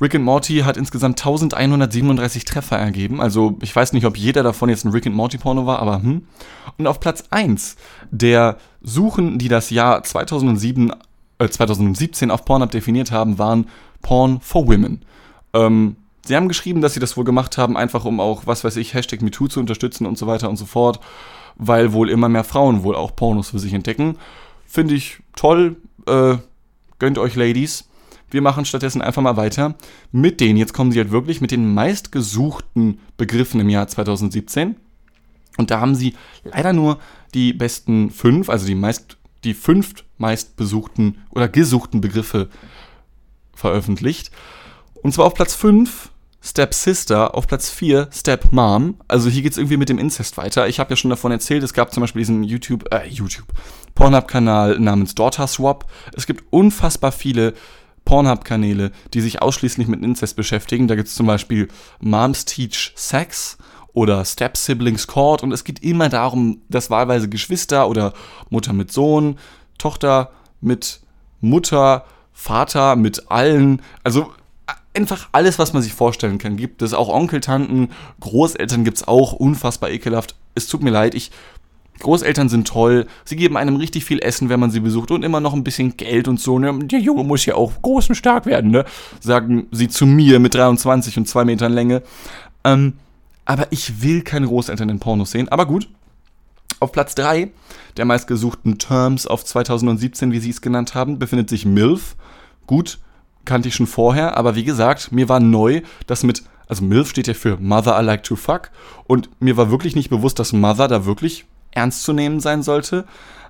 Rick 0.00 0.14
and 0.14 0.24
Morty 0.24 0.58
hat 0.58 0.76
insgesamt 0.76 1.18
1137 1.18 2.44
Treffer 2.44 2.76
ergeben. 2.76 3.20
Also 3.20 3.56
ich 3.62 3.74
weiß 3.74 3.92
nicht, 3.92 4.04
ob 4.04 4.16
jeder 4.16 4.42
davon 4.42 4.68
jetzt 4.68 4.84
ein 4.84 4.92
Rick 4.92 5.06
and 5.06 5.16
Morty 5.16 5.38
Porno 5.38 5.66
war, 5.66 5.78
aber 5.78 6.02
hm. 6.02 6.26
Und 6.76 6.86
auf 6.86 7.00
Platz 7.00 7.24
1 7.30 7.76
der 8.10 8.58
Suchen, 8.82 9.38
die 9.38 9.48
das 9.48 9.70
Jahr 9.70 10.02
2007, 10.02 10.92
äh, 11.38 11.48
2017 11.48 12.30
auf 12.30 12.44
Pornhub 12.44 12.70
definiert 12.70 13.10
haben, 13.10 13.38
waren 13.38 13.66
Porn 14.02 14.40
for 14.40 14.66
Women. 14.66 15.02
Ähm, 15.54 15.96
sie 16.26 16.36
haben 16.36 16.48
geschrieben, 16.48 16.82
dass 16.82 16.94
sie 16.94 17.00
das 17.00 17.16
wohl 17.16 17.24
gemacht 17.24 17.56
haben, 17.56 17.76
einfach 17.76 18.04
um 18.04 18.20
auch, 18.20 18.42
was 18.46 18.64
weiß 18.64 18.76
ich, 18.76 18.92
Hashtag 18.92 19.22
MeToo 19.22 19.48
zu 19.48 19.60
unterstützen 19.60 20.06
und 20.06 20.18
so 20.18 20.26
weiter 20.26 20.50
und 20.50 20.56
so 20.56 20.66
fort, 20.66 21.00
weil 21.56 21.94
wohl 21.94 22.10
immer 22.10 22.28
mehr 22.28 22.44
Frauen 22.44 22.82
wohl 22.82 22.96
auch 22.96 23.16
Pornos 23.16 23.50
für 23.50 23.58
sich 23.58 23.72
entdecken. 23.72 24.18
Finde 24.66 24.94
ich 24.94 25.20
toll. 25.34 25.76
Äh, 26.06 26.36
gönnt 26.98 27.18
euch 27.18 27.34
Ladies. 27.34 27.88
Wir 28.30 28.42
machen 28.42 28.64
stattdessen 28.64 29.02
einfach 29.02 29.22
mal 29.22 29.36
weiter 29.36 29.74
mit 30.12 30.40
den, 30.40 30.56
jetzt 30.56 30.74
kommen 30.74 30.92
sie 30.92 30.98
halt 30.98 31.10
wirklich, 31.10 31.40
mit 31.40 31.50
den 31.50 31.72
meistgesuchten 31.72 33.00
Begriffen 33.16 33.60
im 33.60 33.68
Jahr 33.68 33.88
2017. 33.88 34.76
Und 35.56 35.70
da 35.70 35.80
haben 35.80 35.94
sie 35.94 36.14
leider 36.44 36.72
nur 36.72 36.98
die 37.34 37.52
besten 37.52 38.10
fünf, 38.10 38.48
also 38.50 38.66
die 38.66 38.74
meist, 38.74 39.16
die 39.44 39.54
fünf 39.54 39.94
meistbesuchten 40.18 41.18
oder 41.30 41.48
gesuchten 41.48 42.00
Begriffe 42.00 42.48
veröffentlicht. 43.54 44.30
Und 45.02 45.12
zwar 45.12 45.26
auf 45.26 45.34
Platz 45.34 45.54
5 45.54 46.10
Step 46.42 46.74
Sister, 46.74 47.34
auf 47.34 47.48
Platz 47.48 47.70
4 47.70 48.08
Step 48.12 48.52
Mom. 48.52 48.96
Also 49.08 49.28
hier 49.28 49.42
geht 49.42 49.52
es 49.52 49.58
irgendwie 49.58 49.76
mit 49.76 49.88
dem 49.88 49.98
Inzest 49.98 50.36
weiter. 50.36 50.68
Ich 50.68 50.78
habe 50.78 50.90
ja 50.90 50.96
schon 50.96 51.10
davon 51.10 51.32
erzählt, 51.32 51.64
es 51.64 51.74
gab 51.74 51.92
zum 51.92 52.02
Beispiel 52.02 52.20
diesen 52.20 52.44
YouTube, 52.44 52.92
äh, 52.92 53.08
YouTube, 53.08 53.46
Pornhub-Kanal 53.94 54.78
namens 54.78 55.14
Daughter 55.14 55.48
Swap. 55.48 55.86
Es 56.14 56.26
gibt 56.26 56.44
unfassbar 56.50 57.10
viele 57.10 57.54
Pornhub-Kanäle, 58.06 58.92
die 59.12 59.20
sich 59.20 59.42
ausschließlich 59.42 59.86
mit 59.86 60.02
Inzest 60.02 60.36
beschäftigen. 60.36 60.88
Da 60.88 60.94
gibt 60.94 61.08
es 61.08 61.14
zum 61.14 61.26
Beispiel 61.26 61.68
Moms 62.00 62.46
Teach 62.46 62.92
Sex 62.96 63.58
oder 63.92 64.24
Step 64.24 64.56
Siblings 64.56 65.06
Court 65.06 65.42
und 65.42 65.52
es 65.52 65.64
geht 65.64 65.82
immer 65.82 66.08
darum, 66.08 66.62
dass 66.70 66.88
wahlweise 66.88 67.28
Geschwister 67.28 67.88
oder 67.88 68.14
Mutter 68.48 68.72
mit 68.72 68.90
Sohn, 68.90 69.38
Tochter 69.76 70.30
mit 70.62 71.00
Mutter, 71.42 72.04
Vater 72.32 72.96
mit 72.96 73.30
allen, 73.30 73.82
also 74.04 74.32
einfach 74.94 75.28
alles, 75.32 75.58
was 75.58 75.72
man 75.72 75.82
sich 75.82 75.92
vorstellen 75.92 76.38
kann, 76.38 76.56
gibt 76.56 76.82
es. 76.82 76.94
Auch 76.94 77.08
Onkel, 77.08 77.40
Tanten, 77.40 77.90
Großeltern 78.20 78.84
gibt 78.84 78.98
es 78.98 79.08
auch, 79.08 79.32
unfassbar 79.32 79.90
ekelhaft. 79.90 80.34
Es 80.54 80.68
tut 80.68 80.82
mir 80.82 80.90
leid, 80.90 81.14
ich 81.14 81.30
Großeltern 82.00 82.48
sind 82.48 82.66
toll, 82.68 83.06
sie 83.24 83.36
geben 83.36 83.56
einem 83.56 83.76
richtig 83.76 84.04
viel 84.04 84.18
Essen, 84.20 84.48
wenn 84.48 84.60
man 84.60 84.70
sie 84.70 84.80
besucht 84.80 85.10
und 85.10 85.24
immer 85.24 85.40
noch 85.40 85.54
ein 85.54 85.64
bisschen 85.64 85.96
Geld 85.96 86.28
und 86.28 86.40
so. 86.40 86.58
Ne? 86.58 86.78
Der 86.84 87.00
Junge 87.00 87.24
muss 87.24 87.46
ja 87.46 87.54
auch 87.54 87.72
groß 87.82 88.10
und 88.10 88.14
stark 88.14 88.46
werden, 88.46 88.70
ne? 88.70 88.84
Sagen 89.20 89.66
sie 89.72 89.88
zu 89.88 90.06
mir 90.06 90.38
mit 90.38 90.54
23 90.54 91.16
und 91.18 91.28
2 91.28 91.44
Metern 91.44 91.72
Länge. 91.72 92.02
Ähm, 92.64 92.94
aber 93.44 93.68
ich 93.70 94.02
will 94.02 94.22
keine 94.22 94.46
Großeltern 94.46 94.88
in 94.88 94.98
Pornos 94.98 95.30
sehen. 95.30 95.48
Aber 95.48 95.66
gut. 95.66 95.88
Auf 96.78 96.92
Platz 96.92 97.14
3 97.14 97.50
der 97.96 98.04
meistgesuchten 98.04 98.78
Terms 98.78 99.26
auf 99.26 99.44
2017, 99.44 100.32
wie 100.32 100.40
sie 100.40 100.50
es 100.50 100.60
genannt 100.60 100.94
haben, 100.94 101.18
befindet 101.18 101.48
sich 101.48 101.64
MILF. 101.64 102.16
Gut, 102.66 102.98
kannte 103.44 103.68
ich 103.68 103.74
schon 103.74 103.86
vorher, 103.86 104.36
aber 104.36 104.54
wie 104.54 104.64
gesagt, 104.64 105.12
mir 105.12 105.28
war 105.28 105.40
neu, 105.40 105.82
dass 106.06 106.22
mit, 106.22 106.42
also 106.68 106.84
MILF 106.84 107.08
steht 107.08 107.28
ja 107.28 107.34
für 107.34 107.56
Mother 107.58 107.98
I 107.98 108.04
Like 108.04 108.22
to 108.24 108.36
Fuck 108.36 108.70
und 109.06 109.30
mir 109.40 109.56
war 109.56 109.70
wirklich 109.70 109.96
nicht 109.96 110.10
bewusst, 110.10 110.38
dass 110.38 110.52
Mother 110.52 110.88
da 110.88 111.06
wirklich 111.06 111.46
ernst 111.70 112.02
zu 112.02 112.12
nehmen 112.12 112.40
sein 112.40 112.62
sollte. 112.62 113.04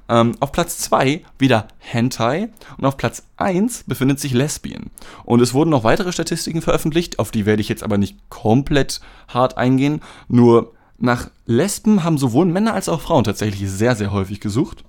Ähm, 0.09 0.37
auf 0.39 0.53
Platz 0.53 0.79
2 0.79 1.23
wieder 1.39 1.67
Hentai 1.79 2.49
und 2.79 2.85
auf 2.85 2.97
Platz 2.97 3.25
1 3.37 3.85
befindet 3.85 4.21
sich 4.21 4.33
Lesbian. 4.33 4.91
Und 5.25 5.41
es 5.41 5.53
wurden 5.53 5.71
noch 5.71 5.85
weitere 5.85 6.13
Statistiken 6.13 6.63
veröffentlicht, 6.63 7.19
auf 7.19 7.31
die 7.31 7.47
werde 7.47 7.61
ich 7.61 7.69
jetzt 7.69 7.83
aber 7.83 7.99
nicht 7.99 8.17
komplett 8.29 9.01
hart 9.29 9.59
eingehen. 9.59 10.01
Nur 10.29 10.75
nach 10.99 11.31
Lesben 11.45 12.05
haben 12.05 12.19
sowohl 12.19 12.47
Männer 12.47 12.75
als 12.75 12.89
auch 12.89 13.01
Frauen 13.01 13.25
tatsächlich 13.25 13.69
sehr, 13.69 13.97
sehr 13.97 14.13
häufig 14.13 14.41
gesucht. 14.41 14.85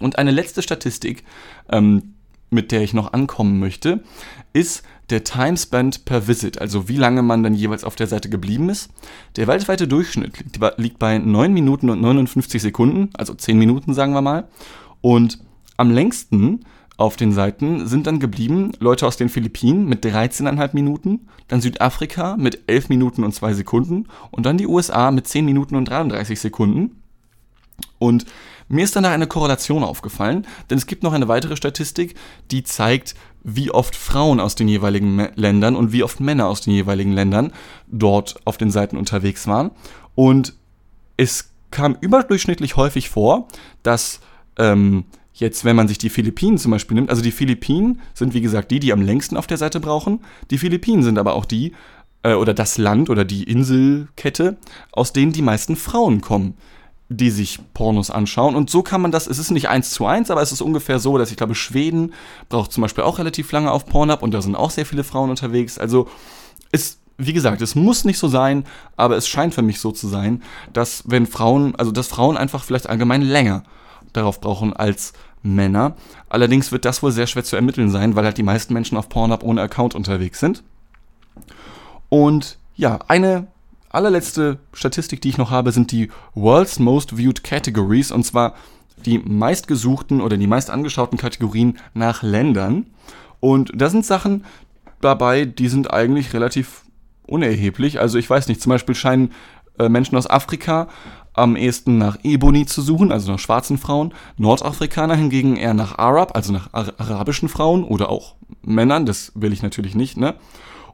Und 0.00 0.18
eine 0.18 0.30
letzte 0.30 0.62
Statistik, 0.62 1.24
ähm, 1.70 2.14
mit 2.50 2.72
der 2.72 2.82
ich 2.82 2.94
noch 2.94 3.12
ankommen 3.12 3.58
möchte, 3.58 4.02
ist 4.52 4.84
der 5.10 5.24
Time 5.24 5.56
Spent 5.56 6.04
per 6.04 6.26
Visit, 6.26 6.60
also 6.60 6.88
wie 6.88 6.96
lange 6.96 7.22
man 7.22 7.42
dann 7.42 7.54
jeweils 7.54 7.84
auf 7.84 7.96
der 7.96 8.06
Seite 8.06 8.28
geblieben 8.28 8.68
ist. 8.68 8.90
Der 9.36 9.46
weltweite 9.46 9.86
Durchschnitt 9.86 10.44
liegt, 10.76 10.98
bei 10.98 11.18
9 11.18 11.52
Minuten 11.52 11.90
und 11.90 12.00
59 12.00 12.62
Sekunden, 12.62 13.10
also 13.14 13.34
10 13.34 13.58
Minuten 13.58 13.94
sagen 13.94 14.14
wir 14.14 14.22
mal. 14.22 14.48
Und 15.00 15.38
am 15.76 15.90
längsten 15.90 16.64
auf 16.96 17.16
den 17.16 17.32
Seiten 17.32 17.86
sind 17.86 18.06
dann 18.06 18.20
geblieben 18.20 18.72
Leute 18.78 19.06
aus 19.06 19.16
den 19.16 19.28
Philippinen 19.28 19.86
mit 19.86 20.04
13,5 20.04 20.70
Minuten, 20.74 21.28
dann 21.48 21.60
Südafrika 21.60 22.36
mit 22.36 22.62
11 22.68 22.88
Minuten 22.88 23.24
und 23.24 23.34
2 23.34 23.54
Sekunden 23.54 24.06
und 24.30 24.46
dann 24.46 24.58
die 24.58 24.66
USA 24.66 25.10
mit 25.10 25.26
10 25.26 25.44
Minuten 25.44 25.74
und 25.74 25.86
33 25.86 26.38
Sekunden. 26.38 27.02
Und 27.98 28.26
mir 28.68 28.84
ist 28.84 28.96
dann 28.96 29.02
da 29.02 29.10
eine 29.10 29.26
Korrelation 29.26 29.82
aufgefallen, 29.82 30.46
denn 30.70 30.78
es 30.78 30.86
gibt 30.86 31.02
noch 31.02 31.12
eine 31.12 31.28
weitere 31.28 31.56
Statistik, 31.56 32.14
die 32.50 32.62
zeigt, 32.62 33.14
wie 33.44 33.70
oft 33.70 33.94
Frauen 33.94 34.40
aus 34.40 34.54
den 34.54 34.68
jeweiligen 34.68 35.28
Ländern 35.36 35.76
und 35.76 35.92
wie 35.92 36.02
oft 36.02 36.18
Männer 36.18 36.48
aus 36.48 36.62
den 36.62 36.72
jeweiligen 36.72 37.12
Ländern 37.12 37.52
dort 37.86 38.36
auf 38.44 38.56
den 38.56 38.70
Seiten 38.70 38.96
unterwegs 38.96 39.46
waren. 39.46 39.70
Und 40.14 40.54
es 41.18 41.50
kam 41.70 41.96
überdurchschnittlich 42.00 42.76
häufig 42.76 43.10
vor, 43.10 43.48
dass 43.82 44.20
ähm, 44.58 45.04
jetzt, 45.34 45.64
wenn 45.64 45.76
man 45.76 45.88
sich 45.88 45.98
die 45.98 46.08
Philippinen 46.08 46.56
zum 46.56 46.70
Beispiel 46.70 46.94
nimmt, 46.94 47.10
also 47.10 47.22
die 47.22 47.32
Philippinen 47.32 48.00
sind 48.14 48.32
wie 48.32 48.40
gesagt 48.40 48.70
die, 48.70 48.80
die 48.80 48.92
am 48.92 49.02
längsten 49.02 49.36
auf 49.36 49.46
der 49.46 49.58
Seite 49.58 49.78
brauchen. 49.78 50.20
Die 50.50 50.58
Philippinen 50.58 51.02
sind 51.02 51.18
aber 51.18 51.34
auch 51.34 51.44
die, 51.44 51.72
äh, 52.22 52.34
oder 52.34 52.54
das 52.54 52.78
Land 52.78 53.10
oder 53.10 53.26
die 53.26 53.44
Inselkette, 53.44 54.56
aus 54.90 55.12
denen 55.12 55.32
die 55.32 55.42
meisten 55.42 55.76
Frauen 55.76 56.22
kommen 56.22 56.54
die 57.08 57.30
sich 57.30 57.60
Pornos 57.74 58.10
anschauen. 58.10 58.56
Und 58.56 58.70
so 58.70 58.82
kann 58.82 59.00
man 59.00 59.10
das, 59.10 59.26
es 59.26 59.38
ist 59.38 59.50
nicht 59.50 59.68
eins 59.68 59.90
zu 59.90 60.06
eins, 60.06 60.30
aber 60.30 60.42
es 60.42 60.52
ist 60.52 60.62
ungefähr 60.62 60.98
so, 60.98 61.18
dass 61.18 61.30
ich 61.30 61.36
glaube, 61.36 61.54
Schweden 61.54 62.14
braucht 62.48 62.72
zum 62.72 62.82
Beispiel 62.82 63.04
auch 63.04 63.18
relativ 63.18 63.52
lange 63.52 63.70
auf 63.70 63.86
Pornhub 63.86 64.22
und 64.22 64.32
da 64.32 64.40
sind 64.40 64.56
auch 64.56 64.70
sehr 64.70 64.86
viele 64.86 65.04
Frauen 65.04 65.30
unterwegs. 65.30 65.78
Also 65.78 66.08
es, 66.72 66.98
wie 67.18 67.34
gesagt, 67.34 67.60
es 67.60 67.74
muss 67.74 68.04
nicht 68.04 68.18
so 68.18 68.28
sein, 68.28 68.64
aber 68.96 69.16
es 69.16 69.28
scheint 69.28 69.54
für 69.54 69.62
mich 69.62 69.80
so 69.80 69.92
zu 69.92 70.08
sein, 70.08 70.42
dass 70.72 71.04
wenn 71.06 71.26
Frauen, 71.26 71.74
also 71.76 71.92
dass 71.92 72.08
Frauen 72.08 72.36
einfach 72.36 72.64
vielleicht 72.64 72.88
allgemein 72.88 73.22
länger 73.22 73.64
darauf 74.12 74.40
brauchen 74.40 74.72
als 74.72 75.12
Männer. 75.42 75.96
Allerdings 76.30 76.72
wird 76.72 76.86
das 76.86 77.02
wohl 77.02 77.12
sehr 77.12 77.26
schwer 77.26 77.44
zu 77.44 77.54
ermitteln 77.54 77.90
sein, 77.90 78.16
weil 78.16 78.24
halt 78.24 78.38
die 78.38 78.42
meisten 78.42 78.72
Menschen 78.72 78.96
auf 78.96 79.10
Pornhub 79.10 79.42
ohne 79.42 79.60
Account 79.60 79.94
unterwegs 79.94 80.40
sind. 80.40 80.64
Und 82.08 82.58
ja, 82.76 82.98
eine 83.08 83.48
allerletzte 83.94 84.58
Statistik, 84.72 85.20
die 85.20 85.30
ich 85.30 85.38
noch 85.38 85.50
habe, 85.50 85.72
sind 85.72 85.92
die 85.92 86.10
World's 86.34 86.78
Most 86.78 87.16
Viewed 87.16 87.44
Categories 87.44 88.10
und 88.12 88.24
zwar 88.24 88.54
die 89.04 89.18
meistgesuchten 89.18 90.20
oder 90.20 90.36
die 90.36 90.46
meist 90.46 90.70
angeschauten 90.70 91.18
Kategorien 91.18 91.78
nach 91.92 92.22
Ländern. 92.22 92.86
Und 93.40 93.72
da 93.74 93.90
sind 93.90 94.06
Sachen 94.06 94.44
dabei, 95.00 95.44
die 95.44 95.68
sind 95.68 95.92
eigentlich 95.92 96.32
relativ 96.32 96.84
unerheblich. 97.26 98.00
Also 98.00 98.18
ich 98.18 98.28
weiß 98.28 98.48
nicht, 98.48 98.60
zum 98.60 98.70
Beispiel 98.70 98.94
scheinen 98.94 99.32
äh, 99.78 99.88
Menschen 99.88 100.16
aus 100.16 100.28
Afrika 100.28 100.88
am 101.32 101.56
ehesten 101.56 101.98
nach 101.98 102.18
Ebony 102.22 102.64
zu 102.64 102.80
suchen, 102.80 103.10
also 103.10 103.32
nach 103.32 103.40
schwarzen 103.40 103.76
Frauen. 103.76 104.14
Nordafrikaner 104.36 105.16
hingegen 105.16 105.56
eher 105.56 105.74
nach 105.74 105.98
Arab, 105.98 106.36
also 106.36 106.52
nach 106.52 106.68
Ar 106.72 106.92
arabischen 106.96 107.48
Frauen 107.48 107.82
oder 107.82 108.08
auch 108.08 108.36
Männern, 108.62 109.04
das 109.04 109.32
will 109.34 109.52
ich 109.52 109.62
natürlich 109.62 109.94
nicht, 109.94 110.16
ne? 110.16 110.34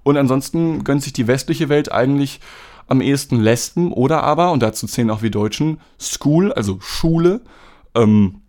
Und 0.02 0.16
ansonsten 0.16 0.82
gönnt 0.82 1.02
sich 1.02 1.12
die 1.12 1.26
westliche 1.26 1.68
Welt 1.68 1.92
eigentlich 1.92 2.40
am 2.90 3.00
ehesten 3.00 3.40
Lesben 3.40 3.92
oder 3.92 4.22
aber, 4.24 4.52
und 4.52 4.62
dazu 4.62 4.86
zählen 4.86 5.10
auch 5.10 5.22
wir 5.22 5.30
Deutschen, 5.30 5.80
School, 5.98 6.52
also 6.52 6.78
Schule. 6.80 7.40
Ähm, 7.94 8.42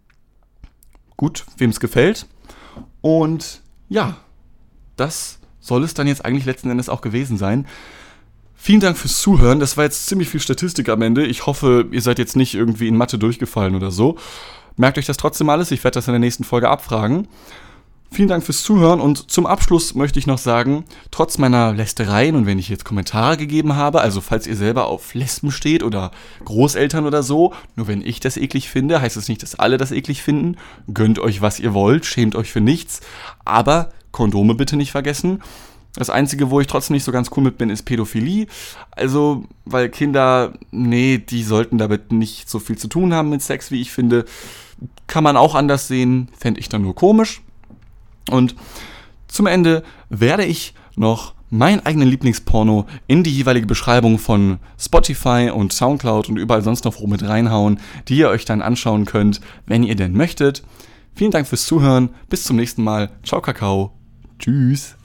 gut, 1.16 1.46
wem 1.58 1.70
es 1.70 1.80
gefällt. 1.80 2.26
Und 3.02 3.62
ja, 3.88 4.18
das 4.98 5.40
soll 5.60 5.84
es 5.84 5.94
dann 5.94 6.08
jetzt 6.08 6.26
eigentlich 6.26 6.46
letzten 6.46 6.72
Endes 6.72 6.90
auch 6.90 7.02
gewesen 7.02 7.38
sein. 7.38 7.68
Vielen 8.56 8.80
Dank 8.80 8.98
fürs 8.98 9.22
Zuhören. 9.22 9.60
Das 9.60 9.78
war 9.78 9.84
jetzt 9.84 10.08
ziemlich 10.08 10.30
viel 10.30 10.40
Statistik 10.40 10.90
am 10.90 11.02
Ende. 11.02 11.26
Ich 11.26 11.46
hoffe, 11.46 11.88
ihr 11.92 12.02
seid 12.02 12.20
jetzt 12.20 12.36
nicht 12.36 12.56
irgendwie 12.56 12.88
in 12.88 12.98
Mathe 12.98 13.18
durchgefallen 13.18 13.76
oder 13.76 13.92
so. 13.92 14.18
Merkt 14.76 14.98
euch 14.98 15.06
das 15.06 15.18
trotzdem 15.18 15.50
alles. 15.50 15.72
Ich 15.72 15.84
werde 15.84 15.96
das 15.96 16.08
in 16.08 16.14
der 16.14 16.20
nächsten 16.20 16.44
Folge 16.44 16.70
abfragen. 16.70 17.28
Vielen 18.14 18.28
Dank 18.28 18.44
fürs 18.44 18.62
Zuhören 18.62 19.00
und 19.00 19.32
zum 19.32 19.46
Abschluss 19.46 19.96
möchte 19.96 20.20
ich 20.20 20.28
noch 20.28 20.38
sagen, 20.38 20.84
trotz 21.12 21.38
meiner 21.38 21.72
Lästereien 21.72 22.36
und 22.36 22.46
wenn 22.46 22.60
ich 22.60 22.68
jetzt 22.68 22.84
Kommentare 22.84 23.38
gegeben 23.38 23.78
habe, 23.78 24.02
also 24.02 24.20
falls 24.20 24.48
ihr 24.48 24.58
selber 24.58 24.88
auf 24.88 25.14
Lesben 25.14 25.50
steht 25.50 25.82
oder 25.82 26.12
Großeltern 26.44 27.06
oder 27.06 27.24
so, 27.24 27.54
nur 27.78 27.88
wenn 27.88 28.02
ich 28.02 28.20
das 28.20 28.36
eklig 28.36 28.70
finde, 28.70 29.00
heißt 29.00 29.16
es 29.16 29.24
das 29.24 29.30
nicht, 29.30 29.42
dass 29.44 29.56
alle 29.56 29.78
das 29.78 29.94
eklig 29.94 30.22
finden. 30.24 30.58
Gönnt 30.94 31.20
euch, 31.20 31.42
was 31.42 31.62
ihr 31.62 31.74
wollt, 31.74 32.06
schämt 32.06 32.36
euch 32.36 32.52
für 32.52 32.60
nichts, 32.60 33.00
aber 33.46 33.92
Kondome 34.12 34.56
bitte 34.56 34.76
nicht 34.76 34.92
vergessen. 34.92 35.42
Das 35.96 36.10
Einzige, 36.10 36.52
wo 36.52 36.60
ich 36.60 36.68
trotzdem 36.68 36.96
nicht 36.96 37.06
so 37.06 37.14
ganz 37.14 37.32
cool 37.38 37.44
mit 37.44 37.58
bin, 37.58 37.70
ist 37.70 37.84
Pädophilie. 37.84 38.48
Also, 38.92 39.46
weil 39.64 39.88
Kinder, 39.88 40.52
nee, 40.72 41.18
die 41.18 41.44
sollten 41.44 41.78
damit 41.78 42.12
nicht 42.12 42.50
so 42.50 42.60
viel 42.60 42.78
zu 42.78 42.90
tun 42.90 43.14
haben 43.14 43.30
mit 43.30 43.42
Sex, 43.42 43.72
wie 43.72 43.80
ich 43.80 43.92
finde. 43.92 44.26
Kann 45.08 45.24
man 45.24 45.38
auch 45.38 45.56
anders 45.56 45.88
sehen, 45.88 46.28
fände 46.38 46.60
ich 46.60 46.68
dann 46.68 46.82
nur 46.82 46.96
komisch. 46.96 47.42
Und 48.30 48.56
zum 49.28 49.48
Ende 49.48 49.84
werde 50.10 50.46
ich 50.46 50.74
noch 50.96 51.34
meinen 51.50 51.86
eigenen 51.86 52.08
Lieblingsporno 52.08 52.86
in 53.08 53.24
die 53.24 53.36
jeweilige 53.36 53.68
Beschreibung 53.68 54.18
von 54.18 54.60
Spotify 54.80 55.52
und 55.54 55.74
Soundcloud 55.74 56.30
und 56.30 56.38
überall 56.38 56.62
sonst 56.62 56.86
noch 56.86 57.00
wo 57.00 57.08
mit 57.08 57.24
reinhauen, 57.24 57.80
die 58.08 58.18
ihr 58.18 58.30
euch 58.30 58.46
dann 58.46 58.62
anschauen 58.62 59.06
könnt, 59.06 59.42
wenn 59.66 59.84
ihr 59.84 59.96
denn 59.96 60.14
möchtet. 60.14 60.64
Vielen 61.14 61.32
Dank 61.32 61.48
fürs 61.48 61.66
Zuhören. 61.66 62.10
Bis 62.30 62.46
zum 62.46 62.56
nächsten 62.56 62.84
Mal. 62.84 63.12
Ciao, 63.24 63.42
Kakao. 63.42 63.92
Tschüss. 64.40 64.96